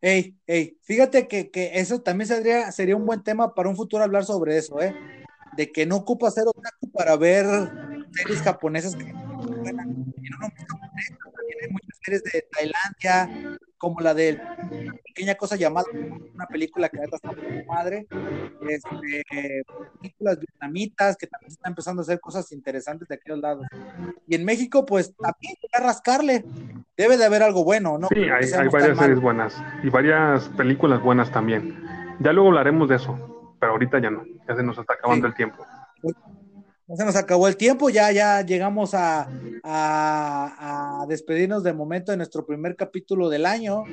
Ey, 0.01 0.37
ey, 0.45 0.77
fíjate 0.83 1.27
que, 1.27 1.49
que 1.49 1.79
eso 1.79 2.01
también 2.01 2.27
sería, 2.27 2.71
sería 2.71 2.95
un 2.95 3.05
buen 3.05 3.23
tema 3.23 3.53
para 3.53 3.69
un 3.69 3.75
futuro 3.75 4.03
hablar 4.03 4.25
sobre 4.25 4.57
eso, 4.57 4.79
¿eh? 4.81 4.95
De 5.55 5.71
que 5.71 5.85
no 5.85 5.97
ocupa 5.97 6.29
ser 6.29 6.45
otaku 6.47 6.91
para 6.91 7.15
ver 7.15 7.45
series 8.11 8.41
japonesas 8.41 8.95
que 8.95 9.11
buenas. 9.11 9.87
Y 9.87 10.29
no 10.29 10.37
también 10.39 11.57
hay 11.63 11.69
muchas 11.71 11.99
series 12.03 12.23
de 12.23 12.47
Tailandia, 12.51 13.57
como 13.77 13.99
la 14.01 14.13
de 14.13 14.39
pequeña 15.05 15.35
cosa 15.35 15.55
llamada 15.55 15.87
una 16.33 16.47
película 16.47 16.89
que 16.89 16.97
ahorita 16.97 17.15
está 17.15 17.29
por 17.31 17.65
madre. 17.65 18.07
Este, 18.69 19.63
películas 19.99 20.39
vietnamitas, 20.39 21.17
que 21.17 21.27
también 21.27 21.51
están 21.51 21.71
empezando 21.71 22.01
a 22.01 22.03
hacer 22.03 22.19
cosas 22.19 22.51
interesantes 22.51 23.07
de 23.07 23.15
aquellos 23.15 23.39
lados. 23.39 23.65
Y 24.27 24.35
en 24.35 24.45
México, 24.45 24.85
pues 24.85 25.13
también 25.15 25.55
hay 25.61 25.69
que 25.69 25.83
rascarle. 25.83 26.45
Debe 26.97 27.15
de 27.15 27.25
haber 27.25 27.43
algo 27.43 27.63
bueno, 27.63 27.99
¿no? 27.99 28.07
Sí, 28.07 28.23
hay, 28.23 28.51
hay 28.51 28.67
varias 28.69 28.97
series 28.97 29.21
buenas 29.21 29.63
y 29.83 29.89
varias 29.89 30.49
películas 30.49 30.99
buenas 31.01 31.31
también. 31.31 31.79
Ya 32.19 32.33
luego 32.33 32.49
hablaremos 32.49 32.89
de 32.89 32.95
eso, 32.95 33.53
pero 33.59 33.73
ahorita 33.73 33.99
ya 33.99 34.09
no, 34.09 34.23
ya 34.47 34.55
se 34.55 34.63
nos 34.63 34.79
está 34.79 34.95
acabando 34.95 35.27
Sí. 35.27 35.29
el 35.29 35.35
tiempo. 35.35 35.63
Se 36.95 37.03
nos 37.03 37.17
acabó 37.17 37.49
el 37.49 37.57
tiempo, 37.57 37.89
ya, 37.89 38.13
ya 38.13 38.41
llegamos 38.43 38.93
a, 38.93 39.27
a- 39.63 41.01
a 41.01 41.05
despedirnos 41.07 41.61
de 41.63 41.73
momento 41.73 42.11
de 42.13 42.17
nuestro 42.17 42.45
primer 42.45 42.77
capítulo 42.77 43.27
del 43.27 43.45
año. 43.45 43.83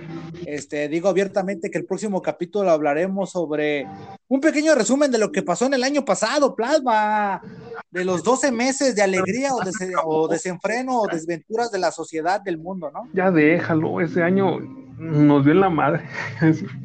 Este, 0.46 0.88
digo 0.88 1.08
abiertamente 1.08 1.70
que 1.72 1.78
el 1.78 1.86
próximo 1.86 2.22
capítulo 2.22 2.70
hablaremos 2.70 3.32
sobre 3.32 3.84
un 4.28 4.40
pequeño 4.40 4.76
resumen 4.76 5.10
de 5.10 5.18
lo 5.18 5.32
que 5.32 5.42
pasó 5.42 5.66
en 5.66 5.74
el 5.74 5.82
año 5.82 6.04
pasado, 6.04 6.54
Plasma, 6.54 7.42
de 7.90 8.04
los 8.04 8.22
12 8.22 8.52
meses 8.52 8.94
de 8.94 9.02
alegría 9.02 9.52
o, 9.54 9.60
dese- 9.60 9.92
o 10.04 10.28
desenfreno 10.28 11.00
o 11.00 11.08
desventuras 11.08 11.72
de 11.72 11.78
la 11.80 11.90
sociedad 11.90 12.40
del 12.40 12.58
mundo, 12.58 12.92
¿no? 12.92 13.08
Ya 13.12 13.32
déjalo, 13.32 14.00
ese 14.00 14.22
año 14.22 14.60
nos 14.60 15.42
dio 15.42 15.52
en 15.52 15.60
la 15.60 15.68
madre. 15.70 16.04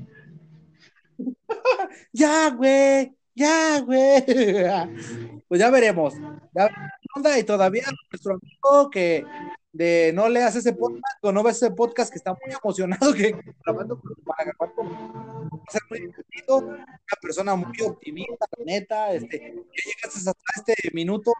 Ya, 2.13 2.49
güey, 2.51 3.13
ya, 3.39 3.79
güey. 3.81 4.23
Pues 5.49 5.59
ya 5.59 5.71
veremos. 5.71 6.13
Ya 6.53 6.69
onda, 7.15 7.39
y 7.39 7.43
todavía 7.43 7.83
nuestro 8.11 8.33
amigo 8.35 8.91
que 8.91 9.25
de 9.73 10.11
no 10.13 10.29
leas 10.29 10.55
ese 10.55 10.73
podcast 10.73 11.23
o 11.23 11.31
no 11.31 11.41
ves 11.41 11.55
ese 11.57 11.71
podcast 11.71 12.11
que 12.11 12.19
está 12.19 12.33
muy 12.33 12.53
emocionado 12.53 13.13
que 13.15 13.35
grabando 13.65 13.99
con 13.99 14.13
Guanajuato 14.23 14.83
va 14.83 15.63
a 15.67 15.71
ser 15.71 15.81
muy 15.89 16.01
divertido, 16.01 16.57
una 16.57 16.85
persona 17.19 17.55
muy 17.55 17.81
optimista, 17.81 18.45
la 18.57 18.65
neta, 18.65 19.11
este, 19.13 19.39
ya 19.39 19.83
llegaste 19.85 20.19
hasta 20.19 20.33
este 20.55 20.75
minuto, 20.93 21.33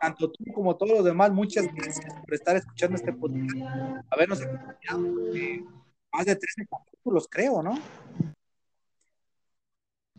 tanto 0.00 0.30
tú 0.30 0.44
como 0.52 0.76
todos 0.76 0.92
los 0.92 1.04
demás, 1.04 1.30
muchas 1.30 1.72
gracias 1.72 2.14
por 2.24 2.34
estar 2.34 2.56
escuchando 2.56 2.96
este 2.96 3.12
podcast, 3.12 3.56
habernos 4.10 4.42
acompañado, 4.42 5.34
eh, 5.36 5.64
más 6.12 6.26
de 6.26 6.36
13 6.36 6.66
capítulos 6.66 7.28
creo, 7.30 7.62
¿no? 7.62 7.78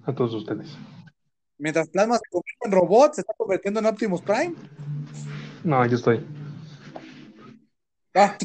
A 0.05 0.13
todos 0.13 0.33
ustedes. 0.33 0.77
Mientras 1.57 1.89
Plasma 1.89 2.15
se 2.17 2.29
convierte 2.29 2.65
en 2.65 2.71
robot, 2.71 3.13
se 3.13 3.21
está 3.21 3.33
convirtiendo 3.37 3.79
en 3.79 3.85
Optimus 3.85 4.21
Prime. 4.21 4.55
No, 5.63 5.85
yo 5.85 5.95
estoy. 5.95 6.25
Ah, 8.15 8.37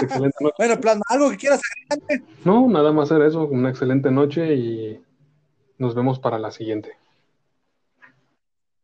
Excelente 0.00 0.36
noche. 0.40 0.54
bueno, 0.58 0.80
Plasma, 0.80 1.02
¿algo 1.08 1.30
que 1.30 1.36
quieras 1.36 1.60
agregar? 1.90 2.22
No, 2.44 2.68
nada 2.68 2.92
más 2.92 3.10
era 3.10 3.26
eso. 3.26 3.46
Una 3.46 3.70
excelente 3.70 4.10
noche 4.10 4.54
y 4.54 5.02
nos 5.78 5.94
vemos 5.94 6.18
para 6.18 6.38
la 6.38 6.50
siguiente. 6.50 6.92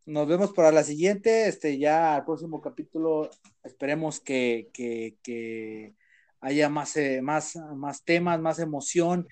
Nos 0.07 0.27
vemos 0.27 0.53
para 0.53 0.73
la 0.73 0.83
siguiente. 0.83 1.47
Este, 1.49 1.79
ya 1.79 2.17
al 2.17 2.25
próximo 2.25 2.61
capítulo 2.61 3.31
esperemos 3.63 4.21
que, 4.21 4.71
que, 4.73 5.17
que 5.23 5.95
haya 6.41 6.69
más, 6.69 6.97
eh, 6.97 7.21
más, 7.23 7.57
más 7.77 8.03
temas, 8.05 8.41
más 8.41 8.59
emoción, 8.59 9.29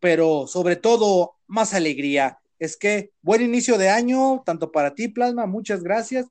pero 0.00 0.46
sobre 0.46 0.76
todo 0.76 1.36
más 1.46 1.72
alegría. 1.72 2.38
Es 2.58 2.76
que 2.76 3.12
buen 3.22 3.42
inicio 3.42 3.78
de 3.78 3.88
año, 3.88 4.42
tanto 4.44 4.72
para 4.72 4.94
ti, 4.94 5.08
Plasma, 5.08 5.46
muchas 5.46 5.82
gracias. 5.82 6.26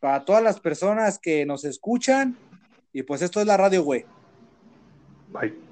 Para 0.00 0.24
todas 0.24 0.42
las 0.42 0.60
personas 0.60 1.18
que 1.18 1.46
nos 1.46 1.64
escuchan. 1.64 2.36
Y 2.92 3.02
pues 3.02 3.22
esto 3.22 3.40
es 3.40 3.46
la 3.46 3.56
radio, 3.56 3.82
güey. 3.82 4.04
Bye. 5.32 5.71